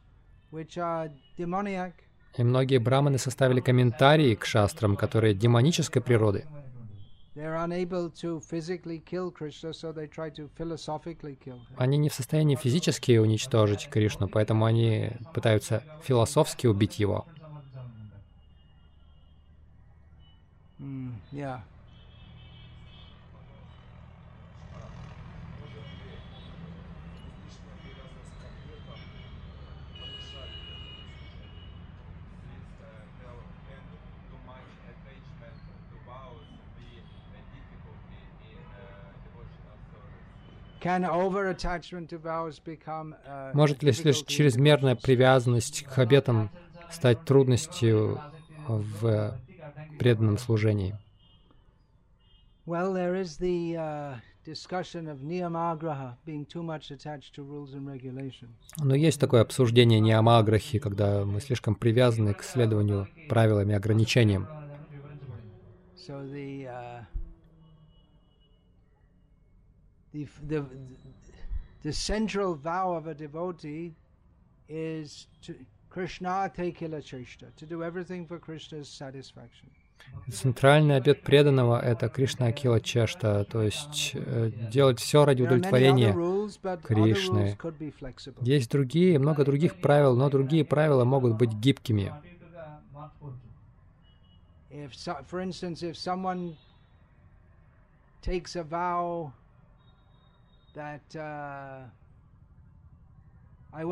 which 0.51 0.77
are 0.77 1.11
demoniac. 1.39 1.93
И 2.37 2.43
многие 2.43 2.79
браманы 2.79 3.17
составили 3.17 3.61
комментарии 3.61 4.35
к 4.35 4.45
шастрам, 4.45 4.97
которые 4.97 5.33
демонической 5.33 6.03
природы. 6.03 6.47
Они 11.77 11.97
не 11.99 12.09
в 12.09 12.15
состоянии 12.15 12.57
физически 12.57 13.19
уничтожить 13.19 13.89
Кришну, 13.89 14.29
поэтому 14.29 14.65
они 14.65 15.13
пытаются 15.33 15.83
философски 16.03 16.67
убить 16.67 16.99
его. 16.99 17.27
Mm, 20.81 21.13
yeah. 21.33 21.61
Uh, 40.87 41.11
Может 43.55 43.83
ли 43.83 43.91
лишь 43.91 44.23
чрезмерная 44.25 44.95
привязанность 44.95 45.83
к 45.83 45.99
обетам 45.99 46.51
стать 46.93 47.25
трудностью 47.25 48.21
в 48.69 49.37
преданном 49.99 50.39
служении? 50.39 50.97
Well, 52.67 52.93
there 52.93 53.15
is 53.15 53.39
the 53.39 53.77
uh, 53.77 54.15
discussion 54.45 55.07
of 55.09 55.21
niyamagraha 55.21 56.17
being 56.25 56.45
too 56.45 56.63
much 56.63 56.91
attached 56.91 57.35
to 57.35 57.43
rules 57.45 57.75
and 57.75 57.87
regulations. 57.87 58.57
Но 58.79 58.95
есть 58.95 59.21
такое 59.21 59.43
обсуждение 59.43 60.01
неамаграхи, 60.01 60.79
когда 60.79 61.25
мы 61.25 61.41
слишком 61.41 61.75
привязаны 61.77 62.35
к 62.35 62.43
следованию 62.43 63.09
правилам 63.29 63.71
и 63.71 63.75
ограничениям. 63.75 64.49
So 65.97 66.23
the 66.25 66.67
uh, 66.67 67.05
the, 70.13 70.23
f- 70.25 70.41
the 70.49 70.65
the 71.83 71.93
central 71.93 72.55
vow 72.55 72.95
of 72.97 73.07
a 73.07 73.15
devotee 73.15 73.95
is 74.69 75.29
to 75.43 75.55
Krishna 75.89 76.51
tekila 76.55 77.01
cheshta, 77.01 77.55
to 77.57 77.67
do 77.67 77.83
everything 77.83 78.27
for 78.27 78.39
Krishna's 78.39 78.89
satisfaction. 78.89 79.71
Центральный 80.33 80.97
обед 80.97 81.23
преданного— 81.23 81.81
это 81.83 82.09
Кришна 82.09 82.47
Акила 82.47 82.81
Чешта, 82.81 83.45
то 83.45 83.63
есть 83.63 84.11
э, 84.15 84.51
делать 84.73 84.99
все 84.99 85.25
ради 85.25 85.43
удовлетворения 85.43 86.13
Кришны. 86.83 87.57
Есть 88.41 88.73
другие, 88.73 89.21
много 89.21 89.45
других 89.45 89.81
правил, 89.81 90.17
но 90.17 90.29
другие 90.29 90.65
правила 90.65 91.05
могут 91.05 91.37
быть 91.37 91.53
гибкими. 91.53 92.13
I 103.73 103.85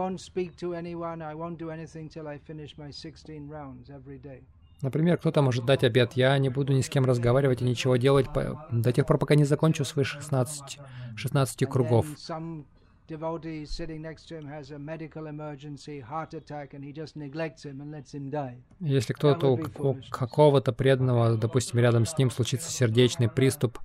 Например, 4.84 5.16
кто-то 5.16 5.40
может 5.40 5.64
дать 5.64 5.82
обет, 5.82 6.12
я 6.12 6.36
не 6.38 6.50
буду 6.50 6.74
ни 6.74 6.82
с 6.82 6.90
кем 6.90 7.06
разговаривать 7.06 7.62
и 7.62 7.64
ничего 7.64 7.96
делать 7.96 8.26
по- 8.34 8.66
до 8.70 8.92
тех 8.92 9.06
пор, 9.06 9.16
пока 9.18 9.34
не 9.34 9.44
закончу 9.44 9.82
свои 9.84 10.04
16, 10.04 10.78
16 11.16 11.62
And 11.62 11.66
кругов. 11.72 12.04
then 12.06 12.16
some 12.16 12.64
devotee 13.08 13.62
sitting 13.64 14.02
next 14.02 14.28
to 14.28 14.38
him 14.38 14.46
has 14.46 14.70
a 14.70 14.78
medical 14.78 15.26
emergency, 15.26 16.00
heart 16.02 16.34
attack, 16.34 16.74
and 16.74 16.84
he 16.84 16.92
just 16.92 17.16
neglects 17.16 17.64
him 17.64 17.80
and 17.80 17.90
lets 17.90 18.12
him 18.14 18.30
die. 18.30 18.56
Если 18.80 19.14
кто-то 19.14 19.52
у 19.52 19.56
как- 19.56 19.80
у 19.80 19.96
какого-то 20.10 20.72
преданного, 20.74 21.38
допустим, 21.38 21.78
рядом 21.80 22.04
с 22.04 22.18
ним 22.18 22.30
случится 22.30 22.70
сердечный 22.70 23.30
приступ, 23.30 23.78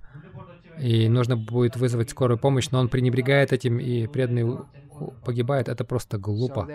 и 0.78 1.08
нужно 1.08 1.38
будет 1.38 1.76
вызвать 1.76 2.10
скорую 2.10 2.38
помощь, 2.38 2.68
но 2.70 2.78
он 2.80 2.88
пренебрегает 2.90 3.52
этим, 3.54 3.78
и 3.80 4.06
преданный 4.06 4.58
погибает, 5.24 5.70
это 5.70 5.82
просто 5.84 6.18
глупо. 6.18 6.68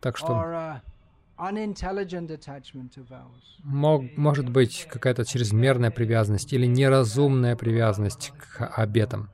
Так 0.00 0.16
что 0.16 0.80
может 3.62 4.48
быть 4.48 4.86
какая-то 4.90 5.24
чрезмерная 5.24 5.90
привязанность 5.90 6.52
или 6.52 6.66
неразумная 6.66 7.56
привязанность 7.56 8.32
к 8.38 8.66
обетам. 8.66 9.28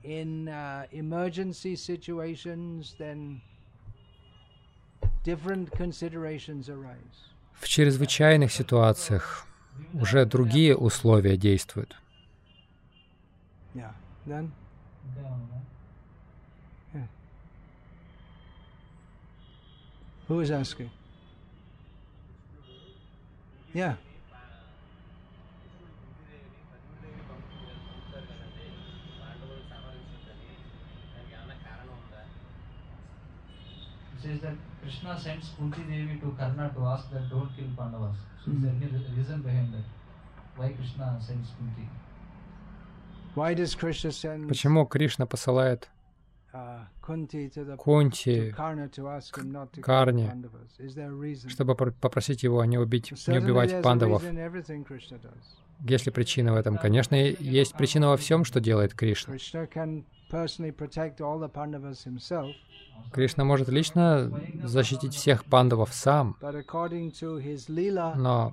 В 7.55 7.69
чрезвычайных 7.69 8.53
ситуациях 8.53 9.47
уже 9.93 10.27
другие 10.27 10.77
условия 10.77 11.37
действуют. 11.37 11.97
Who 20.29 20.41
is 20.41 20.51
asking? 20.51 20.89
Yeah. 23.75 23.95
It 34.17 34.23
says 34.23 34.41
that 34.43 34.55
Krishna 34.83 35.19
sends 35.19 35.51
Kunti 35.59 35.83
Devi 35.83 36.21
to 36.21 36.35
Karna 36.39 36.73
to 36.75 36.81
ask 36.85 37.11
that 37.13 37.29
don't 37.31 37.49
kill 37.57 37.67
Pandavas. 37.77 38.17
So 38.45 38.53
is 38.53 38.61
there 38.63 38.71
any 38.77 38.87
re- 38.87 39.17
reason 39.17 39.43
behind 39.43 39.73
that? 39.75 39.85
Why 40.57 40.69
Krishna 40.73 41.19
sends 41.21 41.49
Kunti? 41.59 41.89
Why 43.35 43.55
does 43.55 43.75
Krishna 43.75 44.13
send 44.13 44.49
Почему 44.49 44.87
Кришна 44.87 45.27
посылает 45.27 45.89
Кунти 47.01 48.51
к 48.51 49.81
Карне, 49.81 50.45
чтобы 51.49 51.75
попросить 51.75 52.43
его 52.43 52.65
не, 52.65 52.79
убить, 52.79 53.13
не 53.27 53.39
убивать 53.39 53.83
пандавов. 53.83 54.23
Есть 55.81 56.07
ли 56.07 56.13
причина 56.13 56.53
в 56.53 56.57
этом? 56.57 56.77
Конечно, 56.77 57.15
есть 57.15 57.75
причина 57.75 58.09
во 58.09 58.17
всем, 58.17 58.45
что 58.45 58.61
делает 58.61 58.95
Кришна. 58.95 59.35
Кришна 63.13 63.45
может 63.45 63.69
лично 63.69 64.41
защитить 64.63 65.15
всех 65.15 65.45
пандавов 65.45 65.93
сам, 65.93 66.37
но 66.41 68.53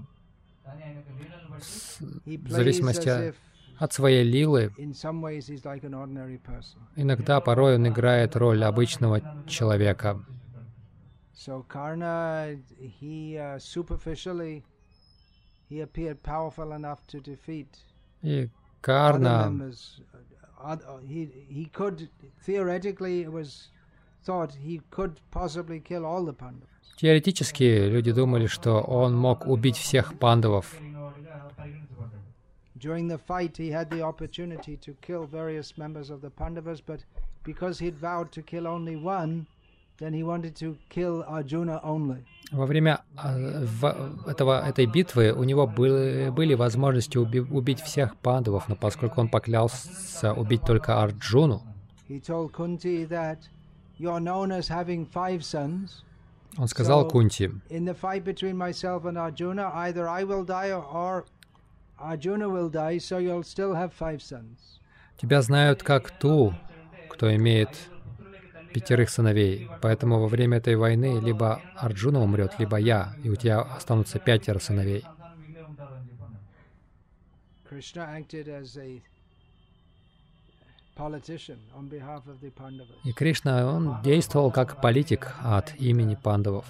в 2.25 2.49
зависимости 2.49 3.09
от 3.09 3.35
от 3.79 3.93
своей 3.93 4.23
лилы, 4.23 4.71
иногда 6.95 7.39
порой 7.39 7.75
он 7.75 7.87
играет 7.87 8.35
роль 8.35 8.63
обычного 8.63 9.21
человека. 9.47 10.21
Uh, 11.41 11.65
И 18.21 18.49
Карна. 18.81 19.47
Uh. 19.49 19.73
Теоретически 26.97 27.87
люди 27.87 28.11
думали, 28.11 28.47
что 28.47 28.81
он 28.81 29.15
мог 29.15 29.47
убить 29.47 29.77
всех 29.77 30.19
пандавов. 30.19 30.75
During 32.79 33.09
the 33.09 33.17
fight, 33.17 33.57
he 33.57 33.71
had 33.71 33.89
the 33.89 34.01
opportunity 34.01 34.77
to 34.77 34.93
kill 35.01 35.25
various 35.25 35.77
members 35.77 36.09
of 36.09 36.21
the 36.21 36.29
Pandavas, 36.29 36.79
but 36.79 36.99
because 37.43 37.79
he'd 37.79 37.97
vowed 37.97 38.31
to 38.31 38.41
kill 38.41 38.67
only 38.67 38.95
one, 38.95 39.47
then 39.97 40.13
he 40.13 40.23
wanted 40.23 40.55
to 40.55 40.77
kill 40.89 41.25
Arjuna 41.27 41.81
only. 41.83 42.23
Во 42.51 42.65
время 42.65 43.01
этого, 44.25 44.65
этой 44.65 44.85
битвы 44.85 45.33
у 45.33 45.43
него 45.43 45.67
были, 45.67 46.29
были 46.29 46.53
возможности 46.53 47.17
уби, 47.17 47.41
убить 47.41 47.81
всех 47.81 48.15
пандавов, 48.15 48.69
но 48.69 48.75
поскольку 48.75 49.19
он 49.21 49.27
поклялся 49.27 50.33
убить 50.33 50.63
только 50.63 51.01
Арджуну, 51.03 51.61
он 56.57 56.67
сказал 56.67 57.07
Кунти, 57.07 57.51
Тебя 65.17 65.41
знают 65.41 65.83
как 65.83 66.11
ту, 66.11 66.53
кто 67.09 67.35
имеет 67.35 67.69
пятерых 68.73 69.09
сыновей. 69.09 69.69
Поэтому 69.81 70.19
во 70.19 70.27
время 70.27 70.57
этой 70.57 70.75
войны 70.75 71.19
либо 71.19 71.61
Арджуна 71.75 72.21
умрет, 72.21 72.53
либо 72.59 72.77
я, 72.77 73.13
и 73.23 73.29
у 73.29 73.35
тебя 73.35 73.61
останутся 73.61 74.19
пятеро 74.19 74.59
сыновей. 74.59 75.03
И 83.03 83.11
Кришна, 83.13 83.65
он 83.67 84.01
действовал 84.03 84.51
как 84.51 84.81
политик 84.81 85.33
от 85.41 85.73
имени 85.79 86.15
пандавов. 86.15 86.65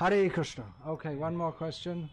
Hare 0.00 0.30
Krishna. 0.30 0.64
Okay, 0.86 1.14
one 1.14 1.36
more 1.36 1.52
question. 1.52 2.08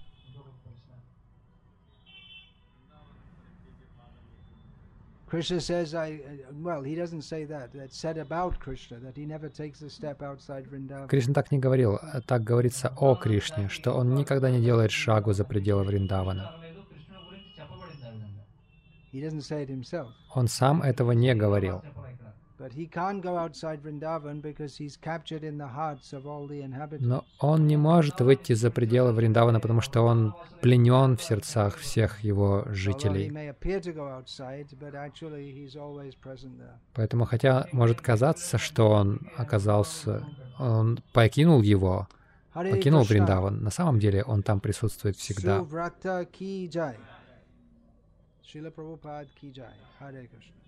Krishna 5.30 5.62
says, 5.62 5.96
I, 5.96 6.20
well, 6.62 6.82
he 6.82 6.96
doesn't 6.96 7.22
say 7.22 7.46
that. 7.46 7.72
That's 7.74 7.98
said 7.98 8.18
about 8.18 8.60
Krishna, 8.60 8.98
that 9.00 9.16
he 9.16 9.26
never 9.26 9.48
takes 9.48 9.82
a 9.82 9.90
step 9.90 10.22
outside 10.22 10.66
Vrindavan. 10.70 11.08
Кришна 11.08 11.34
так 11.34 11.50
не 11.52 11.60
говорил. 11.60 12.00
Так 12.26 12.44
говорится 12.44 12.94
о 12.98 13.16
Кришне, 13.16 13.70
что 13.70 13.94
он 13.94 14.16
никогда 14.16 14.52
не 14.52 14.62
делает 14.62 14.92
шагу 14.92 15.32
за 15.32 15.46
пределы 15.46 15.84
Вриндавана. 15.84 16.52
Он 20.36 20.48
сам 20.48 20.82
этого 20.82 21.14
не 21.14 21.34
говорил. 21.36 21.82
Но 27.00 27.26
он 27.40 27.68
не 27.68 27.78
может 27.78 28.20
выйти 28.20 28.54
за 28.54 28.72
пределы 28.72 29.12
Вриндавана, 29.14 29.60
потому 29.60 29.82
что 29.82 30.02
он 30.02 30.34
пленен 30.62 31.18
в 31.18 31.24
сердцах 31.24 31.78
всех 31.78 32.22
его 32.22 32.66
жителей. 32.70 33.32
Поэтому, 36.94 37.26
хотя 37.26 37.68
может 37.72 38.02
казаться, 38.02 38.58
что 38.58 38.90
он 38.90 39.20
оказался, 39.38 40.26
он 40.58 41.00
покинул 41.14 41.62
его, 41.62 42.08
покинул 42.54 43.04
Вриндаван, 43.04 43.62
на 43.64 43.70
самом 43.70 44.00
деле 44.00 44.24
он 44.24 44.42
там 44.42 44.60
присутствует 44.60 45.16
всегда. 45.16 45.64
Шила 48.44 48.72
Прабхупад 48.72 49.28
Ки 49.34 49.54
Харе 50.00 50.28
Кришна. 50.28 50.67